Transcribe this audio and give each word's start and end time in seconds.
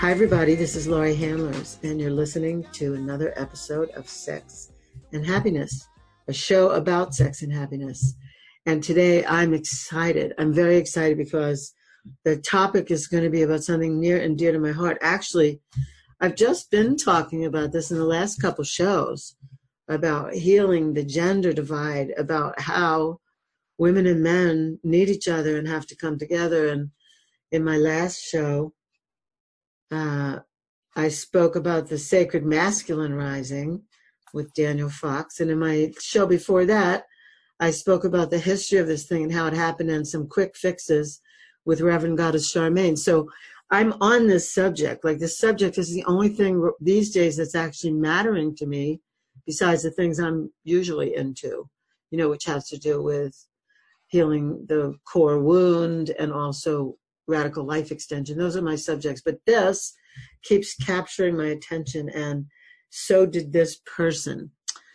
Hi, 0.00 0.10
everybody. 0.10 0.54
This 0.54 0.76
is 0.76 0.88
Laurie 0.88 1.14
Handlers, 1.14 1.78
and 1.82 2.00
you're 2.00 2.10
listening 2.10 2.64
to 2.72 2.94
another 2.94 3.34
episode 3.36 3.90
of 3.90 4.08
Sex 4.08 4.72
and 5.12 5.26
Happiness, 5.26 5.86
a 6.26 6.32
show 6.32 6.70
about 6.70 7.14
sex 7.14 7.42
and 7.42 7.52
happiness. 7.52 8.14
And 8.64 8.82
today 8.82 9.26
I'm 9.26 9.52
excited. 9.52 10.32
I'm 10.38 10.54
very 10.54 10.78
excited 10.78 11.18
because 11.18 11.74
the 12.24 12.38
topic 12.38 12.90
is 12.90 13.08
going 13.08 13.24
to 13.24 13.28
be 13.28 13.42
about 13.42 13.62
something 13.62 14.00
near 14.00 14.18
and 14.18 14.38
dear 14.38 14.52
to 14.52 14.58
my 14.58 14.72
heart. 14.72 14.96
Actually, 15.02 15.60
I've 16.18 16.34
just 16.34 16.70
been 16.70 16.96
talking 16.96 17.44
about 17.44 17.70
this 17.70 17.90
in 17.90 17.98
the 17.98 18.04
last 18.06 18.40
couple 18.40 18.64
shows 18.64 19.36
about 19.86 20.32
healing 20.32 20.94
the 20.94 21.04
gender 21.04 21.52
divide, 21.52 22.14
about 22.16 22.58
how 22.58 23.20
women 23.76 24.06
and 24.06 24.22
men 24.22 24.78
need 24.82 25.10
each 25.10 25.28
other 25.28 25.58
and 25.58 25.68
have 25.68 25.86
to 25.88 25.94
come 25.94 26.18
together. 26.18 26.68
And 26.68 26.88
in 27.52 27.62
my 27.62 27.76
last 27.76 28.22
show, 28.22 28.72
uh, 29.90 30.40
I 30.96 31.08
spoke 31.08 31.56
about 31.56 31.88
the 31.88 31.98
sacred 31.98 32.44
masculine 32.44 33.14
rising 33.14 33.82
with 34.32 34.54
Daniel 34.54 34.90
Fox. 34.90 35.40
And 35.40 35.50
in 35.50 35.58
my 35.58 35.92
show 36.00 36.26
before 36.26 36.64
that, 36.66 37.04
I 37.58 37.70
spoke 37.70 38.04
about 38.04 38.30
the 38.30 38.38
history 38.38 38.78
of 38.78 38.86
this 38.86 39.06
thing 39.06 39.24
and 39.24 39.32
how 39.32 39.46
it 39.46 39.52
happened 39.52 39.90
and 39.90 40.06
some 40.06 40.28
quick 40.28 40.56
fixes 40.56 41.20
with 41.64 41.80
Reverend 41.80 42.16
Goddess 42.16 42.52
Charmaine. 42.52 42.96
So 42.96 43.28
I'm 43.70 43.94
on 44.00 44.26
this 44.26 44.52
subject. 44.52 45.04
Like 45.04 45.18
this 45.18 45.38
subject 45.38 45.78
is 45.78 45.92
the 45.92 46.04
only 46.04 46.30
thing 46.30 46.70
these 46.80 47.10
days 47.10 47.36
that's 47.36 47.54
actually 47.54 47.92
mattering 47.92 48.56
to 48.56 48.66
me 48.66 49.00
besides 49.46 49.82
the 49.82 49.90
things 49.90 50.18
I'm 50.18 50.50
usually 50.64 51.14
into, 51.14 51.68
you 52.10 52.18
know, 52.18 52.28
which 52.28 52.44
has 52.46 52.68
to 52.68 52.78
do 52.78 53.02
with 53.02 53.34
healing 54.08 54.66
the 54.68 54.96
core 55.04 55.38
wound 55.38 56.10
and 56.18 56.32
also 56.32 56.96
radical 57.30 57.64
life 57.64 57.90
extension. 57.90 58.36
Those 58.36 58.56
are 58.56 58.62
my 58.62 58.76
subjects. 58.76 59.22
But 59.24 59.38
this 59.46 59.94
keeps 60.42 60.74
capturing 60.74 61.36
my 61.36 61.46
attention, 61.46 62.10
and 62.10 62.46
so 62.90 63.24
did 63.24 63.52
this 63.52 63.80
person. 63.86 64.50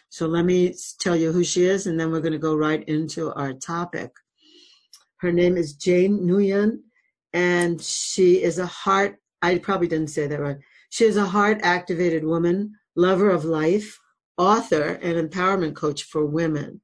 So 0.10 0.28
let 0.28 0.46
me 0.46 0.76
tell 1.00 1.16
you 1.16 1.32
who 1.32 1.44
she 1.44 1.66
is, 1.66 1.88
and 1.88 2.00
then 2.00 2.12
we're 2.12 2.22
going 2.22 2.34
to 2.34 2.40
go 2.40 2.56
right 2.56 2.84
into 2.88 3.34
our 3.34 3.54
topic. 3.54 4.12
Her 5.18 5.32
name 5.32 5.58
is 5.58 5.74
Jane 5.74 6.20
Nguyen, 6.20 6.80
and 7.34 7.82
she 7.82 8.44
is 8.44 8.60
a 8.60 8.66
heart, 8.66 9.18
I 9.42 9.58
probably 9.58 9.88
didn't 9.88 10.12
say 10.12 10.28
that 10.28 10.40
right. 10.40 10.58
She 10.90 11.06
is 11.06 11.18
a 11.18 11.26
heart 11.26 11.60
activated 11.64 12.24
woman, 12.24 12.76
lover 12.96 13.30
of 13.30 13.44
life, 13.44 14.00
author, 14.38 15.00
and 15.02 15.18
empowerment 15.18 15.76
coach 15.76 16.04
for 16.04 16.26
women. 16.26 16.82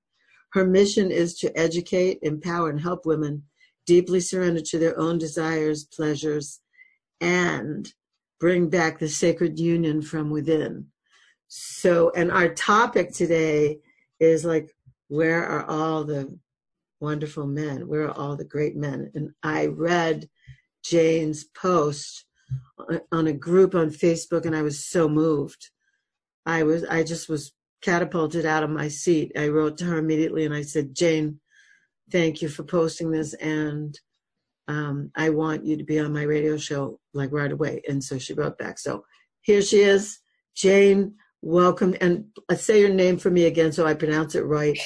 Her 0.54 0.66
mission 0.66 1.12
is 1.12 1.36
to 1.40 1.58
educate, 1.58 2.20
empower, 2.22 2.70
and 2.70 2.82
help 2.82 3.06
women 3.06 3.44
deeply 3.86 4.20
surrender 4.20 4.62
to 4.62 4.80
their 4.80 4.98
own 5.00 5.18
desires, 5.18 5.84
pleasures, 5.86 6.60
and 7.20 7.94
bring 8.40 8.70
back 8.70 9.00
the 9.00 9.10
sacred 9.10 9.60
union 9.60 10.02
from 10.02 10.30
within. 10.30 10.88
So, 11.48 12.12
and 12.16 12.32
our 12.32 12.50
topic 12.50 13.14
today 13.14 13.80
is 14.20 14.46
like, 14.46 14.74
where 15.10 15.46
are 15.46 15.66
all 15.66 16.04
the 16.04 16.38
wonderful 17.00 17.46
men? 17.46 17.88
Where 17.88 18.06
are 18.06 18.18
all 18.18 18.36
the 18.36 18.46
great 18.46 18.76
men? 18.76 19.12
And 19.14 19.32
I 19.44 19.68
read 19.68 20.30
Jane's 20.84 21.44
post 21.44 22.26
on 23.12 23.28
a 23.28 23.34
group 23.34 23.76
on 23.76 23.90
Facebook 23.90 24.46
and 24.46 24.56
I 24.56 24.62
was 24.62 24.86
so 24.86 25.08
moved. 25.10 25.70
I 26.46 26.64
was, 26.64 26.84
I 26.86 27.04
just 27.04 27.30
was 27.30 27.54
catapulted 27.82 28.46
out 28.46 28.64
of 28.64 28.70
my 28.70 28.88
seat. 28.88 29.32
I 29.38 29.50
wrote 29.50 29.78
to 29.80 29.86
her 29.86 29.98
immediately 29.98 30.46
and 30.46 30.54
I 30.54 30.62
said, 30.62 30.96
Jane, 30.96 31.40
thank 32.12 32.42
you 32.42 32.50
for 32.50 32.64
posting 32.64 33.12
this 33.12 33.34
and 33.36 34.00
um, 34.68 35.12
I 35.16 35.30
want 35.30 35.66
you 35.66 35.76
to 35.78 35.84
be 35.84 36.00
on 36.00 36.14
my 36.14 36.24
radio 36.24 36.58
show 36.58 37.00
like 37.14 37.32
right 37.32 37.52
away. 37.52 37.82
And 37.90 38.04
so 38.04 38.18
she 38.18 38.34
wrote 38.34 38.58
back. 38.58 38.80
So 38.80 39.04
here 39.42 39.62
she 39.62 39.82
is, 39.82 40.20
Jane. 40.56 41.16
Welcome, 41.44 41.96
and 42.00 42.26
uh, 42.50 42.56
say 42.56 42.80
your 42.80 42.94
name 42.94 43.18
for 43.18 43.32
me 43.32 43.46
again 43.46 43.72
so 43.72 43.88
I 43.88 43.96
pronounce 43.96 44.36
it 44.36 44.42
right. 44.42 44.78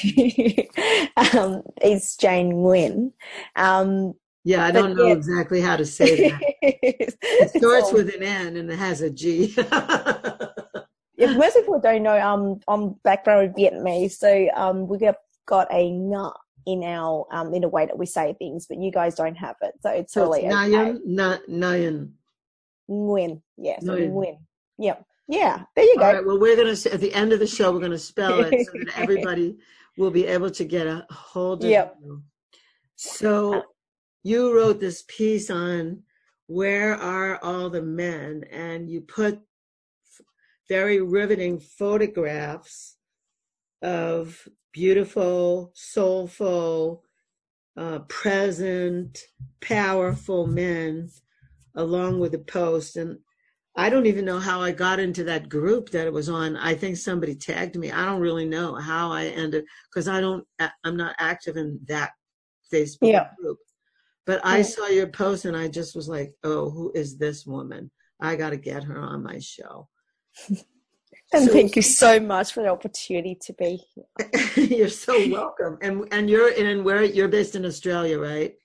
um, 1.35 1.63
it's 1.81 2.15
Jane 2.15 2.53
Nguyen. 2.53 3.11
Um, 3.57 4.13
yeah, 4.45 4.65
I 4.65 4.71
don't 4.71 4.95
know 4.95 5.07
yeah. 5.07 5.15
exactly 5.15 5.59
how 5.59 5.75
to 5.75 5.85
say 5.85 6.29
that. 6.29 6.39
it 6.61 7.49
starts 7.49 7.91
with 7.91 8.07
an 8.15 8.23
N 8.23 8.55
and 8.55 8.71
it 8.71 8.79
has 8.79 9.01
a 9.01 9.09
G. 9.09 9.53
if 9.57 11.37
most 11.37 11.57
people 11.57 11.81
don't 11.81 12.03
know, 12.03 12.17
um, 12.21 12.61
I'm 12.69 12.93
background 13.03 13.53
Vietnamese, 13.57 14.13
so 14.13 14.47
um, 14.55 14.87
we 14.87 14.97
got 14.97 15.15
got 15.45 15.67
a 15.73 15.91
nut 15.91 16.37
in 16.65 16.83
our 16.83 17.27
um, 17.31 17.53
in 17.53 17.63
a 17.63 17.67
way 17.67 17.85
that 17.85 17.97
we 17.97 18.05
say 18.05 18.35
things, 18.37 18.65
but 18.67 18.79
you 18.79 18.91
guys 18.91 19.15
don't 19.15 19.35
have 19.35 19.55
it, 19.61 19.73
so 19.81 19.89
it's 19.89 20.13
so 20.13 20.23
really 20.23 20.45
it's 20.45 20.53
Nayan, 20.53 20.99
Na, 21.05 21.37
Nayan. 21.49 22.11
Nguyen, 22.89 23.41
yeah, 23.57 23.79
so 23.79 23.97
Nguyen. 23.97 24.37
Yep, 24.77 25.05
yeah. 25.27 25.63
There 25.75 25.85
you 25.85 25.95
go. 25.97 26.03
All 26.03 26.13
right. 26.13 26.25
Well, 26.25 26.39
we're 26.39 26.55
gonna 26.55 26.71
at 26.71 26.99
the 26.99 27.13
end 27.13 27.33
of 27.33 27.39
the 27.39 27.47
show, 27.47 27.71
we're 27.71 27.79
gonna 27.79 27.97
spell 27.97 28.41
it 28.41 28.65
so 28.65 28.71
that 28.73 28.93
everybody 28.97 29.57
will 29.97 30.11
be 30.11 30.25
able 30.25 30.51
to 30.51 30.65
get 30.65 30.87
a 30.87 31.05
hold 31.09 31.63
of 31.63 31.69
yep. 31.69 31.95
you. 32.03 32.21
So, 32.95 33.63
you 34.23 34.55
wrote 34.55 34.79
this 34.79 35.03
piece 35.07 35.49
on 35.49 36.03
where 36.47 36.95
are 36.95 37.37
all 37.43 37.69
the 37.69 37.81
men, 37.81 38.43
and 38.51 38.89
you 38.89 39.01
put 39.01 39.39
very 40.67 41.01
riveting 41.01 41.59
photographs 41.59 42.94
of 43.81 44.47
beautiful, 44.73 45.71
soulful, 45.73 47.03
uh, 47.77 47.99
present, 48.07 49.19
powerful 49.61 50.47
men 50.47 51.09
along 51.75 52.19
with 52.19 52.31
the 52.31 52.39
post. 52.39 52.95
And 52.95 53.17
I 53.75 53.89
don't 53.89 54.05
even 54.05 54.25
know 54.25 54.39
how 54.39 54.61
I 54.61 54.71
got 54.71 54.99
into 54.99 55.23
that 55.25 55.49
group 55.49 55.89
that 55.89 56.07
it 56.07 56.13
was 56.13 56.29
on. 56.29 56.55
I 56.57 56.73
think 56.75 56.97
somebody 56.97 57.35
tagged 57.35 57.75
me. 57.75 57.91
I 57.91 58.05
don't 58.05 58.21
really 58.21 58.45
know 58.45 58.75
how 58.75 59.11
I 59.11 59.25
ended 59.25 59.65
because 59.89 60.07
I 60.07 60.21
don't, 60.21 60.45
I'm 60.83 60.95
not 60.95 61.15
active 61.19 61.57
in 61.57 61.79
that 61.87 62.11
Facebook 62.73 63.11
yeah. 63.11 63.29
group. 63.39 63.57
But 64.25 64.41
I 64.43 64.63
saw 64.63 64.87
your 64.87 65.07
post 65.07 65.45
and 65.45 65.55
I 65.55 65.67
just 65.67 65.95
was 65.95 66.09
like, 66.09 66.33
oh, 66.43 66.69
who 66.69 66.91
is 66.95 67.17
this 67.17 67.45
woman? 67.45 67.91
I 68.19 68.35
got 68.35 68.51
to 68.51 68.57
get 68.57 68.83
her 68.83 68.99
on 68.99 69.23
my 69.23 69.39
show. 69.39 69.87
And 71.33 71.45
so, 71.45 71.51
thank 71.51 71.75
you 71.75 71.81
so 72.03 72.19
much 72.19 72.53
for 72.53 72.63
the 72.63 72.69
opportunity 72.69 73.35
to 73.41 73.53
be 73.53 73.81
here. 73.93 74.65
you're 74.65 74.89
so 74.89 75.29
welcome. 75.29 75.77
And 75.81 76.07
and 76.11 76.29
you're 76.29 76.51
in 76.51 76.83
where 76.83 77.03
you're 77.03 77.27
based 77.27 77.55
in 77.55 77.65
Australia, 77.65 78.19
right? 78.19 78.55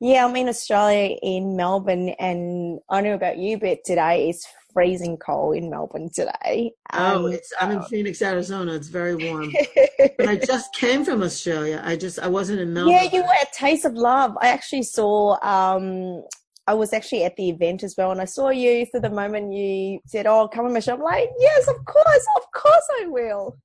Yeah, 0.00 0.26
I'm 0.26 0.36
in 0.36 0.48
Australia 0.48 1.16
in 1.22 1.56
Melbourne, 1.56 2.10
and 2.18 2.80
I 2.90 3.00
know 3.00 3.14
about 3.14 3.38
you, 3.38 3.58
but 3.58 3.78
today 3.84 4.28
it's 4.28 4.46
freezing 4.74 5.16
cold 5.16 5.56
in 5.56 5.70
Melbourne 5.70 6.10
today. 6.14 6.72
oh, 6.92 7.28
it's 7.28 7.50
I'm 7.58 7.70
in 7.70 7.82
Phoenix, 7.84 8.20
Arizona. 8.20 8.74
It's 8.74 8.88
very 8.88 9.16
warm. 9.16 9.50
but 10.18 10.28
I 10.28 10.36
just 10.36 10.74
came 10.74 11.02
from 11.02 11.22
Australia. 11.22 11.80
I 11.82 11.96
just 11.96 12.18
I 12.18 12.28
wasn't 12.28 12.60
in 12.60 12.74
Melbourne. 12.74 12.92
Yeah, 12.92 13.08
you 13.10 13.22
were 13.22 13.34
at 13.40 13.54
Taste 13.54 13.86
of 13.86 13.94
Love. 13.94 14.36
I 14.42 14.48
actually 14.48 14.82
saw 14.82 15.38
um 15.42 16.24
I 16.66 16.74
was 16.74 16.92
actually 16.92 17.24
at 17.24 17.36
the 17.36 17.48
event 17.48 17.82
as 17.82 17.94
well, 17.96 18.10
and 18.10 18.20
I 18.20 18.24
saw 18.24 18.50
you. 18.50 18.86
So 18.90 18.98
the 18.98 19.10
moment 19.10 19.52
you 19.52 20.00
said, 20.06 20.26
"Oh, 20.26 20.48
come 20.48 20.66
on 20.66 20.72
my 20.72 20.80
show," 20.80 20.94
I'm 20.94 21.02
like, 21.02 21.30
"Yes, 21.38 21.68
of 21.68 21.84
course, 21.84 22.26
of 22.36 22.50
course, 22.52 22.88
I 23.00 23.06
will." 23.06 23.56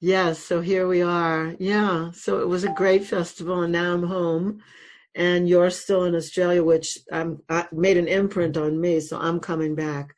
Yes, 0.00 0.38
so 0.38 0.60
here 0.60 0.86
we 0.86 1.02
are. 1.02 1.54
Yeah, 1.58 2.10
so 2.12 2.40
it 2.40 2.48
was 2.48 2.64
a 2.64 2.72
great 2.72 3.04
festival, 3.04 3.62
and 3.62 3.72
now 3.72 3.94
I'm 3.94 4.02
home, 4.02 4.62
and 5.14 5.48
you're 5.48 5.70
still 5.70 6.04
in 6.04 6.14
Australia, 6.14 6.62
which 6.62 6.98
I'm 7.12 7.42
I 7.48 7.66
made 7.72 7.96
an 7.96 8.08
imprint 8.08 8.56
on 8.56 8.80
me, 8.80 9.00
so 9.00 9.18
I'm 9.18 9.40
coming 9.40 9.74
back. 9.74 10.14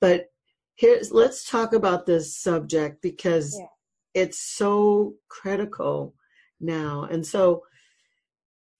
But 0.00 0.30
here's 0.76 1.12
let's 1.12 1.48
talk 1.48 1.72
about 1.72 2.06
this 2.06 2.36
subject 2.36 3.02
because 3.02 3.56
yeah. 3.58 3.66
it's 4.14 4.40
so 4.40 5.14
critical 5.28 6.14
now, 6.60 7.04
and 7.10 7.26
so 7.26 7.62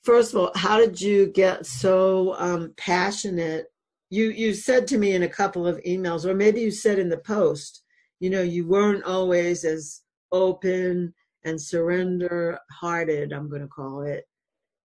first 0.07 0.33
of 0.33 0.41
all, 0.41 0.53
how 0.55 0.79
did 0.79 1.01
you 1.01 1.27
get 1.27 1.67
so 1.67 2.35
um, 2.39 2.73
passionate? 2.79 3.67
You 4.09 4.31
you 4.31 4.55
said 4.55 4.87
to 4.89 4.99
me 4.99 5.15
in 5.15 5.25
a 5.25 5.29
couple 5.29 5.67
of 5.67 5.83
emails, 5.83 6.25
or 6.25 6.35
maybe 6.35 6.61
you 6.61 6.71
said 6.71 6.99
in 6.99 7.09
the 7.09 7.19
post, 7.19 7.83
you 8.21 8.31
know, 8.31 8.43
you 8.43 8.67
weren't 8.67 9.05
always 9.05 9.65
as 9.65 10.03
open 10.31 11.13
and 11.45 11.61
surrender 11.61 12.59
hearted. 12.71 13.33
I'm 13.33 13.51
going 13.51 13.63
to 13.63 13.69
call 13.69 14.03
it. 14.03 14.25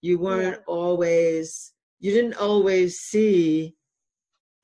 You 0.02 0.18
weren't 0.18 0.58
yeah. 0.58 0.74
always. 0.74 1.74
You 2.00 2.12
didn't 2.12 2.34
always 2.34 3.00
see 3.00 3.76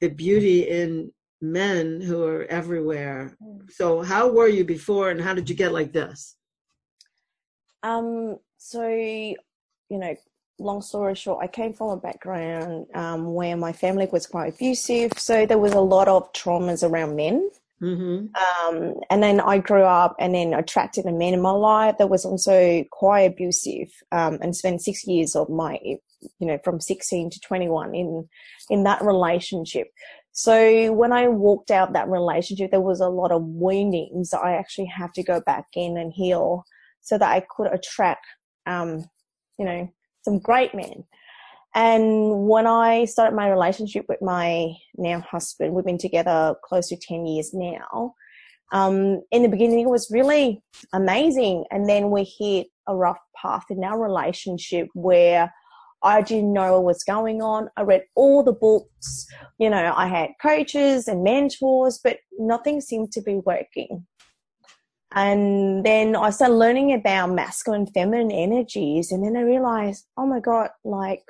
the 0.02 0.10
beauty 0.10 0.68
in 0.70 1.12
men 1.40 2.02
who 2.02 2.24
are 2.24 2.46
everywhere. 2.46 3.38
Mm. 3.44 3.72
So 3.72 4.02
how 4.02 4.30
were 4.30 4.48
you 4.48 4.66
before 4.66 5.12
and 5.12 5.22
how 5.22 5.36
did 5.36 5.50
you 5.50 5.56
get 5.56 5.72
like 5.72 5.94
this? 5.94 6.36
Um 7.84 8.38
so 8.58 8.88
you 8.88 9.36
know, 9.90 10.16
long 10.60 10.82
story 10.82 11.16
short, 11.16 11.44
I 11.44 11.48
came 11.48 11.74
from 11.74 11.90
a 11.90 11.98
background 11.98 12.88
um, 12.94 13.34
where 13.34 13.56
my 13.56 13.74
family 13.74 14.08
was 14.12 14.26
quite 14.26 14.56
abusive, 14.56 15.12
so 15.18 15.46
there 15.46 15.58
was 15.58 15.74
a 15.74 15.80
lot 15.82 16.08
of 16.08 16.32
traumas 16.34 16.88
around 16.88 17.16
men. 17.16 17.50
Mm-hmm. 17.82 18.28
Um, 18.36 18.96
and 19.12 19.22
then 19.22 19.40
I 19.40 19.60
grew 19.60 19.84
up 19.84 20.16
and 20.20 20.34
then 20.34 20.54
attracted 20.54 21.06
a 21.06 21.12
man 21.12 21.36
in 21.36 21.42
my 21.42 21.52
life 21.52 21.98
that 22.00 22.10
was 22.10 22.26
also 22.26 22.84
quite 22.92 23.22
abusive 23.22 23.90
um, 24.12 24.40
and 24.42 24.56
spent 24.56 24.82
six 24.82 25.06
years 25.06 25.36
of 25.36 25.48
my, 25.50 25.78
you 25.84 26.48
know, 26.48 26.58
from 26.64 26.82
16 26.82 27.30
to 27.30 27.40
21 27.40 27.94
in, 27.94 28.28
in 28.72 28.84
that 28.84 29.04
relationship. 29.04 29.92
So 30.32 30.92
when 30.92 31.12
I 31.12 31.28
walked 31.28 31.72
out 31.72 31.94
that 31.94 32.10
relationship, 32.10 32.72
there 32.72 32.82
was 32.82 33.00
a 33.00 33.10
lot 33.10 33.32
of 33.32 33.44
woundings 33.44 34.32
that 34.32 34.42
I 34.42 34.54
actually 34.54 34.86
have 34.86 35.14
to 35.14 35.24
go 35.24 35.42
back 35.42 35.66
in 35.76 35.98
and 35.98 36.12
heal 36.14 36.64
so 37.02 37.18
that 37.18 37.30
I 37.30 37.46
could 37.56 37.68
attract, 37.68 38.26
um, 38.66 39.06
you 39.58 39.66
know, 39.66 39.92
some 40.28 40.40
great 40.40 40.76
men. 40.76 41.06
And 41.74 42.48
when 42.48 42.68
I 42.68 43.06
started 43.06 43.36
my 43.36 43.50
relationship 43.50 44.06
with 44.10 44.22
my 44.22 44.74
now 44.98 45.22
husband, 45.22 45.74
we've 45.74 45.86
been 45.86 45.98
together 45.98 46.56
close 46.66 46.90
to 46.90 46.98
10 46.98 47.26
years 47.26 47.52
now. 47.54 48.14
Um, 48.74 49.22
in 49.32 49.44
the 49.44 49.48
beginning, 49.48 49.80
it 49.80 49.90
was 49.90 50.12
really 50.12 50.62
amazing. 50.92 51.64
And 51.72 51.88
then 51.88 52.12
we 52.12 52.24
hit 52.24 52.68
a 52.88 52.96
rough 52.96 53.20
path 53.42 53.66
in 53.70 53.84
our 53.86 54.02
relationship 54.02 54.88
where 54.94 55.54
I 56.04 56.22
didn't 56.22 56.52
know 56.52 56.74
what 56.74 56.84
was 56.84 57.04
going 57.04 57.42
on. 57.42 57.70
I 57.78 57.84
read 57.84 58.04
all 58.16 58.44
the 58.44 58.54
books, 58.54 59.26
you 59.58 59.70
know, 59.70 59.94
I 59.96 60.08
had 60.08 60.32
coaches 60.42 61.08
and 61.08 61.24
mentors, 61.24 62.00
but 62.04 62.18
nothing 62.38 62.82
seemed 62.82 63.12
to 63.14 63.22
be 63.22 63.40
working. 63.46 64.06
And 65.18 65.84
then 65.84 66.16
I 66.16 66.30
started 66.30 66.54
learning 66.54 66.94
about 66.94 67.32
masculine, 67.32 67.82
and 67.82 67.92
feminine 67.92 68.30
energies. 68.30 69.12
And 69.12 69.24
then 69.24 69.36
I 69.36 69.42
realized, 69.42 70.06
oh 70.16 70.28
my 70.28 70.40
God, 70.40 70.70
like, 70.86 71.24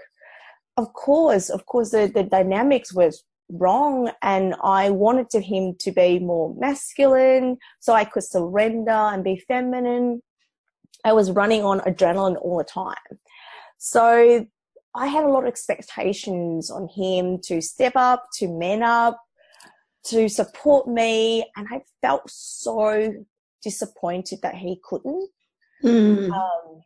of 0.76 0.92
course, 0.92 1.50
of 1.50 1.66
course, 1.66 1.92
the, 1.92 2.12
the 2.14 2.24
dynamics 2.24 2.94
was 2.94 3.24
wrong. 3.50 4.12
And 4.22 4.56
I 4.62 4.90
wanted 4.90 5.30
to 5.30 5.40
him 5.40 5.74
to 5.80 5.94
be 5.94 6.20
more 6.20 6.54
masculine 6.56 7.60
so 7.80 7.94
I 7.94 8.04
could 8.04 8.26
surrender 8.26 8.92
and 8.92 9.24
be 9.24 9.42
feminine. 9.48 10.22
I 11.06 11.14
was 11.14 11.32
running 11.32 11.64
on 11.64 11.80
adrenaline 11.80 12.36
all 12.42 12.58
the 12.58 12.66
time. 12.66 12.96
So 13.78 14.46
I 14.96 15.08
had 15.08 15.24
a 15.24 15.30
lot 15.30 15.44
of 15.44 15.48
expectations 15.48 16.70
on 16.70 16.90
him 16.90 17.40
to 17.44 17.62
step 17.62 17.94
up, 17.96 18.26
to 18.40 18.50
man 18.50 18.84
up, 18.84 19.18
to 20.08 20.28
support 20.28 20.90
me. 20.90 21.46
And 21.56 21.68
I 21.72 21.84
felt 22.02 22.30
so 22.30 23.14
disappointed 23.64 24.40
that 24.42 24.56
he 24.56 24.80
couldn't. 24.84 25.30
Mm. 25.84 26.32
Um, 26.32 26.82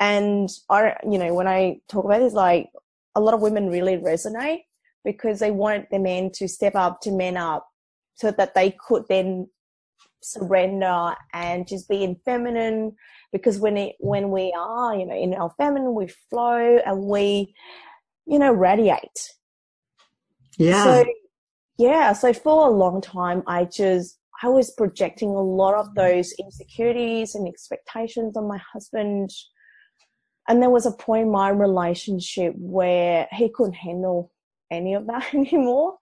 and 0.00 0.48
I, 0.70 0.96
you 1.08 1.18
know, 1.18 1.34
when 1.34 1.48
I 1.48 1.80
talk 1.88 2.04
about 2.04 2.20
this, 2.20 2.32
like 2.32 2.70
a 3.14 3.20
lot 3.20 3.34
of 3.34 3.40
women 3.40 3.68
really 3.68 3.96
resonate 3.96 4.62
because 5.04 5.40
they 5.40 5.50
want 5.50 5.90
the 5.90 5.98
men 5.98 6.30
to 6.34 6.48
step 6.48 6.74
up, 6.74 7.00
to 7.02 7.10
men 7.10 7.36
up, 7.36 7.66
so 8.14 8.30
that 8.32 8.54
they 8.54 8.76
could 8.86 9.04
then 9.08 9.48
surrender 10.22 11.14
and 11.32 11.66
just 11.66 11.88
be 11.88 12.04
in 12.04 12.16
feminine. 12.24 12.94
Because 13.32 13.58
when 13.58 13.76
it, 13.76 13.96
when 13.98 14.30
we 14.30 14.54
are, 14.56 14.96
you 14.96 15.06
know, 15.06 15.16
in 15.16 15.34
our 15.34 15.52
feminine, 15.58 15.94
we 15.94 16.08
flow 16.30 16.78
and 16.84 17.02
we, 17.04 17.54
you 18.26 18.38
know, 18.38 18.52
radiate. 18.52 19.32
Yeah. 20.58 20.84
So, 20.84 21.04
yeah. 21.78 22.12
So 22.12 22.32
for 22.32 22.68
a 22.68 22.70
long 22.70 23.00
time, 23.00 23.42
I 23.46 23.64
just 23.64 24.17
I 24.42 24.48
was 24.48 24.70
projecting 24.70 25.30
a 25.30 25.42
lot 25.42 25.74
of 25.74 25.94
those 25.94 26.32
insecurities 26.38 27.34
and 27.34 27.48
expectations 27.48 28.36
on 28.36 28.46
my 28.46 28.60
husband. 28.72 29.30
And 30.48 30.62
there 30.62 30.70
was 30.70 30.86
a 30.86 30.92
point 30.92 31.26
in 31.26 31.32
my 31.32 31.48
relationship 31.48 32.54
where 32.56 33.26
he 33.32 33.50
couldn't 33.50 33.74
handle 33.74 34.32
any 34.70 34.94
of 34.94 35.06
that 35.08 35.34
anymore. 35.34 35.96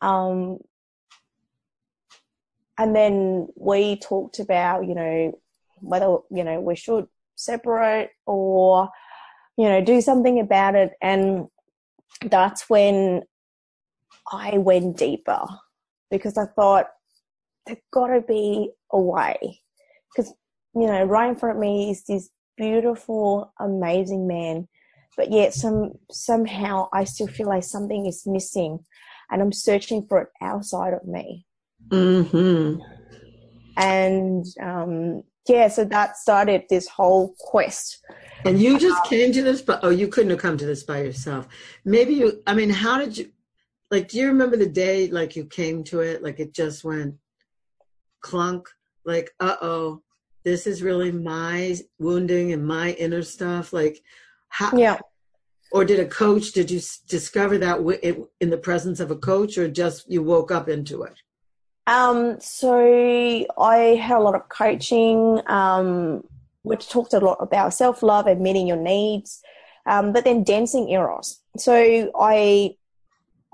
Um, 0.00 0.58
and 2.78 2.94
then 2.94 3.48
we 3.56 3.96
talked 3.96 4.38
about, 4.38 4.86
you 4.86 4.94
know, 4.94 5.38
whether, 5.80 6.18
you 6.30 6.44
know, 6.44 6.60
we 6.60 6.76
should 6.76 7.06
separate 7.34 8.10
or, 8.26 8.88
you 9.58 9.68
know, 9.68 9.82
do 9.82 10.00
something 10.00 10.38
about 10.38 10.76
it. 10.76 10.92
And 11.02 11.48
that's 12.22 12.70
when 12.70 13.22
I 14.32 14.58
went 14.58 14.96
deeper 14.96 15.44
because 16.10 16.38
I 16.38 16.46
thought, 16.46 16.86
there's 17.66 17.78
got 17.92 18.08
to 18.08 18.20
be 18.20 18.70
a 18.92 19.00
way. 19.00 19.60
Because, 20.14 20.32
you 20.74 20.86
know, 20.86 21.04
right 21.04 21.30
in 21.30 21.36
front 21.36 21.56
of 21.56 21.60
me 21.60 21.90
is 21.90 22.04
this 22.04 22.30
beautiful, 22.56 23.52
amazing 23.60 24.26
man. 24.26 24.68
But 25.16 25.30
yet 25.30 25.54
some, 25.54 25.92
somehow 26.10 26.88
I 26.92 27.04
still 27.04 27.26
feel 27.26 27.48
like 27.48 27.64
something 27.64 28.06
is 28.06 28.26
missing 28.26 28.84
and 29.30 29.42
I'm 29.42 29.52
searching 29.52 30.06
for 30.06 30.22
it 30.22 30.28
outside 30.40 30.94
of 30.94 31.06
me. 31.06 31.46
Mm-hmm. 31.88 32.80
And, 33.76 34.44
um, 34.62 35.22
yeah, 35.48 35.68
so 35.68 35.84
that 35.84 36.16
started 36.16 36.64
this 36.68 36.86
whole 36.86 37.34
quest. 37.38 37.98
And 38.44 38.60
you 38.60 38.78
just 38.78 39.04
came 39.04 39.32
to 39.32 39.42
this, 39.42 39.62
but 39.62 39.80
oh, 39.82 39.90
you 39.90 40.08
couldn't 40.08 40.30
have 40.30 40.38
come 40.38 40.56
to 40.58 40.66
this 40.66 40.82
by 40.82 41.02
yourself. 41.02 41.48
Maybe 41.84 42.14
you, 42.14 42.42
I 42.46 42.54
mean, 42.54 42.70
how 42.70 42.98
did 42.98 43.18
you, 43.18 43.30
like, 43.90 44.08
do 44.08 44.18
you 44.18 44.28
remember 44.28 44.56
the 44.56 44.68
day, 44.68 45.08
like, 45.08 45.34
you 45.34 45.44
came 45.44 45.82
to 45.84 46.00
it? 46.00 46.22
Like, 46.22 46.38
it 46.40 46.54
just 46.54 46.84
went, 46.84 47.16
clunk, 48.20 48.68
like, 49.04 49.30
uh 49.40 49.56
oh, 49.62 50.02
this 50.44 50.66
is 50.66 50.82
really 50.82 51.12
my 51.12 51.76
wounding 51.98 52.52
and 52.52 52.66
my 52.66 52.92
inner 52.92 53.22
stuff. 53.22 53.72
Like, 53.72 54.02
how? 54.48 54.76
Yeah. 54.76 54.98
Or 55.72 55.84
did 55.84 56.00
a 56.00 56.06
coach? 56.06 56.52
Did 56.52 56.70
you 56.70 56.80
discover 57.06 57.56
that 57.58 58.28
in 58.40 58.50
the 58.50 58.58
presence 58.58 58.98
of 58.98 59.10
a 59.10 59.16
coach, 59.16 59.56
or 59.56 59.68
just 59.68 60.10
you 60.10 60.22
woke 60.22 60.50
up 60.50 60.68
into 60.68 61.02
it? 61.02 61.14
Um, 61.86 62.40
so 62.40 63.46
I 63.58 63.76
had 64.00 64.16
a 64.16 64.20
lot 64.20 64.34
of 64.34 64.48
coaching, 64.48 65.40
um, 65.46 66.24
which 66.62 66.88
talked 66.88 67.14
a 67.14 67.20
lot 67.20 67.38
about 67.40 67.74
self 67.74 68.02
love 68.02 68.26
and 68.26 68.40
meeting 68.40 68.66
your 68.66 68.76
needs, 68.76 69.42
um, 69.86 70.12
but 70.12 70.24
then 70.24 70.42
dancing 70.42 70.88
eros. 70.88 71.40
So 71.56 72.10
I 72.18 72.76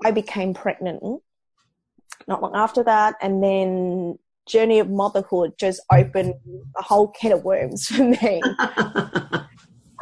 I 0.03 0.11
became 0.11 0.53
pregnant 0.53 1.03
not 2.27 2.41
long 2.41 2.55
after 2.55 2.83
that, 2.83 3.15
and 3.21 3.43
then 3.43 4.19
journey 4.47 4.79
of 4.79 4.89
motherhood 4.89 5.53
just 5.59 5.81
opened 5.91 6.35
a 6.77 6.81
whole 6.81 7.09
can 7.09 7.31
of 7.31 7.43
worms 7.43 7.87
for 7.87 8.03
me. 8.03 8.41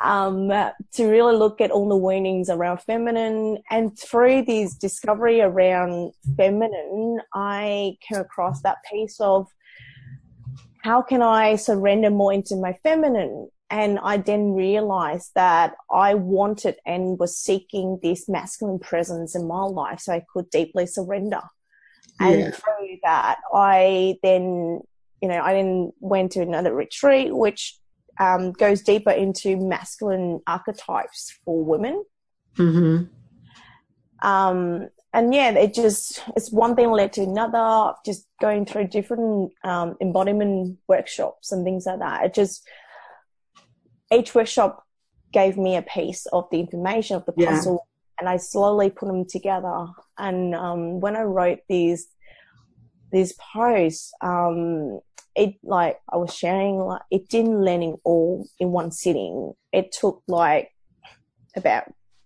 um, 0.04 0.50
to 0.94 1.08
really 1.08 1.36
look 1.36 1.62
at 1.62 1.72
all 1.72 1.90
the 1.90 1.98
woundings 1.98 2.50
around 2.50 2.80
feminine. 2.82 3.58
And 3.70 3.98
through 3.98 4.44
this 4.44 4.75
discovery 4.75 5.42
around 5.42 6.14
feminine, 6.38 7.20
I 7.34 7.98
came 8.08 8.20
across 8.20 8.62
that 8.62 8.78
piece 8.92 9.20
of 9.20 9.48
how 10.84 11.02
can 11.02 11.22
I 11.24 11.56
surrender 11.56 12.12
more 12.12 12.32
into 12.32 12.56
my 12.56 12.78
feminine? 12.84 13.50
And 13.72 13.98
I 14.04 14.18
then 14.18 14.54
realized 14.54 15.32
that 15.34 15.74
I 15.92 16.14
wanted 16.14 16.75
and 16.86 17.18
was 17.18 17.36
seeking 17.36 18.00
this 18.04 18.30
masculine 18.30 18.78
presence 18.78 19.36
in 19.36 19.48
my 19.48 19.64
life 19.64 20.02
so 20.02 20.14
I 20.14 20.24
could 20.32 20.52
deeply 20.52 20.86
surrender. 20.86 21.42
And 22.20 22.40
yeah. 22.40 22.52
through 22.52 22.98
that, 23.04 23.40
I 23.54 24.18
then, 24.24 24.82
you 25.22 25.28
know, 25.28 25.42
I 25.42 25.54
then 25.54 25.92
went 26.00 26.32
to 26.34 26.42
another 26.42 26.74
retreat, 26.74 27.36
which 27.36 27.78
um, 28.20 28.54
goes 28.54 28.82
deeper 28.82 29.12
into 29.12 29.58
masculine 29.58 30.40
archetypes 30.48 31.38
for 31.44 31.64
women. 31.64 32.06
Mm-hmm. 32.58 34.28
Um, 34.28 34.90
and 35.14 35.34
yeah, 35.34 35.52
it 35.52 35.74
just, 35.74 36.24
it's 36.36 36.52
one 36.52 36.76
thing 36.76 36.92
led 36.92 37.14
to 37.14 37.24
another, 37.24 37.94
just 38.06 38.28
going 38.42 38.66
through 38.66 38.88
different 38.88 39.52
um, 39.64 39.98
embodiment 40.02 40.78
workshops 40.88 41.52
and 41.52 41.64
things 41.64 41.86
like 41.86 42.00
that. 42.00 42.26
It 42.26 42.34
just, 42.34 42.66
each 44.12 44.34
workshop 44.36 44.84
gave 45.34 45.58
me 45.58 45.76
a 45.76 45.82
piece 45.82 46.26
of 46.28 46.48
the 46.52 46.60
information 46.60 47.18
of 47.18 47.26
the 47.26 47.34
puzzle 47.34 47.86
and 48.20 48.30
I 48.30 48.38
slowly 48.38 48.90
put 48.90 49.08
them 49.08 49.26
together. 49.26 49.88
And 50.18 50.56
um, 50.56 51.00
when 51.00 51.16
I 51.16 51.24
wrote 51.24 51.60
these 51.68 52.08
these 53.12 53.34
posts, 53.54 54.12
um, 54.22 55.00
it 55.36 55.56
like 55.64 56.00
I 56.12 56.18
was 56.18 56.34
sharing, 56.34 56.80
like 56.80 57.02
it 57.12 57.30
didn't 57.30 57.62
landing 57.62 57.98
all 58.04 58.48
in 58.60 58.72
one 58.72 58.92
sitting. 58.92 59.54
It 59.72 59.92
took 59.92 60.24
like 60.28 60.72
about 61.56 61.86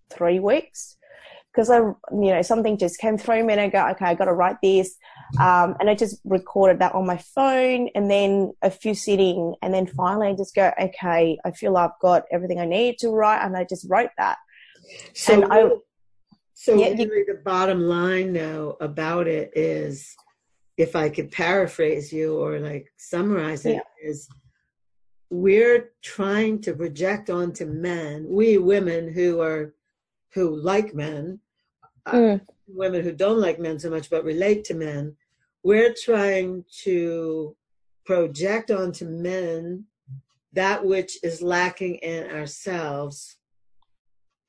three 0.09 0.39
weeks 0.39 0.97
because 1.51 1.69
I, 1.69 1.77
you 1.77 1.95
know, 2.11 2.41
something 2.41 2.77
just 2.77 2.99
came 2.99 3.17
through 3.17 3.43
me 3.43 3.53
and 3.53 3.61
I 3.61 3.69
go, 3.69 3.85
okay, 3.89 4.05
I 4.05 4.13
got 4.13 4.25
to 4.25 4.33
write 4.33 4.57
this. 4.61 4.95
Um, 5.39 5.75
and 5.79 5.89
I 5.89 5.95
just 5.95 6.19
recorded 6.23 6.79
that 6.79 6.93
on 6.93 7.05
my 7.05 7.17
phone 7.17 7.89
and 7.95 8.09
then 8.09 8.53
a 8.61 8.69
few 8.69 8.93
sitting 8.93 9.55
and 9.61 9.73
then 9.73 9.87
finally 9.87 10.27
I 10.27 10.33
just 10.33 10.55
go, 10.55 10.71
okay, 10.79 11.37
I 11.43 11.51
feel 11.51 11.75
I've 11.77 11.99
got 12.01 12.25
everything 12.31 12.59
I 12.59 12.65
need 12.65 12.97
to 12.99 13.09
write 13.09 13.43
and 13.43 13.57
I 13.57 13.63
just 13.63 13.85
wrote 13.89 14.11
that. 14.17 14.37
So, 15.13 15.43
I, 15.49 15.69
So 16.53 16.75
yeah, 16.75 16.89
really 16.89 17.03
you, 17.05 17.25
the 17.25 17.41
bottom 17.45 17.83
line 17.83 18.33
now 18.33 18.75
about 18.81 19.27
it 19.27 19.51
is 19.55 20.15
if 20.77 20.95
I 20.95 21.09
could 21.09 21.31
paraphrase 21.31 22.11
you 22.11 22.37
or 22.37 22.59
like 22.59 22.91
summarize 22.97 23.65
it 23.65 23.75
yeah. 23.75 24.09
is 24.09 24.27
we're 25.29 25.91
trying 26.01 26.59
to 26.63 26.73
project 26.73 27.29
onto 27.29 27.65
men, 27.65 28.25
we 28.27 28.57
women 28.57 29.13
who 29.13 29.41
are 29.41 29.73
who 30.33 30.55
like 30.55 30.93
men, 30.93 31.39
mm. 32.07 32.35
uh, 32.35 32.43
women 32.67 33.03
who 33.03 33.13
don't 33.13 33.39
like 33.39 33.59
men 33.59 33.79
so 33.79 33.89
much 33.89 34.09
but 34.09 34.23
relate 34.23 34.63
to 34.65 34.73
men, 34.73 35.15
we're 35.63 35.93
trying 35.93 36.65
to 36.83 37.55
project 38.05 38.69
onto 38.69 39.05
men 39.05 39.85
that 40.53 40.83
which 40.83 41.23
is 41.23 41.41
lacking 41.41 41.95
in 41.95 42.29
ourselves 42.31 43.38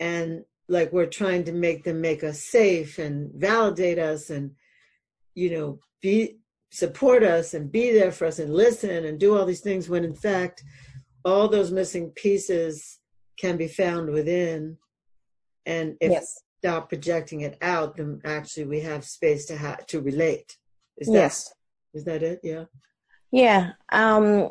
and 0.00 0.44
like 0.68 0.92
we're 0.92 1.06
trying 1.06 1.44
to 1.44 1.52
make 1.52 1.84
them 1.84 2.00
make 2.00 2.24
us 2.24 2.42
safe 2.42 2.98
and 2.98 3.30
validate 3.34 3.98
us 3.98 4.30
and 4.30 4.52
you 5.34 5.50
know 5.50 5.78
be 6.00 6.38
support 6.72 7.22
us 7.22 7.54
and 7.54 7.70
be 7.70 7.92
there 7.92 8.12
for 8.12 8.26
us 8.26 8.38
and 8.38 8.54
listen 8.54 9.04
and 9.04 9.18
do 9.18 9.36
all 9.36 9.44
these 9.44 9.60
things 9.60 9.88
when 9.88 10.04
in 10.04 10.14
fact 10.14 10.62
all 11.24 11.48
those 11.48 11.70
missing 11.70 12.10
pieces 12.10 12.98
can 13.38 13.56
be 13.56 13.68
found 13.68 14.10
within. 14.10 14.76
And 15.66 15.96
if 16.00 16.12
yes. 16.12 16.42
stop 16.58 16.88
projecting 16.88 17.42
it 17.42 17.58
out 17.60 17.96
then 17.96 18.20
actually 18.24 18.66
we 18.66 18.80
have 18.80 19.04
space 19.04 19.46
to 19.46 19.56
have 19.56 19.86
to 19.86 20.00
relate. 20.00 20.56
Is 20.96 21.08
that 21.08 21.14
yes. 21.14 21.52
is 21.92 22.04
that 22.04 22.22
it? 22.22 22.40
Yeah. 22.42 22.64
Yeah. 23.32 23.72
Um 23.90 24.50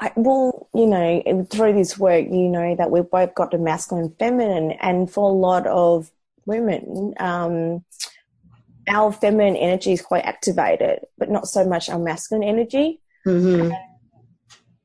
I, 0.00 0.12
well, 0.16 0.68
you 0.74 0.86
know, 0.86 1.46
through 1.50 1.74
this 1.74 1.98
work, 1.98 2.24
you 2.24 2.48
know 2.48 2.74
that 2.74 2.90
we've 2.90 3.10
both 3.10 3.34
got 3.34 3.50
the 3.50 3.58
masculine 3.58 4.06
and 4.06 4.18
feminine, 4.18 4.72
and 4.80 5.10
for 5.10 5.28
a 5.28 5.32
lot 5.32 5.66
of 5.66 6.10
women, 6.46 7.12
um, 7.20 7.84
our 8.88 9.12
feminine 9.12 9.56
energy 9.56 9.92
is 9.92 10.00
quite 10.00 10.24
activated, 10.24 11.00
but 11.18 11.30
not 11.30 11.46
so 11.46 11.66
much 11.66 11.90
our 11.90 11.98
masculine 11.98 12.42
energy. 12.42 13.00
Mm-hmm. 13.26 13.72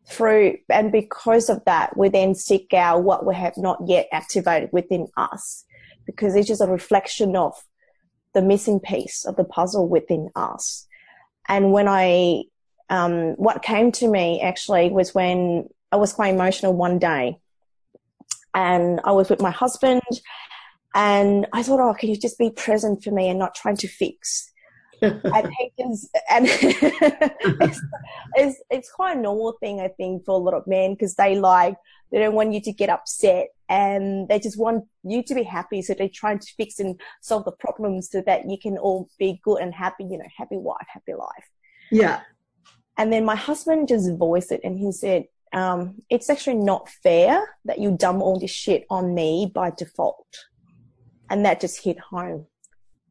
Through 0.07 0.57
and 0.69 0.91
because 0.91 1.49
of 1.49 1.63
that, 1.65 1.97
we 1.97 2.09
then 2.09 2.35
seek 2.35 2.73
out 2.73 3.03
what 3.03 3.25
we 3.25 3.33
have 3.33 3.57
not 3.57 3.79
yet 3.87 4.07
activated 4.11 4.69
within 4.73 5.07
us, 5.15 5.63
because 6.05 6.35
it's 6.35 6.49
just 6.49 6.61
a 6.61 6.67
reflection 6.67 7.37
of 7.37 7.53
the 8.33 8.41
missing 8.41 8.81
piece 8.81 9.23
of 9.25 9.37
the 9.37 9.45
puzzle 9.45 9.87
within 9.87 10.29
us. 10.35 10.85
And 11.47 11.71
when 11.71 11.87
I, 11.87 12.43
um, 12.89 13.33
what 13.33 13.63
came 13.63 13.91
to 13.93 14.07
me 14.07 14.41
actually 14.41 14.89
was 14.89 15.13
when 15.13 15.69
I 15.91 15.97
was 15.97 16.13
quite 16.13 16.33
emotional 16.33 16.73
one 16.73 16.99
day, 16.99 17.39
and 18.53 19.01
I 19.03 19.11
was 19.11 19.29
with 19.29 19.41
my 19.41 19.51
husband 19.51 20.01
and 20.95 21.45
I 21.51 21.61
thought, 21.61 21.81
oh, 21.81 21.93
can 21.93 22.09
you 22.09 22.15
just 22.15 22.39
be 22.39 22.49
present 22.49 23.03
for 23.03 23.11
me 23.11 23.27
and 23.27 23.37
not 23.37 23.53
trying 23.53 23.75
to 23.77 23.87
fix? 23.87 24.51
and 25.01 25.51
he 25.59 25.71
just, 25.77 26.09
and 26.31 26.47
it's, 26.49 27.81
it's, 28.35 28.63
it's 28.69 28.91
quite 28.91 29.17
a 29.17 29.19
normal 29.19 29.57
thing, 29.59 29.81
I 29.81 29.89
think, 29.89 30.23
for 30.23 30.35
a 30.35 30.37
lot 30.37 30.53
of 30.53 30.65
men 30.65 30.93
because 30.93 31.15
they 31.15 31.37
like, 31.37 31.75
they 32.11 32.19
don't 32.19 32.33
want 32.33 32.53
you 32.53 32.61
to 32.61 32.71
get 32.71 32.89
upset 32.89 33.47
and 33.67 34.29
they 34.29 34.39
just 34.39 34.57
want 34.57 34.85
you 35.03 35.21
to 35.23 35.35
be 35.35 35.43
happy. 35.43 35.81
So 35.81 35.93
they're 35.93 36.07
trying 36.07 36.39
to 36.39 36.47
fix 36.55 36.79
and 36.79 36.99
solve 37.21 37.43
the 37.43 37.51
problems 37.51 38.09
so 38.09 38.21
that 38.25 38.49
you 38.49 38.57
can 38.57 38.77
all 38.77 39.09
be 39.19 39.41
good 39.43 39.57
and 39.57 39.73
happy, 39.73 40.05
you 40.05 40.17
know, 40.17 40.25
happy 40.37 40.55
wife, 40.55 40.87
happy 40.87 41.13
life. 41.13 41.49
Yeah. 41.91 42.21
And 42.97 43.11
then 43.11 43.25
my 43.25 43.35
husband 43.35 43.87
just 43.87 44.11
voiced 44.13 44.51
it 44.51 44.61
and 44.63 44.77
he 44.77 44.91
said, 44.91 45.25
um, 45.53 45.95
it's 46.09 46.29
actually 46.29 46.55
not 46.55 46.89
fair 46.89 47.55
that 47.65 47.79
you 47.79 47.91
dump 47.97 48.21
all 48.21 48.39
this 48.39 48.51
shit 48.51 48.85
on 48.89 49.13
me 49.13 49.51
by 49.53 49.71
default 49.71 50.27
and 51.29 51.45
that 51.45 51.61
just 51.61 51.83
hit 51.83 51.99
home. 51.99 52.47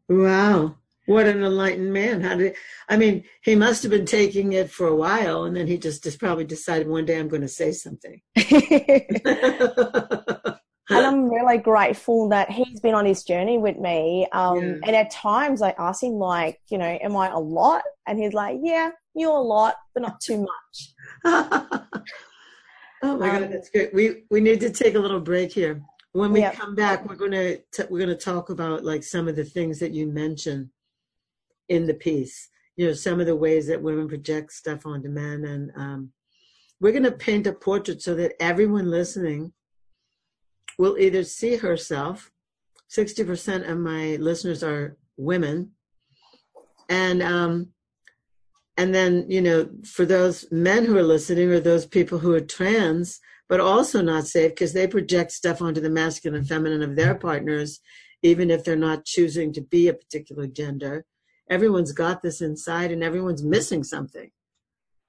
Wow. 0.09 0.77
What 1.07 1.27
an 1.27 1.45
enlightened 1.45 1.93
man. 1.93 2.23
How 2.23 2.37
did 2.37 2.57
I 2.89 2.97
mean, 2.97 3.25
he 3.43 3.55
must 3.55 3.83
have 3.83 3.91
been 3.91 4.07
taking 4.07 4.53
it 4.55 4.71
for 4.71 4.87
a 4.87 4.97
while 4.97 5.45
and 5.45 5.55
then 5.57 5.67
he 5.67 5.77
just, 5.77 6.03
just 6.03 6.19
probably 6.19 6.45
decided 6.45 6.89
one 6.89 7.05
day 7.05 7.19
I'm 7.19 7.29
going 7.29 7.43
to 7.43 7.49
say 7.49 7.73
something. 7.73 8.21
and 10.91 11.07
I'm 11.07 11.31
really 11.31 11.59
grateful 11.59 12.29
that 12.31 12.51
he's 12.51 12.81
been 12.81 12.95
on 12.95 13.07
his 13.07 13.25
journey 13.25 13.59
with 13.59 13.79
me. 13.79 14.27
Um, 14.33 14.59
yeah. 14.59 14.75
And 14.85 14.97
at 14.97 15.11
times 15.11 15.63
I 15.63 15.75
ask 15.79 16.03
him, 16.03 16.15
like, 16.15 16.61
you 16.69 16.79
know, 16.79 16.85
am 16.85 17.17
I 17.17 17.29
a 17.29 17.39
lot? 17.39 17.83
And 18.07 18.19
he's 18.19 18.35
like, 18.35 18.59
yeah, 18.63 18.91
you're 19.15 19.37
a 19.37 19.41
lot, 19.41 19.77
but 19.95 20.03
not 20.03 20.21
too 20.21 20.39
much. 20.39 20.95
oh 21.25 21.87
my 23.03 23.11
um, 23.11 23.19
God, 23.19 23.53
that's 23.53 23.71
good. 23.71 23.91
We 23.93 24.25
we 24.31 24.41
need 24.41 24.61
to 24.61 24.71
take 24.71 24.95
a 24.95 24.99
little 24.99 25.21
break 25.21 25.53
here. 25.53 25.83
When 26.13 26.33
we 26.33 26.43
come 26.43 26.75
back, 26.75 27.09
we're 27.09 27.17
gonna 27.17 27.57
t- 27.73 27.85
we're 27.91 28.01
gonna 28.01 28.17
talk 28.17 28.51
about 28.51 28.85
like 28.85 29.03
some 29.03 29.29
of 29.29 29.37
the 29.37 29.45
things 29.45 29.79
that 29.81 29.93
you 29.93 30.07
mentioned 30.07 30.71
in 31.69 31.87
the 31.87 31.95
piece. 31.95 32.51
You 32.77 32.89
know, 32.89 32.93
some 32.93 33.21
of 33.21 33.27
the 33.27 33.37
ways 33.37 33.67
that 33.69 33.83
women 33.83 34.09
project 34.09 34.53
stuff 34.53 34.87
onto 34.87 35.09
men, 35.09 35.45
and 35.45 35.71
um, 35.77 36.13
we're 36.81 36.93
gonna 36.93 37.13
paint 37.13 37.47
a 37.47 37.53
portrait 37.53 38.03
so 38.03 38.15
that 38.15 38.35
everyone 38.41 38.91
listening 38.91 39.53
will 40.79 40.99
either 40.99 41.23
see 41.25 41.57
herself. 41.57 42.31
Sixty 42.89 43.25
percent 43.25 43.65
of 43.65 43.79
my 43.79 44.17
listeners 44.17 44.63
are 44.63 44.97
women, 45.17 45.73
and 46.89 47.23
um, 47.23 47.74
and 48.77 48.95
then 48.95 49.27
you 49.29 49.41
know, 49.41 49.69
for 49.85 50.05
those 50.05 50.51
men 50.51 50.85
who 50.85 50.97
are 50.97 51.03
listening, 51.03 51.51
or 51.51 51.61
those 51.61 51.87
people 51.87 52.19
who 52.19 52.33
are 52.35 52.41
trans 52.41 53.21
but 53.49 53.61
also 53.61 54.01
not 54.01 54.27
safe 54.27 54.53
because 54.53 54.73
they 54.73 54.87
project 54.87 55.33
stuff 55.33 55.61
onto 55.61 55.81
the 55.81 55.91
masculine 55.91 56.39
and 56.39 56.49
feminine 56.49 56.83
of 56.83 56.97
their 56.97 57.15
partners, 57.15 57.81
even 58.23 58.51
if 58.51 58.65
they're 58.65 58.77
not 58.77 59.05
choosing 59.05 59.53
to 59.53 59.61
be 59.61 59.89
a 59.89 59.95
particular 59.95 60.47
gender. 60.47 61.05
Everyone's 61.51 61.93
got 61.93 62.23
this 62.23 62.41
inside 62.41 62.91
and 62.91 63.03
everyone's 63.03 63.45
missing 63.45 63.85
something. 63.85 64.31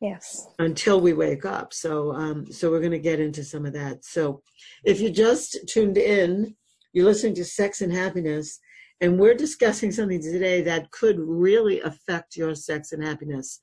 Yes. 0.02 0.46
Until 0.60 1.00
we 1.00 1.14
wake 1.14 1.46
up. 1.46 1.74
So 1.74 2.12
um, 2.12 2.52
so 2.52 2.70
we're 2.70 2.82
gonna 2.82 3.00
get 3.00 3.22
into 3.22 3.44
some 3.44 3.66
of 3.66 3.74
that. 3.74 4.04
So 4.04 4.42
if 4.84 5.00
you 5.00 5.10
just 5.10 5.58
tuned 5.68 5.98
in, 5.98 6.56
you're 6.92 7.06
listening 7.06 7.36
to 7.36 7.46
Sex 7.46 7.82
and 7.82 7.94
Happiness, 7.94 8.60
and 9.02 9.20
we're 9.20 9.34
discussing 9.34 9.92
something 9.92 10.22
today 10.22 10.62
that 10.62 10.92
could 10.92 11.20
really 11.20 11.82
affect 11.82 12.38
your 12.38 12.56
sex 12.56 12.92
and 12.92 13.04
happiness. 13.04 13.60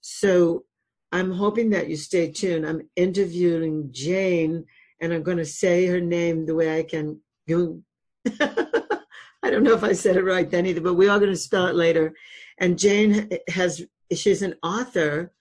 So 0.00 0.64
I'm 1.12 1.30
hoping 1.30 1.70
that 1.70 1.88
you 1.88 1.96
stay 1.96 2.30
tuned. 2.30 2.66
I'm 2.66 2.88
interviewing 2.96 3.88
Jane, 3.92 4.64
and 5.00 5.12
I'm 5.12 5.22
going 5.22 5.36
to 5.36 5.44
say 5.44 5.86
her 5.86 6.00
name 6.00 6.46
the 6.46 6.54
way 6.54 6.78
I 6.78 6.82
can. 6.82 7.20
I 9.44 9.50
don't 9.50 9.64
know 9.64 9.74
if 9.74 9.84
I 9.84 9.92
said 9.92 10.16
it 10.16 10.24
right 10.24 10.48
then 10.50 10.66
either, 10.66 10.80
but 10.80 10.94
we 10.94 11.08
are 11.08 11.18
going 11.18 11.32
to 11.32 11.36
spell 11.36 11.66
it 11.66 11.74
later. 11.74 12.14
And 12.58 12.78
Jane 12.78 13.28
has, 13.48 13.82
she's 14.14 14.42
an 14.42 14.54
author 14.62 15.32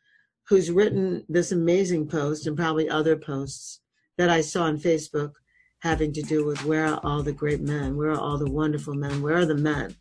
who's 0.48 0.72
written 0.72 1.24
this 1.30 1.52
amazing 1.52 2.08
post 2.08 2.48
and 2.48 2.58
probably 2.58 2.90
other 2.90 3.16
posts 3.16 3.80
that 4.18 4.30
I 4.30 4.42
saw 4.42 4.64
on 4.64 4.78
Facebook 4.78 5.34
having 5.82 6.14
to 6.14 6.22
do 6.22 6.46
with 6.46 6.64
where 6.66 6.88
are 6.88 7.00
all 7.04 7.24
the 7.24 7.34
great 7.34 7.62
men? 7.62 7.96
Where 7.98 8.12
are 8.12 8.20
all 8.20 8.38
the 8.38 8.50
wonderful 8.50 8.94
men? 8.94 9.22
Where 9.22 9.38
are 9.38 9.46
the 9.46 9.56
men? 9.56 9.96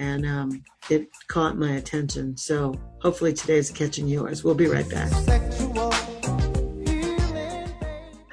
and 0.00 0.26
um, 0.26 0.64
it 0.88 1.08
caught 1.28 1.58
my 1.58 1.72
attention. 1.72 2.36
So 2.36 2.74
hopefully 3.02 3.34
today's 3.34 3.70
catching 3.70 4.08
yours. 4.08 4.42
We'll 4.42 4.54
be 4.54 4.66
right 4.66 4.88
back. 4.88 5.10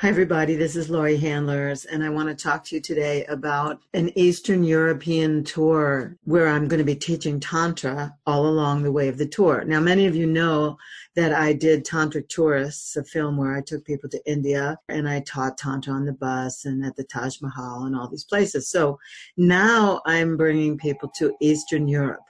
Hi, 0.08 0.12
everybody. 0.12 0.56
This 0.56 0.78
is 0.78 0.90
Laurie 0.90 1.18
Handlers, 1.18 1.84
and 1.84 2.02
I 2.02 2.08
want 2.08 2.30
to 2.30 2.34
talk 2.34 2.64
to 2.64 2.76
you 2.76 2.82
today 2.82 3.26
about 3.26 3.82
an 3.94 4.18
Eastern 4.18 4.64
European 4.64 5.44
tour 5.44 6.16
where 6.24 6.48
I'm 6.48 6.70
going 6.70 6.78
to 6.78 6.86
be 6.86 6.96
teaching 6.96 7.42
Tantra 7.42 8.16
all 8.26 8.48
along 8.48 8.84
the 8.84 8.92
way 8.94 9.10
of 9.10 9.18
the 9.18 9.26
tour. 9.26 9.66
Now, 9.66 9.82
many 9.82 10.06
of 10.06 10.16
you 10.16 10.26
know 10.26 10.78
that 11.18 11.34
I 11.34 11.52
did 11.52 11.84
Tantra 11.84 12.22
Tourists, 12.22 12.96
a 12.96 13.04
film 13.04 13.36
where 13.36 13.54
I 13.54 13.60
took 13.60 13.84
people 13.84 14.10
to 14.12 14.26
India 14.26 14.80
and 14.88 15.10
I 15.10 15.20
taught 15.20 15.58
Tantra 15.58 15.92
on 15.92 16.06
the 16.06 16.14
bus 16.14 16.64
and 16.64 16.86
at 16.86 16.96
the 16.96 17.04
Taj 17.04 17.42
Mahal 17.42 17.84
and 17.84 17.94
all 17.94 18.08
these 18.08 18.24
places. 18.24 18.70
So 18.70 18.98
now 19.36 20.02
I'm 20.06 20.38
bringing 20.38 20.78
people 20.78 21.12
to 21.18 21.36
Eastern 21.42 21.90
Europe. 21.90 22.24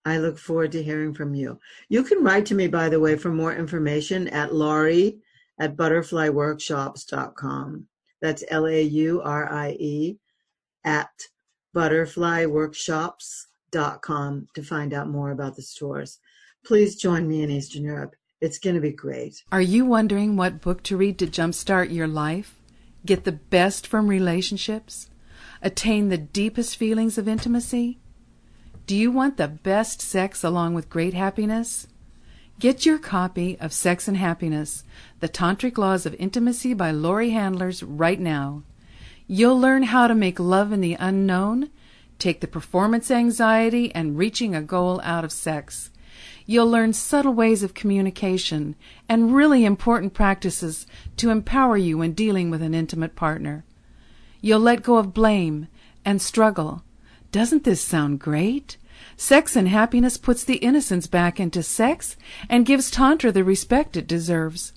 I 0.07 0.17
look 0.19 0.37
forward 0.39 0.71
to 0.71 0.81
hearing 0.81 1.13
from 1.13 1.35
you. 1.35 1.59
You 1.89 2.01
can 2.01 2.23
write 2.23 2.45
to 2.45 2.55
me, 2.55 2.69
by 2.69 2.87
the 2.87 3.01
way, 3.01 3.17
for 3.17 3.29
more 3.29 3.53
information 3.53 4.29
at 4.29 4.55
Laurie 4.55 5.17
at 5.59 5.75
butterflyworkshops.com. 5.75 7.87
That's 8.21 8.45
L 8.47 8.67
A 8.67 8.81
U 8.81 9.21
R 9.21 9.51
I 9.51 9.71
E 9.71 10.17
at 10.85 11.09
butterflyworkshops.com 11.75 14.47
to 14.55 14.63
find 14.63 14.93
out 14.93 15.09
more 15.09 15.31
about 15.31 15.57
the 15.57 15.61
stores. 15.61 16.19
Please 16.65 16.95
join 16.95 17.27
me 17.27 17.43
in 17.43 17.51
Eastern 17.51 17.83
Europe. 17.83 18.15
It's 18.39 18.59
going 18.59 18.75
to 18.75 18.81
be 18.81 18.93
great. 18.93 19.43
Are 19.51 19.59
you 19.59 19.83
wondering 19.83 20.37
what 20.37 20.61
book 20.61 20.83
to 20.83 20.95
read 20.95 21.19
to 21.19 21.27
jumpstart 21.27 21.91
your 21.91 22.07
life? 22.07 22.61
Get 23.05 23.25
the 23.25 23.33
best 23.33 23.85
from 23.85 24.07
relationships? 24.07 25.09
Attain 25.61 26.07
the 26.07 26.17
deepest 26.17 26.77
feelings 26.77 27.17
of 27.17 27.27
intimacy? 27.27 27.99
Do 28.87 28.95
you 28.95 29.11
want 29.11 29.35
the 29.35 29.49
best 29.49 29.99
sex 29.99 30.45
along 30.45 30.73
with 30.73 30.89
great 30.89 31.13
happiness? 31.13 31.87
Get 32.57 32.85
your 32.85 32.97
copy 32.97 33.59
of 33.59 33.73
Sex 33.73 34.07
and 34.07 34.15
Happiness 34.15 34.85
The 35.19 35.27
Tantric 35.27 35.77
Laws 35.77 36.05
of 36.05 36.15
Intimacy 36.17 36.73
by 36.73 36.91
Laurie 36.91 37.31
Handlers 37.31 37.83
right 37.83 38.17
now. 38.17 38.63
You'll 39.27 39.59
learn 39.59 39.83
how 39.83 40.07
to 40.07 40.15
make 40.15 40.39
love 40.39 40.71
in 40.71 40.79
the 40.79 40.95
unknown, 40.97 41.69
take 42.17 42.39
the 42.39 42.47
performance 42.47 43.11
anxiety 43.11 43.93
and 43.93 44.17
reaching 44.17 44.55
a 44.55 44.61
goal 44.61 45.01
out 45.03 45.25
of 45.25 45.33
sex. 45.33 45.89
You'll 46.45 46.71
learn 46.71 46.93
subtle 46.93 47.33
ways 47.33 47.63
of 47.63 47.73
communication 47.73 48.77
and 49.09 49.35
really 49.35 49.65
important 49.65 50.13
practices 50.13 50.87
to 51.17 51.29
empower 51.29 51.75
you 51.75 51.97
when 51.97 52.13
dealing 52.13 52.49
with 52.49 52.61
an 52.61 52.73
intimate 52.73 53.17
partner. 53.17 53.65
You'll 54.39 54.61
let 54.61 54.81
go 54.81 54.95
of 54.95 55.13
blame 55.13 55.67
and 56.05 56.21
struggle. 56.21 56.83
Doesn't 57.31 57.63
this 57.63 57.81
sound 57.81 58.19
great? 58.19 58.77
Sex 59.15 59.55
and 59.55 59.67
Happiness 59.67 60.17
puts 60.17 60.43
the 60.43 60.57
innocence 60.57 61.07
back 61.07 61.39
into 61.39 61.63
sex 61.63 62.17
and 62.49 62.65
gives 62.65 62.91
Tantra 62.91 63.31
the 63.31 63.43
respect 63.43 63.97
it 63.97 64.07
deserves. 64.07 64.73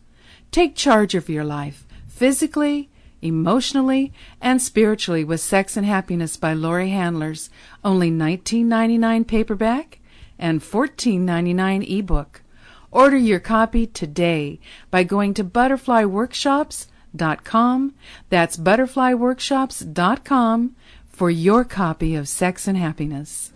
Take 0.51 0.75
charge 0.75 1.15
of 1.15 1.29
your 1.29 1.45
life, 1.45 1.87
physically, 2.09 2.89
emotionally, 3.23 4.13
and 4.41 4.61
spiritually 4.61 5.23
with 5.25 5.41
Sex 5.41 5.77
and 5.77 5.87
Happiness 5.87 6.37
by 6.37 6.53
Laurie 6.55 6.91
Handlers, 6.91 7.51
only 7.85 8.11
$19.99 8.11 9.25
paperback 9.27 10.01
and 10.39 10.61
$14.99 10.61 11.99
ebook. 11.99 12.43
Order 12.91 13.19
your 13.19 13.41
copy 13.41 13.87
today 13.87 14.59
by 14.91 15.05
going 15.05 15.35
to 15.35 15.45
butterflyworkshops.com. 15.45 17.95
That's 18.29 18.57
butterflyworkshops.com 18.57 20.77
for 21.21 21.31
your 21.31 21.67
copy 21.67 22.15
of 22.15 22.27
Sex 22.27 22.67
and 22.67 22.79
Happiness. 22.79 23.53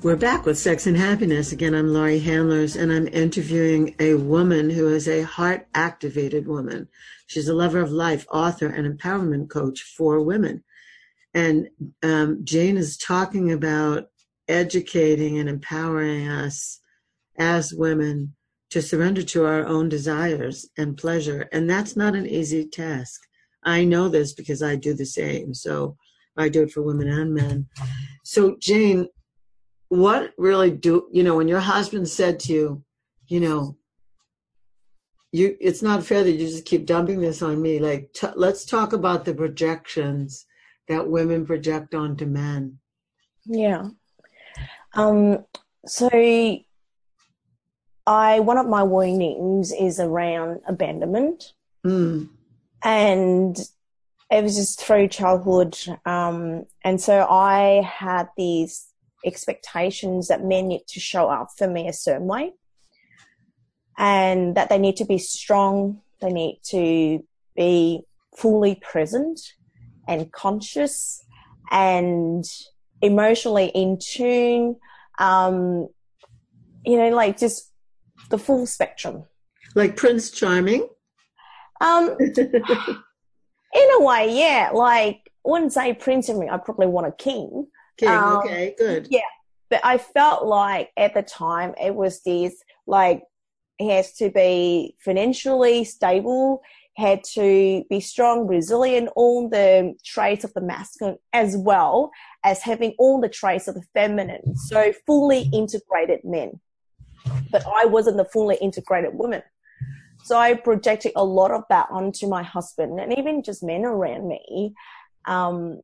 We're 0.00 0.14
back 0.14 0.46
with 0.46 0.56
Sex 0.56 0.86
and 0.86 0.96
Happiness. 0.96 1.50
Again, 1.50 1.74
I'm 1.74 1.88
Laurie 1.88 2.20
Handlers, 2.20 2.76
and 2.76 2.92
I'm 2.92 3.08
interviewing 3.08 3.96
a 3.98 4.14
woman 4.14 4.70
who 4.70 4.86
is 4.86 5.08
a 5.08 5.22
heart 5.22 5.66
activated 5.74 6.46
woman. 6.46 6.86
She's 7.26 7.48
a 7.48 7.52
lover 7.52 7.80
of 7.80 7.90
life, 7.90 8.24
author, 8.30 8.68
and 8.68 8.86
empowerment 8.86 9.50
coach 9.50 9.82
for 9.82 10.20
women. 10.20 10.62
And 11.34 11.66
um, 12.04 12.44
Jane 12.44 12.76
is 12.76 12.96
talking 12.96 13.50
about 13.50 14.04
educating 14.46 15.40
and 15.40 15.48
empowering 15.48 16.28
us 16.28 16.78
as 17.36 17.74
women 17.74 18.36
to 18.74 18.82
surrender 18.82 19.22
to 19.22 19.46
our 19.46 19.64
own 19.66 19.88
desires 19.88 20.68
and 20.76 20.96
pleasure. 20.96 21.48
And 21.52 21.70
that's 21.70 21.94
not 21.94 22.16
an 22.16 22.26
easy 22.26 22.66
task. 22.66 23.20
I 23.62 23.84
know 23.84 24.08
this 24.08 24.32
because 24.32 24.64
I 24.64 24.74
do 24.74 24.94
the 24.94 25.06
same. 25.06 25.54
So 25.54 25.96
I 26.36 26.48
do 26.48 26.64
it 26.64 26.72
for 26.72 26.82
women 26.82 27.08
and 27.08 27.32
men. 27.32 27.68
So, 28.24 28.56
Jane, 28.60 29.06
what 29.90 30.32
really 30.38 30.72
do 30.72 31.06
you 31.12 31.22
know 31.22 31.36
when 31.36 31.46
your 31.46 31.60
husband 31.60 32.08
said 32.08 32.40
to 32.40 32.52
you, 32.52 32.84
you 33.28 33.38
know, 33.38 33.76
you 35.30 35.56
it's 35.60 35.80
not 35.80 36.02
fair 36.02 36.24
that 36.24 36.32
you 36.32 36.38
just 36.38 36.64
keep 36.64 36.84
dumping 36.84 37.20
this 37.20 37.42
on 37.42 37.62
me. 37.62 37.78
Like, 37.78 38.12
t- 38.12 38.26
let's 38.34 38.64
talk 38.64 38.92
about 38.92 39.24
the 39.24 39.34
projections 39.34 40.46
that 40.88 41.08
women 41.08 41.46
project 41.46 41.94
onto 41.94 42.26
men. 42.26 42.80
Yeah. 43.46 43.84
Um, 44.94 45.44
so 45.86 46.10
I 48.06 48.40
one 48.40 48.58
of 48.58 48.66
my 48.66 48.82
warnings 48.82 49.72
is 49.72 49.98
around 49.98 50.60
abandonment. 50.68 51.52
Mm. 51.84 52.28
And 52.82 53.58
it 54.30 54.42
was 54.42 54.56
just 54.56 54.80
through 54.80 55.08
childhood. 55.08 55.76
Um, 56.04 56.66
and 56.82 57.00
so 57.00 57.26
I 57.28 57.82
had 57.82 58.28
these 58.36 58.86
expectations 59.24 60.28
that 60.28 60.44
men 60.44 60.68
need 60.68 60.86
to 60.88 61.00
show 61.00 61.28
up 61.28 61.48
for 61.56 61.66
me 61.66 61.88
a 61.88 61.92
certain 61.92 62.26
way 62.26 62.52
and 63.96 64.54
that 64.56 64.68
they 64.68 64.78
need 64.78 64.96
to 64.96 65.04
be 65.04 65.18
strong, 65.18 66.00
they 66.20 66.32
need 66.32 66.60
to 66.64 67.24
be 67.56 68.02
fully 68.36 68.74
present 68.76 69.40
and 70.08 70.32
conscious 70.32 71.24
and 71.70 72.44
emotionally 73.00 73.66
in 73.66 73.98
tune. 73.98 74.76
Um, 75.18 75.88
you 76.84 76.96
know, 76.96 77.10
like 77.10 77.38
just 77.38 77.70
the 78.30 78.38
full 78.38 78.66
spectrum. 78.66 79.24
Like 79.74 79.96
Prince 79.96 80.30
Charming? 80.30 80.88
Um, 81.80 82.16
in 82.20 82.42
a 83.74 84.00
way, 84.00 84.36
yeah. 84.36 84.70
Like, 84.72 85.30
I 85.46 85.50
wouldn't 85.50 85.72
say 85.72 85.94
Prince 85.94 86.26
Charming, 86.26 86.50
I 86.50 86.56
probably 86.58 86.86
want 86.86 87.06
a 87.06 87.12
king. 87.12 87.66
King, 87.96 88.08
um, 88.08 88.38
okay, 88.38 88.74
good. 88.78 89.08
Yeah. 89.10 89.20
But 89.70 89.80
I 89.84 89.98
felt 89.98 90.46
like 90.46 90.90
at 90.96 91.14
the 91.14 91.22
time 91.22 91.74
it 91.82 91.94
was 91.94 92.22
this, 92.22 92.54
like, 92.86 93.22
he 93.78 93.88
has 93.88 94.12
to 94.14 94.30
be 94.30 94.96
financially 95.00 95.84
stable 95.84 96.62
had 96.96 97.24
to 97.24 97.84
be 97.90 98.00
strong, 98.00 98.46
resilient, 98.46 99.08
all 99.16 99.48
the 99.48 99.94
traits 100.04 100.44
of 100.44 100.54
the 100.54 100.60
masculine 100.60 101.18
as 101.32 101.56
well 101.56 102.10
as 102.44 102.62
having 102.62 102.94
all 102.98 103.20
the 103.20 103.28
traits 103.28 103.66
of 103.68 103.74
the 103.74 103.82
feminine. 103.94 104.56
So 104.56 104.92
fully 105.06 105.48
integrated 105.52 106.20
men. 106.24 106.60
But 107.54 107.64
I 107.68 107.84
wasn't 107.84 108.16
the 108.16 108.24
fully 108.24 108.56
integrated 108.60 109.14
woman. 109.14 109.40
So 110.24 110.36
I 110.36 110.54
projected 110.54 111.12
a 111.14 111.24
lot 111.24 111.52
of 111.52 111.62
that 111.70 111.86
onto 111.88 112.26
my 112.26 112.42
husband 112.42 112.98
and 112.98 113.16
even 113.16 113.44
just 113.44 113.62
men 113.62 113.84
around 113.84 114.26
me. 114.26 114.74
Um, 115.24 115.80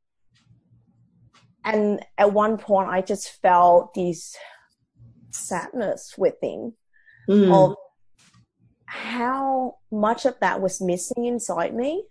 and 1.64 2.04
at 2.18 2.32
one 2.32 2.58
point, 2.58 2.88
I 2.88 3.02
just 3.02 3.40
felt 3.40 3.94
this 3.94 4.34
sadness 5.30 6.16
within 6.18 6.72
mm. 7.28 7.54
of 7.54 7.76
how 8.86 9.76
much 9.92 10.26
of 10.26 10.34
that 10.40 10.60
was 10.60 10.80
missing 10.80 11.26
inside 11.26 11.72
me. 11.72 12.02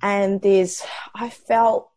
And 0.00 0.40
there's, 0.40 0.82
I 1.14 1.28
felt 1.28 1.90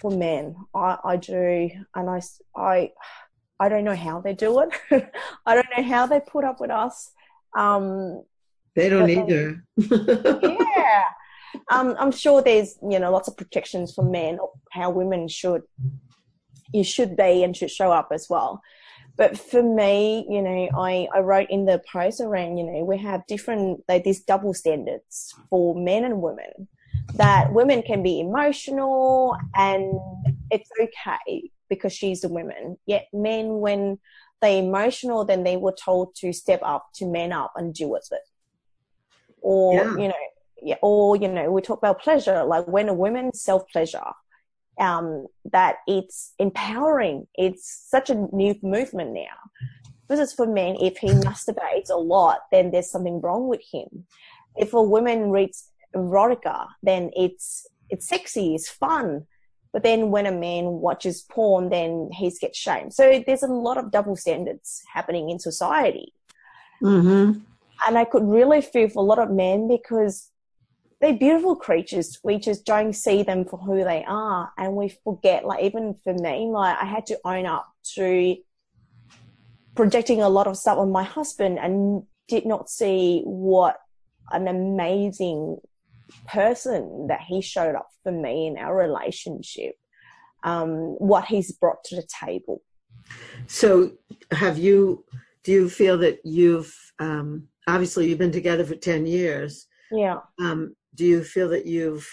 for 0.00 0.10
men, 0.10 0.56
I, 0.74 0.96
I 1.04 1.16
do, 1.18 1.70
and 1.94 2.10
I, 2.10 2.20
I, 2.56 2.90
I 3.58 3.68
don't 3.68 3.84
know 3.84 3.96
how 3.96 4.20
they 4.20 4.34
do 4.34 4.60
it. 4.60 4.70
I 5.46 5.54
don't 5.54 5.66
know 5.76 5.84
how 5.84 6.06
they 6.06 6.20
put 6.20 6.44
up 6.44 6.60
with 6.60 6.70
us. 6.70 7.10
Um, 7.56 8.22
they 8.74 8.88
don't 8.88 9.08
either. 9.08 9.64
yeah. 9.76 11.04
Um, 11.70 11.96
I'm 11.98 12.12
sure 12.12 12.42
there's, 12.42 12.76
you 12.86 12.98
know, 12.98 13.10
lots 13.10 13.28
of 13.28 13.36
protections 13.36 13.94
for 13.94 14.04
men 14.04 14.38
of 14.40 14.50
how 14.70 14.90
women 14.90 15.26
should, 15.26 15.62
you 16.72 16.84
should 16.84 17.16
be 17.16 17.42
and 17.42 17.56
should 17.56 17.70
show 17.70 17.90
up 17.90 18.08
as 18.12 18.26
well. 18.28 18.60
But 19.16 19.38
for 19.38 19.62
me, 19.62 20.26
you 20.28 20.42
know, 20.42 20.68
I, 20.78 21.08
I 21.14 21.20
wrote 21.20 21.48
in 21.48 21.64
the 21.64 21.82
post 21.90 22.20
around, 22.20 22.58
you 22.58 22.64
know, 22.64 22.84
we 22.84 22.98
have 22.98 23.26
different, 23.26 23.82
like 23.88 24.04
these 24.04 24.22
double 24.22 24.52
standards 24.52 25.34
for 25.48 25.74
men 25.74 26.04
and 26.04 26.20
women. 26.20 26.68
That 27.14 27.52
women 27.52 27.82
can 27.82 28.02
be 28.02 28.20
emotional 28.20 29.36
and 29.54 29.98
it's 30.50 30.68
okay. 30.78 31.50
Because 31.68 31.92
she's 31.92 32.24
a 32.24 32.28
woman. 32.28 32.78
Yet 32.86 33.06
men, 33.12 33.60
when 33.60 33.98
they're 34.40 34.62
emotional, 34.62 35.24
then 35.24 35.44
they 35.44 35.56
were 35.56 35.74
told 35.74 36.14
to 36.16 36.32
step 36.32 36.60
up, 36.62 36.88
to 36.94 37.06
man 37.06 37.32
up 37.32 37.52
and 37.56 37.74
deal 37.74 37.90
with 37.90 38.08
it. 38.12 38.22
Or, 39.40 39.74
yeah. 39.74 39.90
you 39.96 40.08
know, 40.08 40.14
yeah, 40.62 40.76
or, 40.82 41.16
you 41.16 41.28
know, 41.28 41.50
we 41.50 41.62
talk 41.62 41.78
about 41.78 42.00
pleasure, 42.00 42.44
like 42.44 42.66
when 42.66 42.88
a 42.88 42.94
woman 42.94 43.32
self 43.32 43.68
pleasure, 43.70 44.12
um, 44.78 45.26
that 45.52 45.76
it's 45.86 46.32
empowering. 46.38 47.26
It's 47.34 47.86
such 47.88 48.10
a 48.10 48.14
new 48.14 48.54
movement 48.62 49.12
now. 49.12 49.36
This 50.08 50.20
is 50.20 50.32
for 50.32 50.46
men. 50.46 50.76
If 50.80 50.98
he 50.98 51.08
masturbates 51.08 51.90
a 51.90 51.96
lot, 51.96 52.40
then 52.52 52.70
there's 52.70 52.90
something 52.90 53.20
wrong 53.20 53.48
with 53.48 53.62
him. 53.72 54.06
If 54.56 54.72
a 54.72 54.82
woman 54.82 55.30
reads 55.30 55.70
erotica, 55.94 56.66
then 56.82 57.10
it's 57.16 57.66
it's 57.88 58.08
sexy, 58.08 58.54
it's 58.54 58.68
fun. 58.68 59.26
But 59.76 59.82
then 59.82 60.10
when 60.10 60.24
a 60.24 60.32
man 60.32 60.80
watches 60.80 61.20
porn, 61.20 61.68
then 61.68 62.08
he 62.10 62.30
gets 62.40 62.56
shamed. 62.56 62.94
So 62.94 63.22
there's 63.26 63.42
a 63.42 63.46
lot 63.46 63.76
of 63.76 63.90
double 63.90 64.16
standards 64.16 64.82
happening 64.90 65.28
in 65.28 65.38
society. 65.38 66.14
Mm-hmm. 66.82 67.40
And 67.86 67.98
I 67.98 68.06
could 68.06 68.26
really 68.26 68.62
feel 68.62 68.88
for 68.88 69.00
a 69.00 69.06
lot 69.06 69.18
of 69.18 69.30
men 69.30 69.68
because 69.68 70.30
they're 70.98 71.12
beautiful 71.12 71.56
creatures. 71.56 72.18
We 72.24 72.38
just 72.38 72.64
don't 72.64 72.94
see 72.94 73.22
them 73.22 73.44
for 73.44 73.58
who 73.58 73.84
they 73.84 74.02
are. 74.08 74.50
And 74.56 74.76
we 74.76 74.96
forget, 75.04 75.44
like, 75.44 75.62
even 75.62 75.94
for 76.02 76.14
me, 76.14 76.46
like, 76.46 76.78
I 76.80 76.86
had 76.86 77.04
to 77.08 77.20
own 77.26 77.44
up 77.44 77.70
to 77.96 78.34
projecting 79.74 80.22
a 80.22 80.30
lot 80.30 80.46
of 80.46 80.56
stuff 80.56 80.78
on 80.78 80.90
my 80.90 81.04
husband 81.04 81.58
and 81.58 82.04
did 82.28 82.46
not 82.46 82.70
see 82.70 83.20
what 83.26 83.78
an 84.30 84.48
amazing 84.48 85.58
person 86.26 87.06
that 87.08 87.20
he 87.20 87.40
showed 87.40 87.74
up 87.74 87.88
for 88.02 88.12
me 88.12 88.46
in 88.46 88.58
our 88.58 88.76
relationship, 88.76 89.74
um, 90.44 90.96
what 90.98 91.24
he's 91.24 91.52
brought 91.52 91.82
to 91.84 91.96
the 91.96 92.06
table. 92.24 92.62
So, 93.46 93.92
have 94.32 94.58
you, 94.58 95.04
do 95.44 95.52
you 95.52 95.68
feel 95.68 95.98
that 95.98 96.20
you've, 96.24 96.74
um, 96.98 97.48
obviously, 97.66 98.08
you've 98.08 98.18
been 98.18 98.32
together 98.32 98.64
for 98.64 98.74
10 98.74 99.06
years. 99.06 99.66
Yeah. 99.90 100.18
Um, 100.40 100.74
do 100.94 101.04
you 101.04 101.22
feel 101.22 101.48
that 101.50 101.66
you've, 101.66 102.08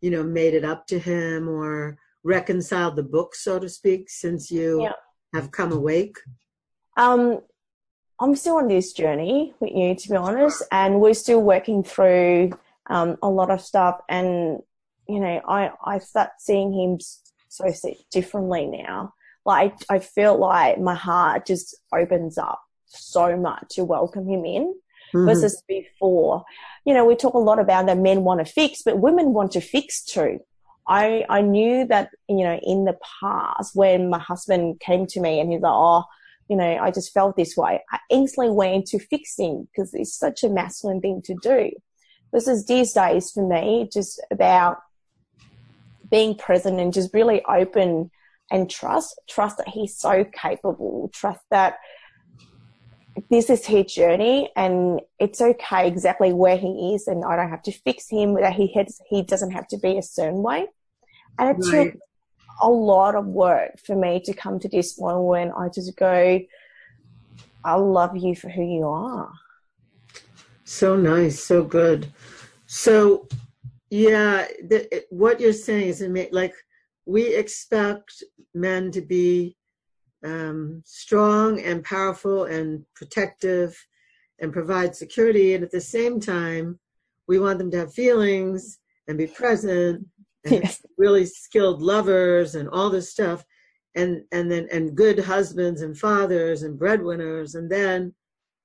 you 0.00 0.10
know, 0.10 0.22
made 0.22 0.54
it 0.54 0.64
up 0.64 0.86
to 0.88 0.98
him 0.98 1.48
or 1.48 1.96
reconciled 2.22 2.96
the 2.96 3.02
book, 3.02 3.34
so 3.34 3.58
to 3.58 3.68
speak, 3.68 4.08
since 4.10 4.50
you 4.50 4.82
yeah. 4.82 4.92
have 5.34 5.50
come 5.50 5.72
awake? 5.72 6.16
Um, 6.96 7.40
I'm 8.20 8.36
still 8.36 8.56
on 8.56 8.68
this 8.68 8.92
journey 8.92 9.52
with 9.60 9.72
you, 9.74 9.94
to 9.94 10.08
be 10.08 10.16
honest, 10.16 10.62
and 10.70 11.00
we're 11.00 11.14
still 11.14 11.42
working 11.42 11.82
through 11.82 12.52
um, 12.88 13.16
a 13.22 13.28
lot 13.28 13.50
of 13.50 13.60
stuff. 13.60 14.00
And 14.08 14.60
you 15.08 15.20
know, 15.20 15.40
I 15.46 15.70
I 15.84 15.98
start 15.98 16.30
seeing 16.38 16.72
him 16.72 16.98
so 17.48 17.72
differently 18.10 18.66
now. 18.66 19.14
Like 19.44 19.74
I 19.88 19.98
feel 19.98 20.38
like 20.38 20.80
my 20.80 20.94
heart 20.94 21.46
just 21.46 21.76
opens 21.92 22.38
up 22.38 22.62
so 22.86 23.36
much 23.36 23.64
to 23.70 23.84
welcome 23.84 24.28
him 24.28 24.44
in 24.44 24.74
mm-hmm. 25.14 25.26
versus 25.26 25.62
before. 25.68 26.44
You 26.84 26.94
know, 26.94 27.04
we 27.04 27.16
talk 27.16 27.34
a 27.34 27.38
lot 27.38 27.58
about 27.58 27.86
that 27.86 27.98
men 27.98 28.24
want 28.24 28.44
to 28.44 28.50
fix, 28.50 28.82
but 28.82 28.98
women 28.98 29.32
want 29.32 29.52
to 29.52 29.60
fix 29.60 30.02
too. 30.02 30.40
I 30.88 31.24
I 31.28 31.42
knew 31.42 31.86
that 31.86 32.10
you 32.28 32.44
know 32.44 32.58
in 32.62 32.84
the 32.84 32.96
past 33.20 33.74
when 33.74 34.08
my 34.08 34.18
husband 34.18 34.80
came 34.80 35.06
to 35.08 35.20
me 35.20 35.40
and 35.40 35.52
he's 35.52 35.62
like, 35.62 35.72
oh 35.72 36.04
you 36.48 36.56
know, 36.56 36.78
I 36.78 36.90
just 36.90 37.12
felt 37.12 37.36
this 37.36 37.56
way. 37.56 37.80
I 37.90 37.98
instantly 38.10 38.52
went 38.52 38.74
into 38.74 38.98
fixing 38.98 39.66
because 39.70 39.94
it's 39.94 40.14
such 40.14 40.44
a 40.44 40.48
masculine 40.48 41.00
thing 41.00 41.22
to 41.22 41.34
do. 41.42 41.70
This 42.34 42.48
is 42.48 42.66
these 42.66 42.92
days 42.92 43.30
for 43.30 43.48
me, 43.48 43.88
just 43.90 44.20
about 44.28 44.78
being 46.10 46.34
present 46.34 46.80
and 46.80 46.92
just 46.92 47.14
really 47.14 47.44
open 47.44 48.10
and 48.50 48.68
trust, 48.68 49.20
trust 49.28 49.56
that 49.58 49.68
he's 49.68 49.96
so 49.96 50.24
capable, 50.24 51.10
trust 51.14 51.40
that 51.52 51.76
this 53.30 53.48
is 53.48 53.64
his 53.64 53.92
journey 53.92 54.50
and 54.56 55.00
it's 55.20 55.40
okay 55.40 55.86
exactly 55.86 56.32
where 56.32 56.56
he 56.56 56.94
is 56.94 57.06
and 57.06 57.24
I 57.24 57.36
don't 57.36 57.50
have 57.50 57.62
to 57.62 57.72
fix 57.72 58.10
him, 58.10 58.34
that 58.34 58.54
he 58.54 58.72
has, 58.74 59.00
he 59.08 59.22
doesn't 59.22 59.52
have 59.52 59.68
to 59.68 59.78
be 59.78 59.96
a 59.96 60.02
certain 60.02 60.42
way. 60.42 60.66
And 61.38 61.50
it 61.50 61.64
right. 61.68 61.92
took 61.92 62.00
a 62.60 62.68
lot 62.68 63.14
of 63.14 63.26
work 63.26 63.78
for 63.78 63.94
me 63.94 64.20
to 64.24 64.34
come 64.34 64.58
to 64.58 64.68
this 64.68 64.94
point 64.94 65.20
when 65.20 65.52
I 65.52 65.68
just 65.68 65.96
go, 65.96 66.40
I 67.64 67.74
love 67.76 68.16
you 68.16 68.34
for 68.34 68.48
who 68.48 68.64
you 68.64 68.88
are. 68.88 69.30
So 70.64 70.96
nice, 70.96 71.42
so 71.42 71.62
good. 71.62 72.06
So, 72.66 73.28
yeah, 73.90 74.46
the, 74.68 75.04
what 75.10 75.40
you're 75.40 75.52
saying 75.52 75.88
is 75.88 76.30
like 76.32 76.54
we 77.06 77.34
expect 77.34 78.22
men 78.54 78.90
to 78.92 79.02
be 79.02 79.56
um, 80.24 80.82
strong 80.86 81.60
and 81.60 81.84
powerful 81.84 82.44
and 82.44 82.84
protective 82.94 83.76
and 84.40 84.52
provide 84.52 84.96
security, 84.96 85.54
and 85.54 85.62
at 85.62 85.70
the 85.70 85.80
same 85.80 86.18
time, 86.18 86.78
we 87.28 87.38
want 87.38 87.58
them 87.58 87.70
to 87.70 87.78
have 87.78 87.94
feelings 87.94 88.78
and 89.06 89.18
be 89.18 89.26
present 89.26 90.06
yes. 90.44 90.84
really 90.98 91.26
skilled 91.26 91.82
lovers 91.82 92.54
and 92.54 92.68
all 92.68 92.90
this 92.90 93.10
stuff 93.10 93.44
and 93.94 94.22
and 94.32 94.50
then 94.50 94.68
and 94.72 94.94
good 94.94 95.18
husbands 95.18 95.82
and 95.82 95.98
fathers 95.98 96.62
and 96.62 96.78
breadwinners 96.78 97.54
and 97.54 97.70
then 97.70 98.14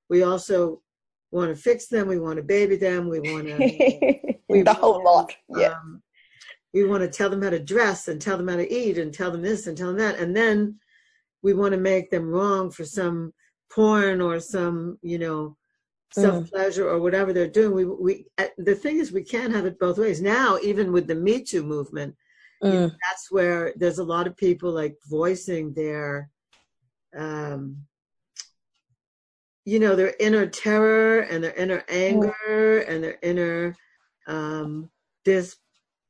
we 0.08 0.22
also 0.22 0.82
want 1.30 1.54
to 1.54 1.60
fix 1.60 1.86
them 1.86 2.08
we 2.08 2.18
want 2.18 2.36
to 2.36 2.42
baby 2.42 2.76
them 2.76 3.08
we 3.08 3.20
want 3.20 3.46
to 3.46 3.56
we 4.48 4.62
the 4.62 4.74
whole 4.74 5.02
lot 5.04 5.32
yeah 5.56 5.68
um, 5.68 6.02
we 6.72 6.84
want 6.84 7.02
to 7.02 7.08
tell 7.08 7.30
them 7.30 7.42
how 7.42 7.50
to 7.50 7.58
dress 7.58 8.08
and 8.08 8.20
tell 8.20 8.36
them 8.36 8.48
how 8.48 8.56
to 8.56 8.72
eat 8.72 8.98
and 8.98 9.12
tell 9.12 9.30
them 9.30 9.42
this 9.42 9.66
and 9.66 9.76
tell 9.76 9.88
them 9.88 9.98
that 9.98 10.18
and 10.18 10.36
then 10.36 10.78
we 11.42 11.54
want 11.54 11.72
to 11.72 11.80
make 11.80 12.10
them 12.10 12.28
wrong 12.28 12.70
for 12.70 12.84
some 12.84 13.32
porn 13.72 14.20
or 14.20 14.40
some 14.40 14.98
you 15.02 15.18
know 15.18 15.56
Mm. 16.16 16.22
self 16.22 16.50
pleasure 16.50 16.88
or 16.88 16.98
whatever 16.98 17.32
they're 17.32 17.46
doing. 17.46 17.72
We 17.72 17.84
we 17.84 18.26
uh, 18.38 18.46
the 18.58 18.74
thing 18.74 18.98
is 18.98 19.12
we 19.12 19.22
can't 19.22 19.54
have 19.54 19.64
it 19.64 19.78
both 19.78 19.98
ways. 19.98 20.20
Now, 20.20 20.58
even 20.62 20.92
with 20.92 21.06
the 21.06 21.14
Me 21.14 21.42
Too 21.42 21.62
movement, 21.62 22.16
mm. 22.62 22.72
you 22.72 22.80
know, 22.80 22.88
mm. 22.88 22.96
that's 23.08 23.30
where 23.30 23.72
there's 23.76 23.98
a 23.98 24.04
lot 24.04 24.26
of 24.26 24.36
people 24.36 24.72
like 24.72 24.96
voicing 25.08 25.72
their, 25.72 26.28
um, 27.16 27.76
you 29.64 29.78
know, 29.78 29.94
their 29.94 30.14
inner 30.18 30.46
terror 30.46 31.20
and 31.20 31.42
their 31.42 31.54
inner 31.54 31.84
anger 31.88 32.80
and 32.80 33.02
their 33.02 33.18
inner 33.22 33.76
um, 34.26 34.90
this. 35.24 35.56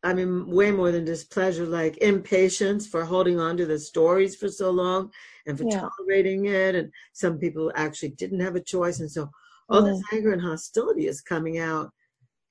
I 0.03 0.15
mean, 0.15 0.47
way 0.47 0.71
more 0.71 0.91
than 0.91 1.05
displeasure, 1.05 1.67
like 1.67 1.99
impatience 1.99 2.87
for 2.87 3.05
holding 3.05 3.39
on 3.39 3.59
to 3.59 3.67
the 3.67 3.79
stories 3.79 4.35
for 4.35 4.49
so 4.49 4.71
long 4.71 5.11
and 5.47 5.59
for 5.59 5.65
yeah. 5.65 5.81
tolerating 5.81 6.47
it. 6.47 6.75
And 6.75 6.91
some 7.13 7.39
people 7.39 7.71
actually 7.75 8.13
didn't 8.13 8.41
have 8.41 8.57
a 8.57 8.63
choice. 8.63 9.01
And 9.01 9.11
so 9.11 9.29
all 9.69 9.83
this 9.83 10.03
anger 10.11 10.33
and 10.33 10.41
hostility 10.41 11.07
is 11.07 11.21
coming 11.21 11.59
out. 11.59 11.91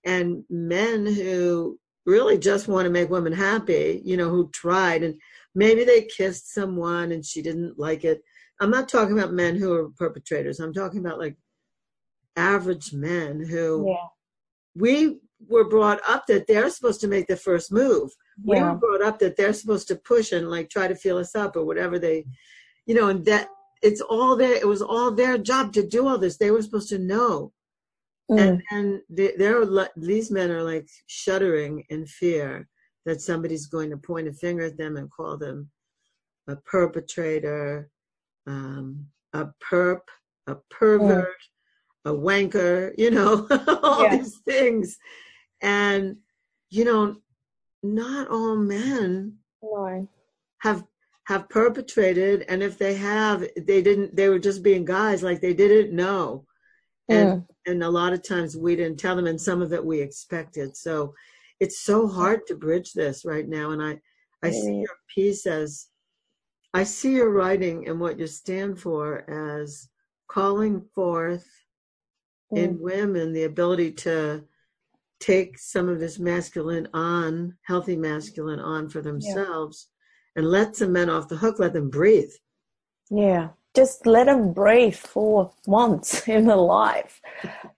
And 0.06 0.44
men 0.50 1.08
who 1.08 1.80
really 2.06 2.38
just 2.38 2.68
want 2.68 2.86
to 2.86 2.92
make 2.92 3.10
women 3.10 3.34
happy, 3.34 4.02
you 4.06 4.16
know, 4.16 4.30
who 4.30 4.50
tried 4.52 5.04
and 5.04 5.20
maybe 5.56 5.84
they 5.84 6.04
kissed 6.04 6.54
someone 6.54 7.12
and 7.12 7.26
she 7.26 7.42
didn't 7.42 7.78
like 7.78 8.04
it. 8.04 8.22
I'm 8.60 8.72
not 8.72 8.89
talking 8.89 9.17
about 9.17 9.34
men 9.34 9.56
who 9.56 9.74
are 9.74 9.89
perpetrators. 9.89 10.60
I'm 10.60 10.74
talking 10.74 11.00
about 11.00 11.19
like 11.19 11.38
average 12.36 12.93
men 12.93 13.45
who 13.45 13.86
yeah. 13.88 14.08
we 14.76 15.19
were 15.48 15.67
brought 15.67 16.02
up 16.08 16.28
that 16.28 16.48
they're 16.48 16.69
supposed 16.69 17.02
to 17.02 17.08
make 17.08 17.28
the 17.28 17.38
first 17.38 17.72
move. 17.72 18.12
Yeah. 18.43 18.56
We 18.56 18.62
were 18.62 18.76
brought 18.76 19.02
up 19.02 19.19
that 19.19 19.38
they're 19.38 19.54
supposed 19.54 19.88
to 19.89 19.95
push 19.95 20.32
and 20.32 20.50
like 20.50 20.69
try 20.69 20.88
to 20.88 20.95
feel 20.95 21.17
us 21.17 21.36
up 21.36 21.56
or 21.56 21.65
whatever 21.65 21.98
they, 21.98 22.26
you 22.86 22.95
know, 22.95 23.08
and 23.08 23.26
that 23.26 23.48
it's 23.82 24.02
all 24.02 24.36
their 24.36 24.54
it 24.54 24.67
was 24.67 24.82
all 24.82 25.12
their 25.12 25.38
job 25.38 25.74
to 25.74 25.88
do 25.88 26.08
all 26.08 26.17
this 26.17 26.38
they 26.38 26.52
were 26.52 26.62
supposed 26.62 26.89
to 26.89 27.00
know 27.00 27.52
mm. 28.30 28.39
and 28.39 28.62
and 28.72 29.02
they, 29.10 29.34
they're 29.38 29.65
these 29.95 30.32
men 30.32 30.52
are 30.52 30.63
like 30.63 30.88
shuddering 31.08 31.84
in 31.89 32.06
fear 32.06 32.67
that 33.06 33.22
somebody's 33.22 33.67
going 33.67 33.89
to 33.89 33.98
point 33.98 34.28
a 34.28 34.34
finger 34.34 34.65
at 34.65 34.78
them 34.78 34.98
and 34.98 35.10
call 35.12 35.38
them 35.38 35.69
a 36.48 36.56
perpetrator 36.58 37.89
um, 38.50 39.06
a 39.34 39.48
perp 39.64 40.02
a 40.48 40.56
pervert 40.70 41.36
mm. 42.06 42.12
a 42.12 42.14
wanker 42.14 42.92
you 42.98 43.12
know 43.12 43.48
all 43.84 44.04
yeah. 44.04 44.18
these 44.18 44.38
things 44.40 44.98
and 45.62 46.18
you 46.70 46.84
know 46.84 47.16
not 47.84 48.28
all 48.30 48.56
men 48.56 49.36
no. 49.62 50.08
have 50.62 50.84
have 51.28 51.48
perpetrated 51.50 52.44
and 52.50 52.64
if 52.64 52.78
they 52.78 52.96
have 52.96 53.48
they 53.56 53.82
didn't 53.82 54.16
they 54.16 54.30
were 54.30 54.40
just 54.40 54.64
being 54.64 54.84
guys 54.84 55.22
like 55.22 55.40
they 55.42 55.54
didn't 55.54 55.96
know 55.96 56.44
and 57.08 57.44
and 57.66 57.84
a 57.84 57.90
lot 57.90 58.14
of 58.14 58.24
times 58.24 58.58
we 58.58 58.76
didn't 58.76 59.00
tell 59.00 59.16
them 59.16 59.28
and 59.28 59.40
some 59.40 59.62
of 59.62 59.74
it 59.74 59.84
we 59.84 60.02
expected 60.02 60.76
so 60.76 61.14
it's 61.60 61.82
so 61.82 62.08
hard 62.08 62.46
to 62.48 62.56
bridge 62.56 62.94
this 62.94 63.26
right 63.26 63.48
now 63.48 63.72
and 63.72 63.82
i 63.82 64.00
i 64.44 64.50
see 64.50 64.76
your 64.76 64.98
piece 65.14 65.46
as 65.46 65.88
i 66.73 66.84
see 66.84 67.13
your 67.13 67.32
writing 67.32 67.88
and 67.88 67.99
what 67.99 68.19
you 68.19 68.27
stand 68.27 68.79
for 68.79 69.29
as 69.29 69.89
calling 70.27 70.82
forth 70.93 71.47
in 72.51 72.77
mm. 72.77 72.79
women 72.79 73.34
the 73.34 73.43
ability 73.43 73.91
to 73.91 74.43
take 75.19 75.58
some 75.58 75.89
of 75.89 75.99
this 75.99 76.19
masculine 76.19 76.88
on 76.93 77.55
healthy 77.63 77.95
masculine 77.95 78.60
on 78.60 78.89
for 78.89 79.01
themselves 79.01 79.89
and 80.36 80.49
let 80.49 80.75
some 80.75 80.93
men 80.93 81.10
off 81.10 81.27
the 81.27 81.36
hook, 81.36 81.60
let 81.60 81.73
them 81.73 81.89
breathe. 81.89 82.32
Yeah. 83.10 83.49
Just 83.75 84.05
let 84.05 84.25
them 84.25 84.53
breathe 84.53 84.95
for 84.95 85.51
once 85.65 86.27
in 86.27 86.45
their 86.47 86.55
life. 86.55 87.21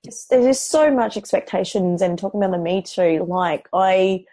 Just, 0.06 0.30
there's 0.30 0.46
just 0.46 0.70
so 0.70 0.92
much 0.94 1.18
expectations 1.18 2.02
and 2.02 2.18
talking 2.18 2.42
about 2.42 2.56
the 2.56 2.64
Me 2.64 2.82
Too, 2.82 3.26
like 3.28 3.68
I 3.74 4.26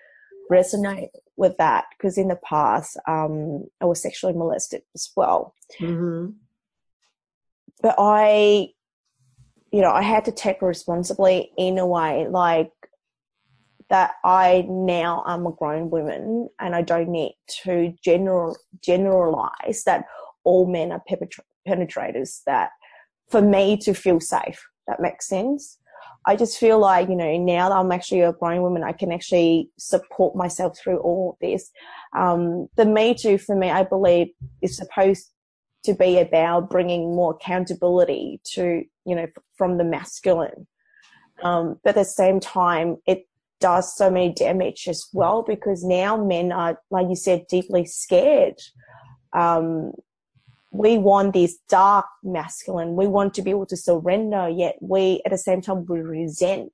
resonate 0.50 1.08
with 1.38 1.56
that 1.56 1.84
because 1.96 2.18
in 2.18 2.28
the 2.28 2.38
past 2.44 2.98
um, 3.06 3.64
I 3.80 3.86
was 3.86 4.02
sexually 4.02 4.34
molested 4.34 4.82
as 4.94 5.10
well. 5.16 5.54
Mm-hmm. 5.80 6.32
But 7.80 7.94
I, 7.96 8.70
you 9.72 9.80
know, 9.80 9.92
I 9.92 10.02
had 10.02 10.24
to 10.26 10.32
take 10.32 10.60
responsibility 10.60 11.52
in 11.56 11.78
a 11.78 11.86
way 11.86 12.26
like 12.28 12.72
that 13.88 14.14
I 14.24 14.66
now 14.68 15.24
am 15.26 15.46
a 15.46 15.52
grown 15.52 15.90
woman 15.90 16.48
and 16.58 16.74
I 16.74 16.82
don't 16.82 17.08
need 17.08 17.36
to 17.62 17.94
general 18.02 18.56
generalize 18.82 19.84
that 19.86 20.04
all 20.44 20.66
men 20.66 20.92
are 20.92 21.02
penetrators. 21.66 22.42
That 22.46 22.70
for 23.30 23.40
me 23.40 23.76
to 23.78 23.94
feel 23.94 24.20
safe, 24.20 24.60
that 24.88 25.00
makes 25.00 25.28
sense. 25.28 25.78
I 26.26 26.36
just 26.36 26.58
feel 26.58 26.78
like, 26.78 27.08
you 27.08 27.16
know, 27.16 27.36
now 27.36 27.68
that 27.68 27.76
I'm 27.76 27.92
actually 27.92 28.20
a 28.20 28.32
grown 28.32 28.62
woman, 28.62 28.84
I 28.84 28.92
can 28.92 29.12
actually 29.12 29.70
support 29.78 30.36
myself 30.36 30.78
through 30.78 30.98
all 30.98 31.30
of 31.30 31.36
this. 31.40 31.70
Um, 32.14 32.68
the 32.76 32.84
Me 32.84 33.14
Too 33.14 33.38
for 33.38 33.56
me, 33.56 33.70
I 33.70 33.84
believe, 33.84 34.28
is 34.60 34.76
supposed 34.76 35.30
to 35.84 35.94
be 35.94 36.18
about 36.18 36.70
bringing 36.70 37.14
more 37.14 37.32
accountability 37.34 38.40
to, 38.52 38.84
you 39.04 39.14
know, 39.14 39.26
from 39.56 39.78
the 39.78 39.84
masculine. 39.84 40.66
Um, 41.42 41.78
but 41.84 41.90
at 41.90 42.00
the 42.00 42.04
same 42.04 42.40
time, 42.40 42.96
it 43.06 43.26
does 43.60 43.96
so 43.96 44.10
many 44.10 44.32
damage 44.32 44.86
as 44.88 45.06
well 45.12 45.42
because 45.42 45.84
now 45.84 46.22
men 46.22 46.52
are, 46.52 46.80
like 46.90 47.08
you 47.08 47.16
said, 47.16 47.46
deeply 47.48 47.86
scared. 47.86 48.60
Um, 49.32 49.92
we 50.70 50.98
want 50.98 51.32
this 51.32 51.58
dark 51.68 52.06
masculine. 52.22 52.94
We 52.94 53.06
want 53.06 53.34
to 53.34 53.42
be 53.42 53.50
able 53.50 53.66
to 53.66 53.76
surrender, 53.76 54.48
yet 54.48 54.76
we, 54.80 55.22
at 55.24 55.32
the 55.32 55.38
same 55.38 55.60
time, 55.60 55.86
we 55.86 56.00
resent 56.00 56.72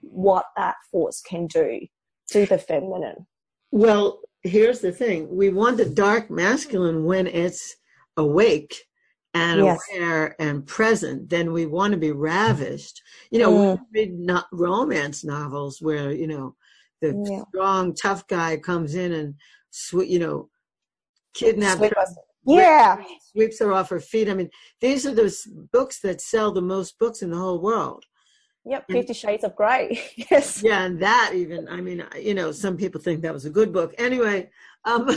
what 0.00 0.46
that 0.56 0.76
force 0.90 1.20
can 1.20 1.46
do 1.46 1.86
to 2.30 2.46
the 2.46 2.58
feminine. 2.58 3.26
Well, 3.70 4.20
here's 4.42 4.80
the 4.80 4.92
thing 4.92 5.34
we 5.34 5.50
want 5.50 5.76
the 5.76 5.84
dark 5.84 6.30
masculine 6.30 7.04
when 7.04 7.26
it's 7.26 7.76
awake 8.16 8.74
and 9.34 9.64
yes. 9.64 9.78
aware 9.92 10.34
and 10.40 10.66
present, 10.66 11.28
then 11.28 11.52
we 11.52 11.66
want 11.66 11.92
to 11.92 11.98
be 11.98 12.12
ravished. 12.12 13.02
You 13.30 13.40
know, 13.40 13.52
mm. 13.52 13.80
we 13.92 14.00
read 14.00 14.18
not 14.18 14.46
romance 14.50 15.24
novels 15.24 15.82
where, 15.82 16.10
you 16.10 16.26
know, 16.26 16.54
the 17.02 17.22
yeah. 17.28 17.42
strong, 17.48 17.94
tough 17.94 18.26
guy 18.28 18.56
comes 18.56 18.94
in 18.94 19.12
and, 19.12 19.34
sweet, 19.70 20.08
you 20.08 20.18
know, 20.18 20.48
kidnaps 21.34 21.82
yeah. 22.46 23.02
Sweeps 23.32 23.58
her 23.60 23.72
off 23.72 23.90
her 23.90 24.00
feet. 24.00 24.28
I 24.28 24.34
mean 24.34 24.50
these 24.80 25.06
are 25.06 25.14
the 25.14 25.34
books 25.72 26.00
that 26.00 26.20
sell 26.20 26.52
the 26.52 26.62
most 26.62 26.98
books 26.98 27.22
in 27.22 27.30
the 27.30 27.38
whole 27.38 27.60
world. 27.60 28.04
Yep 28.68 28.84
50 28.90 29.12
shades 29.12 29.44
of 29.44 29.54
gray 29.54 30.02
yes. 30.30 30.60
Yeah 30.62 30.82
and 30.82 31.00
that 31.00 31.30
even 31.34 31.68
i 31.68 31.80
mean 31.80 32.04
you 32.20 32.34
know 32.34 32.50
some 32.50 32.76
people 32.76 33.00
think 33.00 33.22
that 33.22 33.32
was 33.32 33.44
a 33.44 33.50
good 33.50 33.72
book. 33.72 33.94
Anyway 33.96 34.50
um 34.84 35.06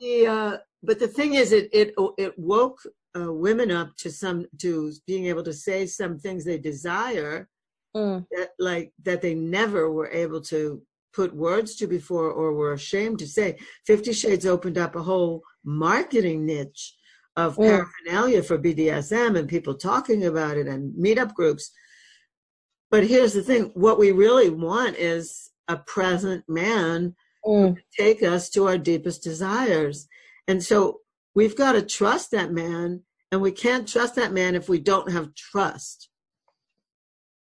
the, 0.00 0.26
uh 0.28 0.56
but 0.82 0.98
the 0.98 1.08
thing 1.08 1.34
is 1.34 1.52
it 1.52 1.68
it 1.72 1.94
it 2.18 2.36
woke 2.38 2.80
uh, 3.16 3.32
women 3.32 3.70
up 3.70 3.94
to 3.96 4.10
some 4.10 4.46
to 4.58 4.92
being 5.06 5.26
able 5.26 5.42
to 5.42 5.52
say 5.52 5.86
some 5.86 6.18
things 6.18 6.44
they 6.44 6.58
desire 6.58 7.48
mm. 7.96 8.26
that 8.32 8.50
like 8.58 8.92
that 9.02 9.22
they 9.22 9.34
never 9.34 9.90
were 9.90 10.10
able 10.10 10.40
to 10.40 10.82
put 11.14 11.34
words 11.34 11.76
to 11.76 11.86
before 11.86 12.30
or 12.30 12.52
were 12.52 12.72
ashamed 12.72 13.18
to 13.20 13.26
say. 13.26 13.58
Fifty 13.86 14.12
Shades 14.12 14.46
opened 14.46 14.78
up 14.78 14.96
a 14.96 15.02
whole 15.02 15.42
marketing 15.64 16.44
niche 16.44 16.94
of 17.36 17.56
mm. 17.56 17.66
paraphernalia 17.66 18.42
for 18.42 18.58
BDSM 18.58 19.38
and 19.38 19.48
people 19.48 19.74
talking 19.74 20.24
about 20.24 20.56
it 20.56 20.66
and 20.66 20.94
meetup 20.94 21.34
groups. 21.34 21.70
But 22.90 23.06
here's 23.06 23.32
the 23.32 23.42
thing 23.42 23.70
what 23.74 23.98
we 23.98 24.12
really 24.12 24.50
want 24.50 24.96
is 24.96 25.50
a 25.68 25.76
present 25.76 26.44
man 26.48 27.14
mm. 27.44 27.76
take 27.98 28.22
us 28.22 28.50
to 28.50 28.68
our 28.68 28.78
deepest 28.78 29.22
desires. 29.22 30.06
And 30.46 30.62
so 30.62 31.00
we've 31.34 31.56
got 31.56 31.72
to 31.72 31.82
trust 31.82 32.30
that 32.32 32.52
man, 32.52 33.02
and 33.32 33.40
we 33.40 33.50
can't 33.50 33.88
trust 33.88 34.14
that 34.16 34.32
man 34.32 34.54
if 34.54 34.68
we 34.68 34.78
don't 34.78 35.10
have 35.10 35.34
trust 35.34 36.10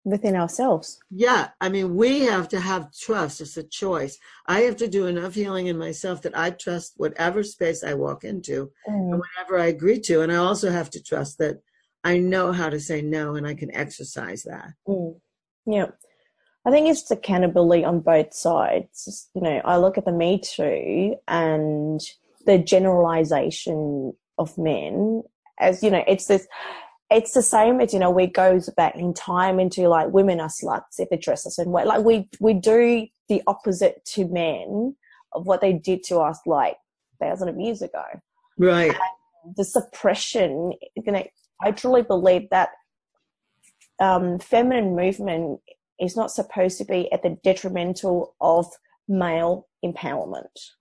within 0.09 0.35
ourselves. 0.35 0.99
Yeah, 1.09 1.49
I 1.61 1.69
mean, 1.69 1.95
we 1.95 2.21
have 2.21 2.49
to 2.49 2.59
have 2.59 2.91
trust. 2.93 3.41
It's 3.41 3.57
a 3.57 3.63
choice. 3.63 4.17
I 4.47 4.61
have 4.61 4.77
to 4.77 4.87
do 4.87 5.07
enough 5.07 5.33
healing 5.33 5.67
in 5.67 5.77
myself 5.77 6.21
that 6.23 6.37
I 6.37 6.51
trust 6.51 6.93
whatever 6.97 7.43
space 7.43 7.83
I 7.83 7.93
walk 7.93 8.23
into 8.23 8.71
mm. 8.87 8.93
and 8.93 9.19
whatever 9.19 9.59
I 9.59 9.67
agree 9.67 9.99
to. 10.01 10.21
And 10.21 10.31
I 10.31 10.37
also 10.37 10.71
have 10.71 10.89
to 10.91 11.03
trust 11.03 11.37
that 11.39 11.61
I 12.03 12.17
know 12.17 12.51
how 12.51 12.69
to 12.69 12.79
say 12.79 13.01
no 13.01 13.35
and 13.35 13.45
I 13.45 13.53
can 13.53 13.73
exercise 13.75 14.43
that. 14.43 14.73
Mm. 14.87 15.19
Yeah. 15.65 15.87
I 16.65 16.71
think 16.71 16.87
it's 16.87 17.09
accountability 17.09 17.85
on 17.85 18.01
both 18.01 18.33
sides. 18.33 19.29
You 19.33 19.41
know, 19.41 19.61
I 19.63 19.77
look 19.77 19.97
at 19.97 20.05
the 20.05 20.11
Me 20.11 20.39
Too 20.39 21.15
and 21.27 22.01
the 22.45 22.57
generalization 22.57 24.13
of 24.37 24.57
men 24.57 25.23
as, 25.59 25.83
you 25.83 25.91
know, 25.91 26.03
it's 26.07 26.27
this 26.27 26.47
it's 27.11 27.33
the 27.33 27.41
same 27.41 27.81
as 27.81 27.93
you 27.93 27.99
know 27.99 28.11
we 28.11 28.27
goes 28.27 28.69
back 28.77 28.95
in 28.95 29.13
time 29.13 29.59
into 29.59 29.87
like 29.87 30.09
women 30.09 30.39
are 30.39 30.49
sluts 30.49 30.99
if 30.99 31.09
they 31.09 31.17
dress 31.17 31.45
us 31.45 31.59
in 31.59 31.71
way. 31.71 31.85
Like 31.85 32.03
we 32.03 32.29
we 32.39 32.53
do 32.53 33.07
the 33.27 33.41
opposite 33.47 34.03
to 34.13 34.27
men 34.27 34.95
of 35.33 35.45
what 35.45 35.61
they 35.61 35.73
did 35.73 36.03
to 36.03 36.17
us 36.17 36.39
like 36.45 36.77
thousands 37.19 37.51
of 37.51 37.59
years 37.59 37.81
ago. 37.81 38.03
Right. 38.57 38.91
And 38.91 39.55
the 39.55 39.63
suppression 39.63 40.73
you 40.95 41.11
know 41.11 41.23
i 41.61 41.71
truly 41.71 42.01
believe 42.01 42.49
that 42.49 42.71
um, 43.99 44.39
feminine 44.39 44.95
movement 44.95 45.59
is 45.99 46.15
not 46.15 46.31
supposed 46.31 46.77
to 46.77 46.85
be 46.85 47.11
at 47.11 47.23
the 47.23 47.37
detrimental 47.43 48.35
of 48.39 48.65
male 49.07 49.67
empowerment. 49.83 50.71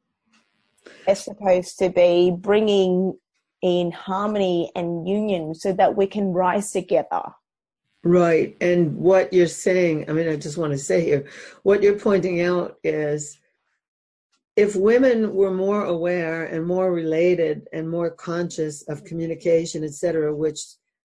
It's 1.06 1.24
supposed 1.24 1.78
to 1.80 1.90
be 1.90 2.30
bringing 2.30 3.18
in 3.62 3.90
harmony 3.90 4.70
and 4.74 5.08
union 5.08 5.54
so 5.54 5.72
that 5.72 5.96
we 5.96 6.06
can 6.06 6.32
rise 6.32 6.70
together. 6.70 7.22
Right. 8.04 8.56
And 8.60 8.96
what 8.96 9.32
you're 9.32 9.48
saying, 9.48 10.08
I 10.08 10.12
mean, 10.12 10.28
I 10.28 10.36
just 10.36 10.56
want 10.56 10.72
to 10.72 10.78
say 10.78 11.04
here, 11.04 11.26
what 11.64 11.82
you're 11.82 11.98
pointing 11.98 12.40
out 12.40 12.76
is 12.84 13.38
if 14.56 14.76
women 14.76 15.34
were 15.34 15.52
more 15.52 15.84
aware 15.84 16.44
and 16.44 16.66
more 16.66 16.92
related 16.92 17.68
and 17.72 17.88
more 17.88 18.10
conscious 18.10 18.82
of 18.88 19.04
communication, 19.04 19.84
etc., 19.84 20.34
which 20.34 20.60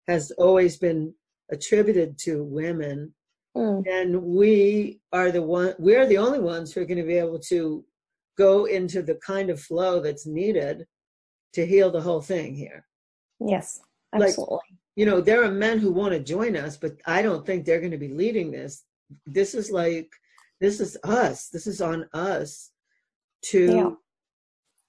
has 0.08 0.30
always 0.32 0.76
been 0.76 1.14
attributed 1.50 2.18
to 2.18 2.44
women, 2.44 3.12
mm. 3.56 3.84
then 3.84 4.24
we 4.24 5.00
are 5.12 5.30
the 5.30 5.42
one 5.42 5.74
we're 5.78 6.06
the 6.06 6.18
only 6.18 6.40
ones 6.40 6.72
who 6.72 6.80
are 6.80 6.86
going 6.86 6.98
to 6.98 7.04
be 7.04 7.18
able 7.18 7.38
to 7.38 7.84
go 8.36 8.64
into 8.64 9.02
the 9.02 9.14
kind 9.16 9.50
of 9.50 9.60
flow 9.60 10.00
that's 10.00 10.26
needed 10.26 10.86
to 11.54 11.66
heal 11.66 11.90
the 11.90 12.00
whole 12.00 12.20
thing 12.20 12.54
here. 12.54 12.86
Yes, 13.40 13.80
absolutely. 14.12 14.54
Like, 14.54 14.62
you 14.96 15.06
know, 15.06 15.20
there 15.20 15.42
are 15.42 15.50
men 15.50 15.78
who 15.78 15.90
want 15.90 16.12
to 16.12 16.20
join 16.20 16.56
us, 16.56 16.76
but 16.76 16.96
I 17.06 17.22
don't 17.22 17.44
think 17.44 17.64
they're 17.64 17.80
going 17.80 17.90
to 17.90 17.98
be 17.98 18.14
leading 18.14 18.50
this. 18.52 18.84
This 19.26 19.54
is 19.54 19.70
like, 19.70 20.10
this 20.60 20.80
is 20.80 20.96
us. 21.02 21.48
This 21.48 21.66
is 21.66 21.80
on 21.80 22.08
us 22.12 22.70
to 23.46 23.66
yeah. 23.66 23.90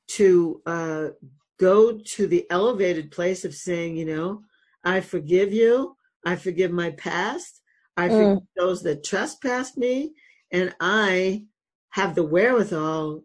to 0.09 0.61
uh, 0.65 1.07
go 1.59 1.97
to 1.97 2.27
the 2.27 2.45
elevated 2.49 3.11
place 3.11 3.45
of 3.45 3.55
saying, 3.55 3.97
you 3.97 4.05
know, 4.05 4.43
I 4.83 5.01
forgive 5.01 5.51
you. 5.51 5.97
I 6.25 6.35
forgive 6.35 6.71
my 6.71 6.91
past. 6.91 7.61
I 7.97 8.09
forgive 8.09 8.37
mm. 8.37 8.47
those 8.57 8.83
that 8.83 9.03
trespassed 9.03 9.77
me, 9.77 10.13
and 10.51 10.75
I 10.79 11.45
have 11.89 12.13
the 12.13 12.23
wherewithal 12.23 13.23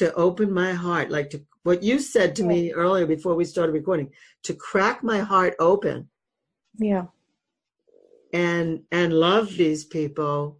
to 0.00 0.14
open 0.14 0.50
my 0.50 0.72
heart, 0.72 1.10
like 1.10 1.28
to 1.28 1.42
what 1.62 1.82
you 1.82 1.98
said 1.98 2.34
to 2.36 2.42
yeah. 2.42 2.48
me 2.48 2.72
earlier 2.72 3.04
before 3.04 3.34
we 3.34 3.44
started 3.44 3.72
recording, 3.72 4.10
to 4.44 4.54
crack 4.54 5.04
my 5.04 5.18
heart 5.18 5.54
open. 5.60 6.08
Yeah. 6.78 7.06
And 8.32 8.84
and 8.90 9.12
love 9.12 9.54
these 9.58 9.84
people. 9.84 10.58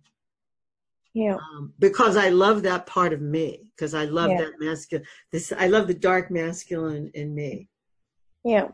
Yeah. 1.15 1.37
Um, 1.37 1.73
because 1.79 2.19
I 2.19 2.29
love 2.29 2.65
that 2.65 2.85
part 2.85 3.15
of 3.15 3.23
me. 3.23 3.63
Because 3.75 3.95
I 3.95 4.05
love 4.05 4.31
yeah. 4.31 4.43
that 4.43 4.53
masculine. 4.61 5.07
This 5.33 5.53
I 5.57 5.69
love 5.69 5.87
the 5.87 5.95
dark 5.95 6.31
masculine 6.31 7.11
in 7.15 7.35
me. 7.35 7.71
Yeah. 8.45 8.69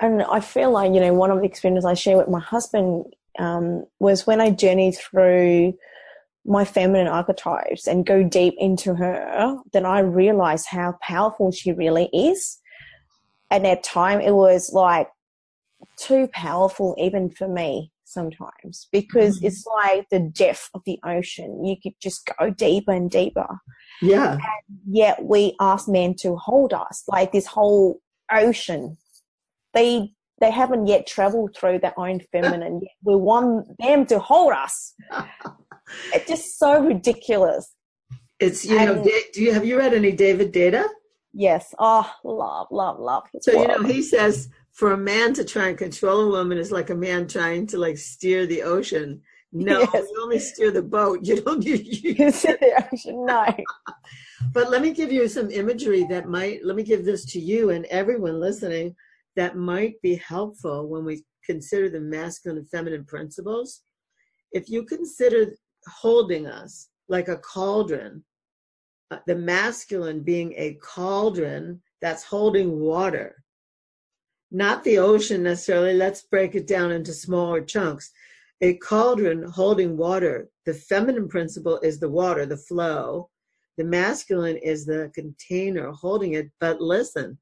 And 0.00 0.22
I 0.22 0.40
feel 0.40 0.72
like 0.72 0.92
you 0.92 1.00
know 1.00 1.14
one 1.14 1.30
of 1.30 1.38
the 1.38 1.44
experiences 1.46 1.84
I 1.84 1.94
share 1.94 2.16
with 2.16 2.28
my 2.28 2.40
husband 2.40 3.14
um, 3.38 3.86
was 4.00 4.26
when 4.26 4.40
I 4.40 4.50
journeyed 4.50 4.96
through 4.96 5.74
my 6.46 6.64
feminine 6.64 7.08
archetypes 7.08 7.86
and 7.86 8.06
go 8.06 8.22
deep 8.22 8.54
into 8.58 8.94
her, 8.94 9.56
then 9.72 9.84
I 9.84 10.00
realized 10.00 10.66
how 10.68 10.96
powerful 11.02 11.50
she 11.50 11.72
really 11.72 12.08
is. 12.12 12.58
And 13.50 13.66
at 13.66 13.82
time 13.82 14.20
it 14.20 14.34
was 14.34 14.72
like 14.72 15.08
too 15.98 16.28
powerful 16.32 16.94
even 16.98 17.30
for 17.30 17.48
me 17.48 17.92
sometimes 18.04 18.88
because 18.92 19.38
mm-hmm. 19.38 19.46
it's 19.46 19.66
like 19.66 20.08
the 20.10 20.20
depth 20.20 20.70
of 20.74 20.82
the 20.86 20.98
ocean. 21.04 21.64
You 21.64 21.76
could 21.82 21.94
just 22.00 22.30
go 22.38 22.50
deeper 22.50 22.92
and 22.92 23.10
deeper. 23.10 23.46
Yeah. 24.00 24.32
And 24.32 24.78
yet 24.88 25.24
we 25.24 25.54
ask 25.60 25.88
men 25.88 26.14
to 26.20 26.36
hold 26.36 26.72
us 26.72 27.02
like 27.08 27.32
this 27.32 27.46
whole 27.46 28.00
ocean. 28.32 28.96
They 29.74 30.12
they 30.40 30.50
haven't 30.50 30.86
yet 30.86 31.06
traveled 31.06 31.56
through 31.56 31.78
their 31.78 31.98
own 31.98 32.20
feminine 32.30 32.80
yet. 32.82 32.92
We 33.04 33.16
want 33.16 33.66
them 33.78 34.06
to 34.06 34.18
hold 34.18 34.52
us. 34.52 34.94
it's 36.12 36.28
just 36.28 36.58
so 36.58 36.82
ridiculous. 36.84 37.74
It's 38.38 38.64
you 38.64 38.78
and, 38.78 38.96
know. 38.96 39.10
Do 39.32 39.42
you 39.42 39.52
have 39.52 39.64
you 39.64 39.78
read 39.78 39.94
any 39.94 40.12
David 40.12 40.52
Deida? 40.52 40.86
Yes. 41.32 41.74
Oh, 41.78 42.10
love, 42.24 42.68
love, 42.70 42.98
love. 42.98 43.24
So 43.40 43.52
you 43.52 43.68
know, 43.68 43.82
he 43.82 44.02
says 44.02 44.48
for 44.72 44.92
a 44.92 44.96
man 44.96 45.32
to 45.34 45.44
try 45.44 45.68
and 45.68 45.78
control 45.78 46.22
a 46.22 46.28
woman 46.30 46.58
is 46.58 46.70
like 46.70 46.90
a 46.90 46.94
man 46.94 47.26
trying 47.26 47.66
to 47.68 47.78
like 47.78 47.98
steer 47.98 48.46
the 48.46 48.62
ocean. 48.62 49.22
No, 49.52 49.80
yes. 49.94 50.06
you 50.10 50.22
only 50.22 50.38
steer 50.38 50.70
the 50.70 50.82
boat. 50.82 51.20
You 51.22 51.40
don't 51.40 51.64
you, 51.64 51.76
you 51.76 52.30
steer 52.30 52.58
the 52.60 52.84
ocean. 52.92 53.24
No. 53.24 53.46
but 54.52 54.70
let 54.70 54.82
me 54.82 54.92
give 54.92 55.10
you 55.10 55.28
some 55.28 55.50
imagery 55.50 56.04
that 56.04 56.28
might. 56.28 56.64
Let 56.64 56.76
me 56.76 56.82
give 56.82 57.04
this 57.04 57.24
to 57.32 57.40
you 57.40 57.70
and 57.70 57.86
everyone 57.86 58.38
listening 58.40 58.94
that 59.34 59.56
might 59.56 60.00
be 60.02 60.16
helpful 60.16 60.88
when 60.88 61.04
we 61.04 61.24
consider 61.44 61.88
the 61.88 62.00
masculine 62.00 62.58
and 62.58 62.68
feminine 62.68 63.04
principles. 63.04 63.82
If 64.52 64.68
you 64.68 64.84
consider 64.84 65.54
holding 65.86 66.46
us 66.46 66.88
like 67.08 67.28
a 67.28 67.36
cauldron, 67.38 68.24
uh, 69.10 69.18
the 69.26 69.36
masculine 69.36 70.20
being 70.20 70.52
a 70.56 70.74
cauldron 70.82 71.80
that's 72.00 72.24
holding 72.24 72.80
water, 72.80 73.42
not 74.50 74.84
the 74.84 74.98
ocean 74.98 75.42
necessarily. 75.42 75.94
Let's 75.94 76.22
break 76.22 76.54
it 76.54 76.66
down 76.66 76.92
into 76.92 77.12
smaller 77.12 77.60
chunks. 77.60 78.10
A 78.60 78.74
cauldron 78.78 79.42
holding 79.42 79.96
water. 79.96 80.48
The 80.64 80.74
feminine 80.74 81.28
principle 81.28 81.78
is 81.80 81.98
the 82.00 82.08
water, 82.08 82.46
the 82.46 82.56
flow. 82.56 83.28
The 83.76 83.84
masculine 83.84 84.56
is 84.56 84.86
the 84.86 85.10
container 85.14 85.90
holding 85.90 86.32
it. 86.32 86.50
But 86.60 86.80
listen, 86.80 87.38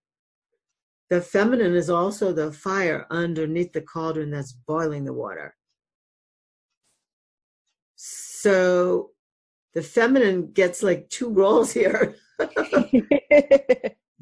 the 1.11 1.21
feminine 1.21 1.75
is 1.75 1.91
also 1.91 2.33
the 2.33 2.53
fire 2.53 3.07
underneath 3.11 3.73
the 3.73 3.83
cauldron 3.83 4.31
that's 4.31 4.53
boiling 4.53 5.05
the 5.05 5.13
water. 5.13 5.55
So 8.45 9.13
the 9.73 9.81
feminine 9.81 10.53
gets 10.53 10.83
like 10.83 11.09
two 11.09 11.31
roles 11.31 11.73
here. 11.73 12.15
the 12.39 13.07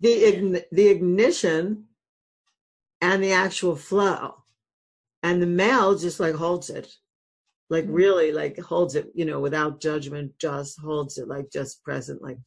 ign- 0.00 0.62
the 0.70 0.87
ignition 0.87 1.87
and 3.00 3.20
the 3.20 3.32
actual 3.32 3.74
flow. 3.74 4.37
And 5.24 5.42
the 5.42 5.48
male 5.48 5.98
just 5.98 6.20
like 6.20 6.37
holds 6.37 6.70
it. 6.70 6.94
Like 7.68 7.82
mm-hmm. 7.82 7.94
really 7.94 8.32
like 8.32 8.61
holds 8.61 8.94
it, 8.94 9.11
you 9.12 9.24
know, 9.24 9.40
without 9.40 9.80
judgment, 9.80 10.38
just 10.38 10.78
holds 10.78 11.18
it 11.18 11.26
like 11.26 11.50
just 11.52 11.82
present, 11.82 12.22
like 12.22 12.38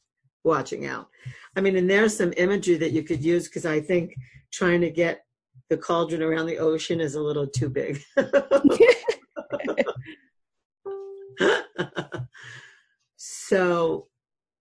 watching 0.44 0.86
out. 0.86 1.08
I 1.56 1.60
mean, 1.60 1.76
and 1.76 1.90
there's 1.90 2.16
some 2.16 2.32
imagery 2.38 2.78
that 2.78 2.92
you 2.92 3.02
could 3.02 3.22
use 3.22 3.48
because 3.48 3.66
I 3.66 3.82
think 3.82 4.14
trying 4.50 4.80
to 4.80 4.90
get 4.90 5.26
the 5.68 5.76
cauldron 5.76 6.22
around 6.22 6.46
the 6.46 6.56
ocean 6.56 7.02
is 7.02 7.16
a 7.16 7.20
little 7.20 7.46
too 7.46 7.68
big. 7.68 8.02
so, 13.16 14.08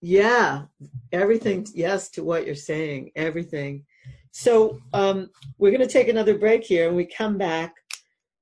yeah, 0.01 0.63
everything, 1.12 1.65
yes, 1.73 2.10
to 2.12 2.23
what 2.23 2.45
you're 2.45 2.56
saying, 2.56 3.12
everything. 3.15 3.86
So, 4.32 4.80
um, 4.93 5.30
we're 5.58 5.71
going 5.71 5.88
to 5.88 5.91
take 5.91 6.08
another 6.08 6.38
break 6.38 6.63
here 6.63 6.88
and 6.88 6.95
we 6.95 7.06
come 7.06 7.38
back. 7.38 7.73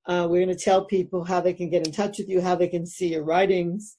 Uh, 0.06 0.26
we're 0.28 0.44
going 0.44 0.56
to 0.56 0.64
tell 0.64 0.84
people 0.84 1.24
how 1.24 1.40
they 1.40 1.54
can 1.54 1.70
get 1.70 1.86
in 1.86 1.92
touch 1.92 2.18
with 2.18 2.28
you, 2.28 2.40
how 2.40 2.54
they 2.54 2.68
can 2.68 2.84
see 2.84 3.12
your 3.12 3.24
writings, 3.24 3.96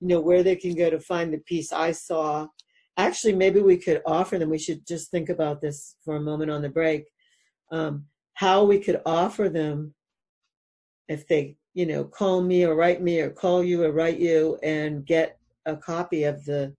you 0.00 0.08
know, 0.08 0.20
where 0.20 0.42
they 0.42 0.56
can 0.56 0.74
go 0.74 0.90
to 0.90 1.00
find 1.00 1.32
the 1.32 1.38
piece 1.38 1.72
I 1.72 1.92
saw 1.92 2.48
actually 2.98 3.32
maybe 3.32 3.60
we 3.60 3.76
could 3.76 4.02
offer 4.04 4.38
them 4.38 4.50
we 4.50 4.58
should 4.58 4.86
just 4.86 5.10
think 5.10 5.28
about 5.28 5.60
this 5.62 5.96
for 6.04 6.16
a 6.16 6.20
moment 6.20 6.50
on 6.50 6.60
the 6.60 6.68
break 6.68 7.04
um, 7.70 8.04
how 8.34 8.64
we 8.64 8.78
could 8.78 9.00
offer 9.06 9.48
them 9.48 9.94
if 11.08 11.26
they 11.28 11.56
you 11.78 11.86
know 11.86 12.02
call 12.02 12.42
me 12.42 12.64
or 12.64 12.74
write 12.74 13.00
me 13.00 13.20
or 13.20 13.30
call 13.30 13.62
you 13.62 13.84
or 13.84 13.92
write 13.92 14.18
you 14.18 14.58
and 14.64 15.06
get 15.06 15.38
a 15.64 15.76
copy 15.76 16.24
of 16.24 16.44
the 16.44 16.74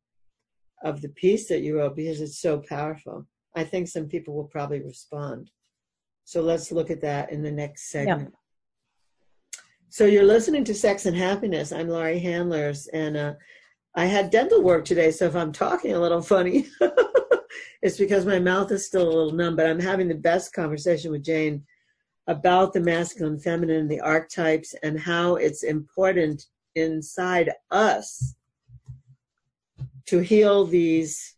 of 0.84 1.02
the 1.02 1.08
piece 1.08 1.48
that 1.48 1.62
you 1.62 1.78
wrote 1.78 1.96
because 1.96 2.20
it's 2.20 2.42
so 2.42 2.62
powerful. 2.68 3.26
I 3.56 3.64
think 3.64 3.88
some 3.88 4.08
people 4.08 4.34
will 4.34 4.50
probably 4.56 4.82
respond. 4.82 5.52
So 6.26 6.42
let's 6.42 6.74
look 6.74 6.90
at 6.92 7.00
that 7.00 7.32
in 7.32 7.42
the 7.42 7.52
next 7.52 7.90
segment. 7.90 8.34
Yeah. 8.34 9.62
so 9.90 10.04
you're 10.06 10.34
listening 10.36 10.66
to 10.66 10.74
sex 10.74 11.06
and 11.06 11.16
happiness. 11.16 11.72
I'm 11.72 11.88
laurie 11.88 12.20
handlers 12.20 12.88
and 12.88 13.16
uh, 13.16 13.34
I 13.96 14.06
had 14.06 14.32
dental 14.32 14.62
work 14.62 14.84
today, 14.84 15.12
so 15.12 15.28
if 15.28 15.36
I'm 15.36 15.54
talking 15.54 15.94
a 15.94 16.00
little 16.00 16.22
funny, 16.22 16.68
it's 17.82 17.98
because 17.98 18.26
my 18.26 18.40
mouth 18.40 18.70
is 18.74 18.86
still 18.86 19.08
a 19.08 19.16
little 19.18 19.32
numb, 19.32 19.56
but 19.56 19.66
I'm 19.66 19.80
having 19.80 20.10
the 20.10 20.16
best 20.16 20.52
conversation 20.54 21.10
with 21.10 21.24
Jane 21.24 21.64
about 22.30 22.74
the 22.74 22.80
masculine, 22.80 23.40
feminine, 23.40 23.88
the 23.88 24.00
archetypes, 24.00 24.76
and 24.84 25.00
how 25.00 25.36
it's 25.36 25.64
important 25.64 26.46
inside 26.76 27.52
us 27.72 28.36
to 30.06 30.20
heal 30.20 30.64
these 30.64 31.36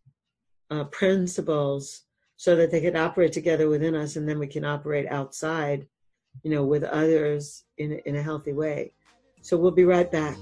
uh, 0.69 0.83
principles 0.85 2.03
so 2.35 2.57
that 2.57 2.71
they 2.71 2.81
can 2.81 2.97
operate 2.97 3.31
together 3.31 3.69
within 3.69 3.95
us 3.95 4.17
and 4.17 4.27
then 4.27 4.37
we 4.37 4.47
can 4.47 4.65
operate 4.65 5.07
outside, 5.09 5.87
you 6.43 6.51
know, 6.51 6.65
with 6.65 6.83
others 6.83 7.63
in, 7.77 7.93
in 8.05 8.17
a 8.17 8.21
healthy 8.21 8.51
way. 8.51 8.93
So 9.41 9.55
we'll 9.55 9.71
be 9.71 9.85
right 9.85 10.11
back. 10.11 10.35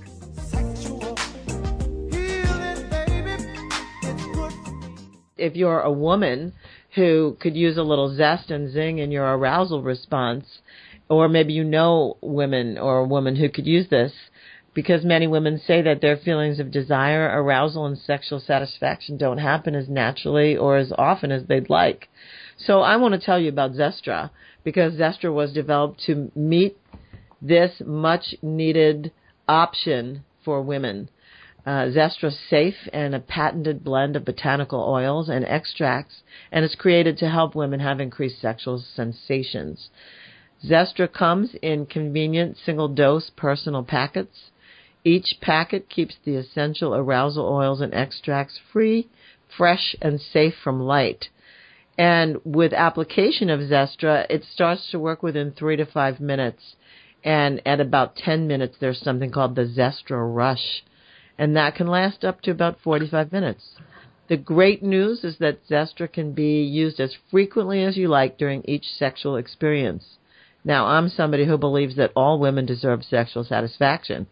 if 5.40 5.56
you're 5.56 5.82
a 5.82 5.92
woman 5.92 6.54
who 6.96 7.38
could 7.40 7.56
use 7.56 7.78
a 7.78 7.84
little 7.84 8.16
zest 8.16 8.50
and 8.52 8.72
zing 8.72 8.98
in 8.98 9.12
your 9.12 9.26
arousal 9.26 9.82
response, 9.82 10.60
or 11.08 11.28
maybe 11.28 11.54
you 11.54 11.64
know 11.64 12.18
women 12.22 12.78
or 12.78 13.00
a 13.00 13.08
woman 13.08 13.36
who 13.36 13.50
could 13.50 13.68
use 13.68 13.90
this, 13.90 14.14
because 14.74 15.04
many 15.04 15.28
women 15.28 15.60
say 15.60 15.82
that 15.82 16.02
their 16.02 16.18
feelings 16.18 16.60
of 16.60 16.72
desire, 16.72 17.30
arousal, 17.42 17.86
and 17.86 17.98
sexual 17.98 18.40
satisfaction 18.40 19.18
don't 19.18 19.40
happen 19.40 19.76
as 19.76 19.90
naturally 19.90 20.56
or 20.56 20.78
as 20.78 20.94
often 20.98 21.32
as 21.32 21.46
they'd 21.46 21.70
like. 21.70 22.08
So 22.58 22.82
I 22.82 22.96
want 22.98 23.14
to 23.14 23.20
tell 23.20 23.40
you 23.40 23.50
about 23.50 23.74
Zestra, 23.74 24.30
because 24.64 24.94
Zestra 24.94 25.34
was 25.34 25.54
developed 25.54 26.02
to 26.06 26.32
meet 26.36 26.78
this 27.42 27.82
much 27.86 28.36
needed 28.42 29.12
option 29.48 30.24
for 30.44 30.62
women. 30.62 31.10
Uh, 31.66 31.92
Zestra's 31.92 32.40
safe 32.50 32.88
and 32.94 33.14
a 33.14 33.20
patented 33.20 33.84
blend 33.84 34.16
of 34.16 34.26
botanical 34.26 34.80
oils 34.82 35.30
and 35.30 35.46
extracts, 35.46 36.24
and 36.52 36.64
is 36.64 36.76
created 36.76 37.18
to 37.18 37.30
help 37.30 37.54
women 37.54 37.80
have 37.80 38.00
increased 38.00 38.42
sexual 38.42 38.80
sensations. 38.96 39.90
Zestra 40.66 41.12
comes 41.12 41.56
in 41.62 41.86
convenient 41.86 42.58
single 42.58 42.88
dose 42.88 43.30
personal 43.30 43.84
packets. 43.84 44.52
Each 45.04 45.36
packet 45.42 45.90
keeps 45.90 46.16
the 46.24 46.36
essential 46.36 46.94
arousal 46.94 47.46
oils 47.46 47.82
and 47.82 47.94
extracts 47.94 48.60
free, 48.72 49.08
fresh, 49.56 49.96
and 50.02 50.20
safe 50.20 50.56
from 50.62 50.82
light. 50.82 51.30
And 51.98 52.38
with 52.46 52.74
application 52.74 53.50
of 53.50 53.60
Zestra, 53.60 54.26
it 54.30 54.44
starts 54.44 54.90
to 54.92 55.00
work 55.00 55.22
within 55.22 55.52
three 55.52 55.76
to 55.76 55.86
five 55.86 56.20
minutes. 56.20 56.76
And 57.24 57.62
at 57.66 57.82
about 57.82 58.16
10 58.16 58.48
minutes, 58.48 58.78
there's 58.80 59.02
something 59.02 59.32
called 59.32 59.56
the 59.56 59.66
Zestra 59.66 60.24
Rush 60.34 60.84
and 61.40 61.56
that 61.56 61.74
can 61.74 61.88
last 61.88 62.26
up 62.26 62.42
to 62.42 62.52
about 62.52 62.82
45 62.84 63.32
minutes. 63.32 63.64
The 64.28 64.36
great 64.38 64.84
news 64.84 65.24
is 65.24 65.38
that 65.40 65.66
Zestra 65.68 66.12
can 66.12 66.34
be 66.34 66.62
used 66.62 67.00
as 67.00 67.16
frequently 67.32 67.82
as 67.84 67.96
you 67.96 68.10
like 68.10 68.38
during 68.38 68.62
each 68.66 68.86
sexual 68.86 69.38
experience. 69.38 70.18
Now, 70.66 70.86
I'm 70.86 71.08
somebody 71.08 71.46
who 71.46 71.58
believes 71.58 71.96
that 71.96 72.12
all 72.14 72.40
women 72.40 72.66
deserve 72.66 73.04
sexual 73.06 73.46
satisfaction. 73.46 74.28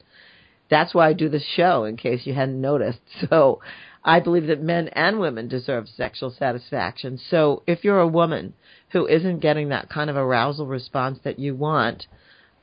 That's 0.70 0.94
why 0.94 1.08
I 1.08 1.14
do 1.14 1.30
this 1.30 1.46
show, 1.56 1.86
in 1.86 1.96
case 1.96 2.28
you 2.28 2.34
hadn't 2.34 2.62
noticed. 2.62 3.00
So, 3.30 3.62
I 4.04 4.20
believe 4.20 4.48
that 4.48 4.62
men 4.62 4.90
and 4.90 5.20
women 5.20 5.48
deserve 5.48 5.88
sexual 5.88 6.30
satisfaction. 6.30 7.20
So, 7.30 7.64
if 7.66 7.84
you're 7.84 8.00
a 8.00 8.08
woman 8.08 8.54
who 8.92 9.08
isn't 9.08 9.40
getting 9.40 9.70
that 9.70 9.90
kind 9.90 10.10
of 10.10 10.18
arousal 10.18 10.68
response 10.68 11.20
that 11.24 11.40
you 11.40 11.56
want, 11.56 12.06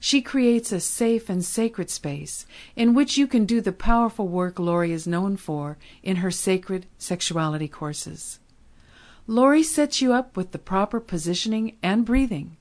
She 0.00 0.22
creates 0.22 0.72
a 0.72 0.80
safe 0.80 1.28
and 1.28 1.44
sacred 1.44 1.90
space 1.90 2.46
in 2.74 2.94
which 2.94 3.18
you 3.18 3.26
can 3.26 3.44
do 3.44 3.60
the 3.60 3.72
powerful 3.72 4.26
work 4.26 4.58
Laurie 4.58 4.90
is 4.90 5.06
known 5.06 5.36
for 5.36 5.76
in 6.02 6.16
her 6.16 6.30
sacred 6.30 6.86
sexuality 6.96 7.68
courses. 7.68 8.40
Laurie 9.26 9.62
sets 9.62 10.00
you 10.00 10.14
up 10.14 10.34
with 10.34 10.52
the 10.52 10.58
proper 10.58 10.98
positioning 10.98 11.76
and 11.82 12.06
breathing. 12.06 12.56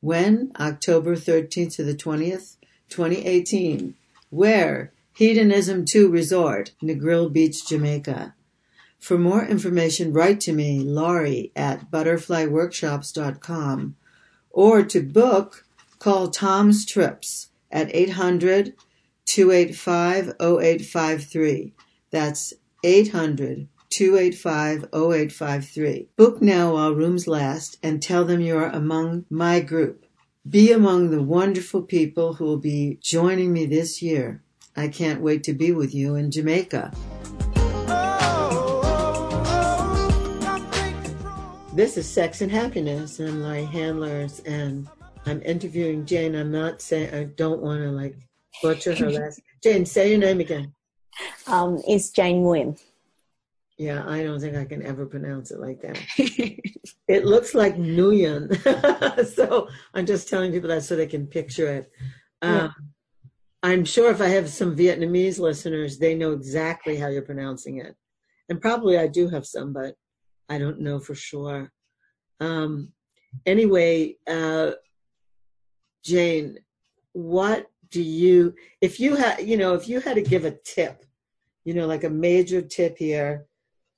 When? 0.00 0.50
October 0.58 1.14
13th 1.14 1.76
to 1.76 1.84
the 1.84 1.94
20th, 1.94 2.56
2018. 2.88 3.94
Where? 4.30 4.92
Hedonism 5.14 5.84
2 5.84 6.10
Resort, 6.10 6.72
Negril 6.82 7.32
Beach, 7.32 7.64
Jamaica. 7.64 8.34
For 8.98 9.18
more 9.18 9.46
information, 9.46 10.12
write 10.12 10.40
to 10.40 10.52
me, 10.52 10.80
Laurie, 10.80 11.52
at 11.54 11.92
butterflyworkshops.com, 11.92 13.94
or 14.54 14.84
to 14.84 15.02
book, 15.02 15.66
call 15.98 16.28
Tom's 16.28 16.86
Trips 16.86 17.48
at 17.70 17.94
800 17.94 18.74
285 19.26 20.34
0853. 20.40 21.74
That's 22.10 22.54
800 22.84 23.68
285 23.90 24.84
0853. 24.94 26.08
Book 26.16 26.40
now 26.40 26.74
while 26.74 26.94
rooms 26.94 27.26
last 27.26 27.78
and 27.82 28.00
tell 28.02 28.24
them 28.24 28.40
you're 28.40 28.68
among 28.68 29.24
my 29.28 29.60
group. 29.60 30.06
Be 30.48 30.70
among 30.70 31.10
the 31.10 31.22
wonderful 31.22 31.82
people 31.82 32.34
who 32.34 32.44
will 32.44 32.58
be 32.58 32.98
joining 33.02 33.52
me 33.52 33.66
this 33.66 34.02
year. 34.02 34.42
I 34.76 34.88
can't 34.88 35.20
wait 35.20 35.42
to 35.44 35.52
be 35.52 35.72
with 35.72 35.94
you 35.94 36.14
in 36.14 36.30
Jamaica. 36.30 36.92
This 41.74 41.96
is 41.96 42.08
Sex 42.08 42.40
and 42.40 42.52
Happiness. 42.52 43.18
And 43.18 43.30
I'm 43.30 43.42
Laurie 43.42 43.64
Handlers, 43.64 44.38
and 44.46 44.86
I'm 45.26 45.42
interviewing 45.42 46.06
Jane. 46.06 46.36
I'm 46.36 46.52
not 46.52 46.80
saying 46.80 47.12
I 47.12 47.24
don't 47.24 47.62
want 47.62 47.82
to 47.82 47.90
like 47.90 48.14
butcher 48.62 48.94
her 48.94 49.10
last. 49.10 49.40
Jane, 49.60 49.84
say 49.84 50.10
your 50.10 50.20
name 50.20 50.38
again. 50.38 50.72
Um, 51.48 51.82
it's 51.88 52.10
Jane 52.10 52.44
Nguyen. 52.44 52.80
Yeah, 53.76 54.08
I 54.08 54.22
don't 54.22 54.38
think 54.38 54.54
I 54.54 54.66
can 54.66 54.86
ever 54.86 55.04
pronounce 55.04 55.50
it 55.50 55.58
like 55.58 55.82
that. 55.82 55.98
it 57.08 57.24
looks 57.24 57.56
like 57.56 57.74
Nguyen, 57.74 58.54
so 59.34 59.68
I'm 59.94 60.06
just 60.06 60.28
telling 60.28 60.52
people 60.52 60.68
that 60.68 60.84
so 60.84 60.94
they 60.94 61.08
can 61.08 61.26
picture 61.26 61.66
it. 61.74 61.90
Um, 62.40 62.54
yeah. 62.54 62.68
I'm 63.64 63.84
sure 63.84 64.12
if 64.12 64.20
I 64.20 64.28
have 64.28 64.48
some 64.48 64.76
Vietnamese 64.76 65.40
listeners, 65.40 65.98
they 65.98 66.14
know 66.14 66.34
exactly 66.34 66.96
how 66.96 67.08
you're 67.08 67.22
pronouncing 67.22 67.78
it, 67.78 67.96
and 68.48 68.60
probably 68.60 68.96
I 68.96 69.08
do 69.08 69.28
have 69.28 69.44
some, 69.44 69.72
but 69.72 69.96
I 70.48 70.58
don't 70.58 70.80
know 70.80 70.98
for 71.00 71.14
sure. 71.14 71.72
Um, 72.40 72.92
anyway, 73.46 74.16
uh, 74.28 74.72
Jane, 76.04 76.58
what 77.12 77.66
do 77.90 78.02
you, 78.02 78.54
if 78.80 79.00
you 79.00 79.16
had, 79.16 79.40
you 79.46 79.56
know, 79.56 79.74
if 79.74 79.88
you 79.88 80.00
had 80.00 80.16
to 80.16 80.22
give 80.22 80.44
a 80.44 80.56
tip, 80.64 81.04
you 81.64 81.74
know, 81.74 81.86
like 81.86 82.04
a 82.04 82.10
major 82.10 82.60
tip 82.60 82.98
here 82.98 83.46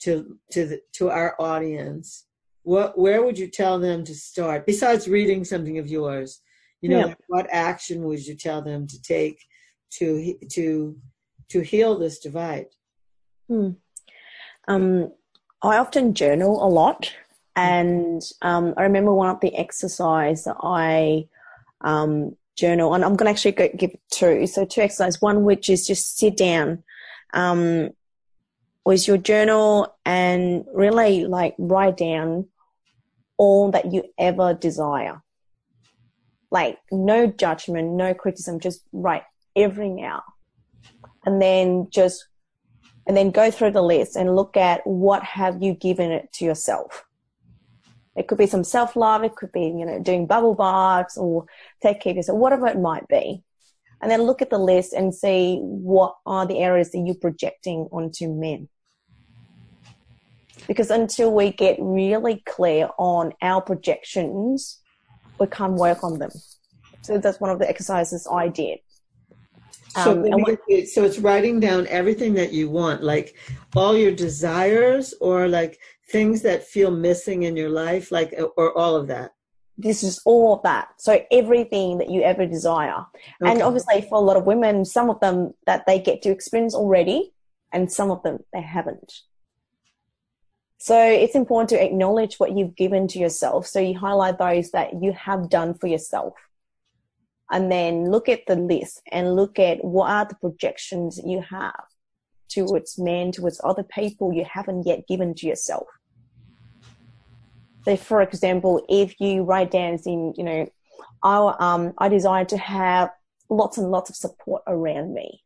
to 0.00 0.38
to 0.52 0.66
the, 0.66 0.80
to 0.92 1.10
our 1.10 1.34
audience, 1.40 2.26
what 2.62 2.98
where 2.98 3.24
would 3.24 3.38
you 3.38 3.48
tell 3.48 3.78
them 3.78 4.04
to 4.04 4.14
start 4.14 4.66
besides 4.66 5.08
reading 5.08 5.44
something 5.44 5.78
of 5.78 5.88
yours? 5.88 6.40
You 6.80 6.90
know, 6.90 7.06
yeah. 7.08 7.14
what 7.28 7.48
action 7.50 8.04
would 8.04 8.24
you 8.24 8.36
tell 8.36 8.62
them 8.62 8.86
to 8.86 9.02
take 9.02 9.40
to 9.94 10.34
to 10.50 10.96
to 11.48 11.60
heal 11.60 11.98
this 11.98 12.18
divide? 12.18 12.66
Hmm. 13.48 13.70
Um, 14.68 15.12
I 15.62 15.78
often 15.78 16.14
journal 16.14 16.64
a 16.64 16.68
lot, 16.68 17.12
and 17.54 18.22
um, 18.42 18.74
I 18.76 18.82
remember 18.82 19.12
one 19.12 19.30
of 19.30 19.40
the 19.40 19.56
exercise 19.56 20.44
that 20.44 20.56
I 20.62 21.28
um, 21.80 22.36
journal, 22.56 22.94
and 22.94 23.04
I'm 23.04 23.16
going 23.16 23.26
to 23.26 23.30
actually 23.30 23.70
give 23.76 23.96
two. 24.10 24.46
So 24.46 24.64
two 24.64 24.82
exercises. 24.82 25.22
One 25.22 25.44
which 25.44 25.70
is 25.70 25.86
just 25.86 26.18
sit 26.18 26.36
down 26.36 26.82
um, 27.32 27.90
with 28.84 29.08
your 29.08 29.18
journal 29.18 29.96
and 30.04 30.64
really 30.72 31.24
like 31.24 31.54
write 31.58 31.96
down 31.96 32.46
all 33.36 33.70
that 33.70 33.92
you 33.92 34.04
ever 34.18 34.54
desire. 34.54 35.22
Like 36.50 36.78
no 36.90 37.26
judgment, 37.26 37.92
no 37.92 38.14
criticism, 38.14 38.60
just 38.60 38.82
write 38.92 39.24
everything 39.54 40.04
out. 40.04 40.22
And 41.24 41.42
then 41.42 41.88
just 41.90 42.26
and 43.06 43.16
then 43.16 43.30
go 43.30 43.50
through 43.50 43.70
the 43.70 43.82
list 43.82 44.16
and 44.16 44.34
look 44.34 44.56
at 44.56 44.86
what 44.86 45.22
have 45.22 45.62
you 45.62 45.74
given 45.74 46.10
it 46.10 46.32
to 46.34 46.44
yourself. 46.44 47.04
It 48.16 48.28
could 48.28 48.38
be 48.38 48.46
some 48.46 48.64
self 48.64 48.96
love. 48.96 49.22
It 49.22 49.36
could 49.36 49.52
be, 49.52 49.66
you 49.66 49.84
know, 49.84 50.00
doing 50.00 50.26
bubble 50.26 50.54
baths 50.54 51.16
or 51.16 51.46
take 51.82 52.00
care 52.00 52.12
of 52.12 52.16
yourself, 52.16 52.38
whatever 52.38 52.66
it 52.66 52.80
might 52.80 53.06
be. 53.08 53.42
And 54.00 54.10
then 54.10 54.22
look 54.22 54.42
at 54.42 54.50
the 54.50 54.58
list 54.58 54.92
and 54.92 55.14
see 55.14 55.58
what 55.60 56.16
are 56.26 56.46
the 56.46 56.58
areas 56.58 56.90
that 56.92 57.02
you're 57.04 57.14
projecting 57.14 57.88
onto 57.92 58.28
men. 58.28 58.68
Because 60.66 60.90
until 60.90 61.32
we 61.32 61.52
get 61.52 61.76
really 61.78 62.42
clear 62.46 62.88
on 62.98 63.32
our 63.40 63.60
projections, 63.60 64.80
we 65.38 65.46
can't 65.46 65.74
work 65.74 66.02
on 66.02 66.18
them. 66.18 66.30
So 67.02 67.18
that's 67.18 67.40
one 67.40 67.50
of 67.50 67.58
the 67.58 67.68
exercises 67.68 68.26
I 68.30 68.48
did. 68.48 68.80
So, 69.88 70.32
um, 70.32 70.44
so 70.86 71.04
it's 71.04 71.18
writing 71.18 71.60
down 71.60 71.86
everything 71.88 72.34
that 72.34 72.52
you 72.52 72.68
want, 72.68 73.02
like 73.02 73.34
all 73.74 73.96
your 73.96 74.12
desires 74.12 75.14
or 75.20 75.48
like 75.48 75.78
things 76.10 76.42
that 76.42 76.66
feel 76.66 76.90
missing 76.90 77.44
in 77.44 77.56
your 77.56 77.70
life, 77.70 78.12
like, 78.12 78.34
or 78.56 78.76
all 78.76 78.96
of 78.96 79.06
that. 79.08 79.32
This 79.78 80.02
is 80.02 80.20
all 80.24 80.54
of 80.54 80.62
that. 80.62 80.88
So 80.98 81.24
everything 81.30 81.98
that 81.98 82.10
you 82.10 82.22
ever 82.22 82.46
desire. 82.46 83.04
Okay. 83.42 83.52
And 83.52 83.62
obviously 83.62 84.02
for 84.02 84.16
a 84.16 84.20
lot 84.20 84.36
of 84.36 84.44
women, 84.44 84.84
some 84.84 85.10
of 85.10 85.20
them 85.20 85.52
that 85.66 85.84
they 85.86 85.98
get 85.98 86.22
to 86.22 86.30
experience 86.30 86.74
already 86.74 87.32
and 87.72 87.90
some 87.92 88.10
of 88.10 88.22
them 88.22 88.38
they 88.52 88.62
haven't. 88.62 89.12
So 90.78 90.98
it's 90.98 91.34
important 91.34 91.70
to 91.70 91.84
acknowledge 91.84 92.36
what 92.36 92.56
you've 92.56 92.76
given 92.76 93.08
to 93.08 93.18
yourself. 93.18 93.66
So 93.66 93.80
you 93.80 93.98
highlight 93.98 94.38
those 94.38 94.70
that 94.70 95.02
you 95.02 95.12
have 95.12 95.50
done 95.50 95.74
for 95.74 95.86
yourself 95.86 96.34
and 97.50 97.70
then 97.70 98.10
look 98.10 98.28
at 98.28 98.46
the 98.46 98.56
list 98.56 99.02
and 99.12 99.36
look 99.36 99.58
at 99.58 99.84
what 99.84 100.10
are 100.10 100.24
the 100.24 100.34
projections 100.36 101.20
you 101.24 101.42
have 101.48 101.84
towards 102.48 102.98
men, 102.98 103.32
towards 103.32 103.60
other 103.62 103.82
people 103.82 104.32
you 104.32 104.44
haven't 104.50 104.86
yet 104.86 105.06
given 105.06 105.34
to 105.34 105.46
yourself. 105.46 105.86
So, 107.84 107.96
for 107.96 108.20
example, 108.20 108.84
if 108.88 109.20
you 109.20 109.44
write 109.44 109.70
down 109.70 109.98
in, 110.06 110.34
you 110.36 110.44
know, 110.44 110.68
I, 111.22 111.54
um, 111.60 111.92
I 111.98 112.08
desire 112.08 112.44
to 112.46 112.58
have 112.58 113.10
lots 113.48 113.78
and 113.78 113.90
lots 113.90 114.10
of 114.10 114.16
support 114.16 114.62
around 114.66 115.14
me. 115.14 115.42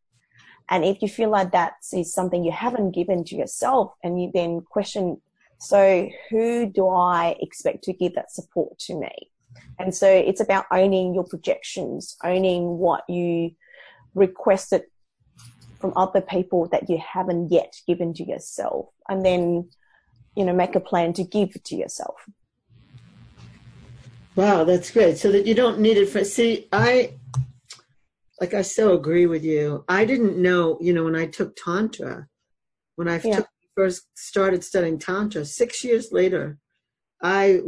And 0.71 0.85
if 0.85 1.03
you 1.03 1.09
feel 1.09 1.31
like 1.31 1.51
that 1.53 1.75
is 1.93 2.15
something 2.15 2.45
you 2.45 2.53
haven't 2.53 2.93
given 2.93 3.25
to 3.25 3.35
yourself 3.37 3.93
and 4.03 4.23
you 4.23 4.31
then 4.33 4.61
question 4.61 5.21
So 5.59 6.09
who 6.31 6.67
do 6.67 6.89
I 6.89 7.37
expect 7.41 7.85
to 7.85 7.93
give 7.93 8.15
that 8.15 8.31
support 8.31 8.79
to 8.87 8.95
me? 8.95 9.31
And 9.79 9.95
so 9.95 10.07
it's 10.07 10.41
about 10.41 10.67
owning 10.71 11.15
your 11.15 11.25
projections, 11.25 12.17
owning 12.23 12.79
what 12.79 13.03
you 13.09 13.53
requested 14.15 14.83
from 15.81 15.93
other 15.97 16.21
people 16.21 16.69
that 16.69 16.91
you 16.91 16.99
haven't 16.99 17.51
yet 17.51 17.75
given 17.87 18.13
to 18.15 18.25
yourself. 18.25 18.89
And 19.09 19.25
then, 19.25 19.71
you 20.37 20.45
know, 20.45 20.53
make 20.53 20.75
a 20.75 20.81
plan 20.81 21.15
to 21.15 21.25
give 21.25 21.63
to 21.63 21.77
yourself. 21.77 22.29
Wow, 24.37 24.65
that's 24.65 24.91
great. 24.91 25.19
So 25.19 25.33
that 25.33 25.47
you 25.47 25.55
don't 25.55 25.81
need 25.81 25.97
it 25.97 26.11
for, 26.11 26.25
see, 26.25 26.69
I, 26.73 27.15
like, 28.41 28.55
I 28.55 28.63
so 28.63 28.95
agree 28.95 29.27
with 29.27 29.45
you. 29.45 29.85
I 29.89 30.05
didn't 30.05 30.37
know, 30.37 30.79
you 30.81 30.93
know, 30.93 31.05
when 31.05 31.17
I 31.17 31.27
took 31.27 31.57
Tantra, 31.57 32.27
when 32.97 33.09
I 33.09 33.21
yeah. 33.25 33.37
took, 33.37 33.49
first 33.75 34.07
started 34.15 34.63
studying 34.63 34.99
Tantra, 34.99 35.45
six 35.45 35.83
years 35.83 36.13
later, 36.13 36.59
I 37.23 37.61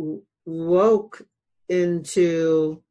woke 0.45 1.23
into 1.69 2.83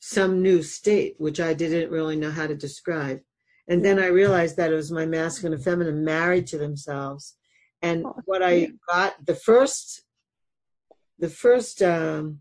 some 0.00 0.42
new 0.42 0.62
state, 0.62 1.16
which 1.18 1.40
I 1.40 1.54
didn't 1.54 1.90
really 1.90 2.16
know 2.16 2.30
how 2.30 2.46
to 2.46 2.54
describe. 2.54 3.20
And 3.68 3.84
then 3.84 3.98
I 3.98 4.06
realized 4.06 4.56
that 4.56 4.72
it 4.72 4.76
was 4.76 4.90
my 4.90 5.06
masculine 5.06 5.52
and 5.52 5.62
feminine 5.62 6.04
married 6.04 6.46
to 6.48 6.58
themselves. 6.58 7.36
And 7.82 8.06
oh, 8.06 8.14
what 8.24 8.42
I 8.42 8.72
got, 8.88 9.14
the 9.24 9.34
first, 9.34 10.02
the 11.18 11.28
first 11.28 11.82
um, 11.82 12.40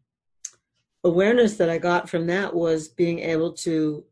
awareness 1.04 1.58
that 1.58 1.70
I 1.70 1.78
got 1.78 2.10
from 2.10 2.28
that 2.28 2.54
was 2.54 2.88
being 2.88 3.20
able 3.20 3.54
to 3.54 4.06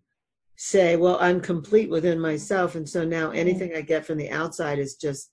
say, 0.57 0.95
well, 0.95 1.17
I'm 1.19 1.41
complete 1.41 1.89
within 1.89 2.19
myself. 2.19 2.75
And 2.75 2.87
so 2.87 3.05
now 3.05 3.31
anything 3.31 3.73
I 3.75 3.81
get 3.81 4.05
from 4.05 4.17
the 4.17 4.31
outside 4.31 4.79
is 4.79 4.95
just 4.95 5.31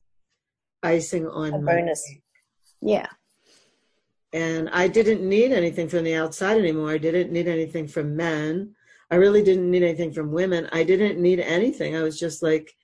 icing 0.82 1.26
on 1.26 1.54
a 1.54 1.58
bonus. 1.58 2.04
Yeah. 2.80 3.06
And 4.33 4.70
I 4.70 4.89
didn't 4.89 5.26
need 5.28 5.53
anything 5.53 5.89
from 5.89 6.05
the 6.05 6.14
outside 6.14 6.59
anymore. 6.59 6.91
I 6.91 6.99
didn't 6.99 7.33
need 7.33 7.49
anything 7.49 7.87
from 7.87 8.16
men. 8.16 8.74
I 9.11 9.16
really 9.16 9.43
didn't 9.43 9.70
need 9.70 9.83
anything 9.83 10.12
from 10.12 10.33
women. 10.33 10.68
I 10.72 10.85
didn't 10.85 11.20
need 11.20 11.39
anything. 11.39 11.95
I 11.95 12.03
was 12.03 12.18
just 12.18 12.43
like 12.43 12.74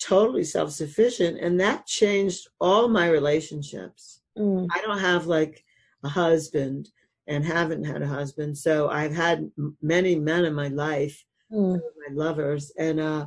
totally 0.00 0.42
self 0.42 0.72
sufficient. 0.72 1.38
And 1.38 1.60
that 1.60 1.86
changed 1.86 2.48
all 2.60 2.88
my 2.88 3.08
relationships. 3.08 4.20
Mm. 4.36 4.66
I 4.74 4.80
don't 4.80 4.98
have 4.98 5.26
like 5.26 5.64
a 6.02 6.08
husband 6.08 6.88
and 7.28 7.44
haven't 7.44 7.84
had 7.84 8.02
a 8.02 8.06
husband. 8.06 8.58
So 8.58 8.88
I've 8.88 9.14
had 9.14 9.50
many 9.80 10.16
men 10.16 10.44
in 10.44 10.54
my 10.54 10.68
life, 10.68 11.24
mm. 11.52 11.74
my 11.74 12.14
lovers, 12.14 12.72
and 12.76 12.98
uh, 12.98 13.26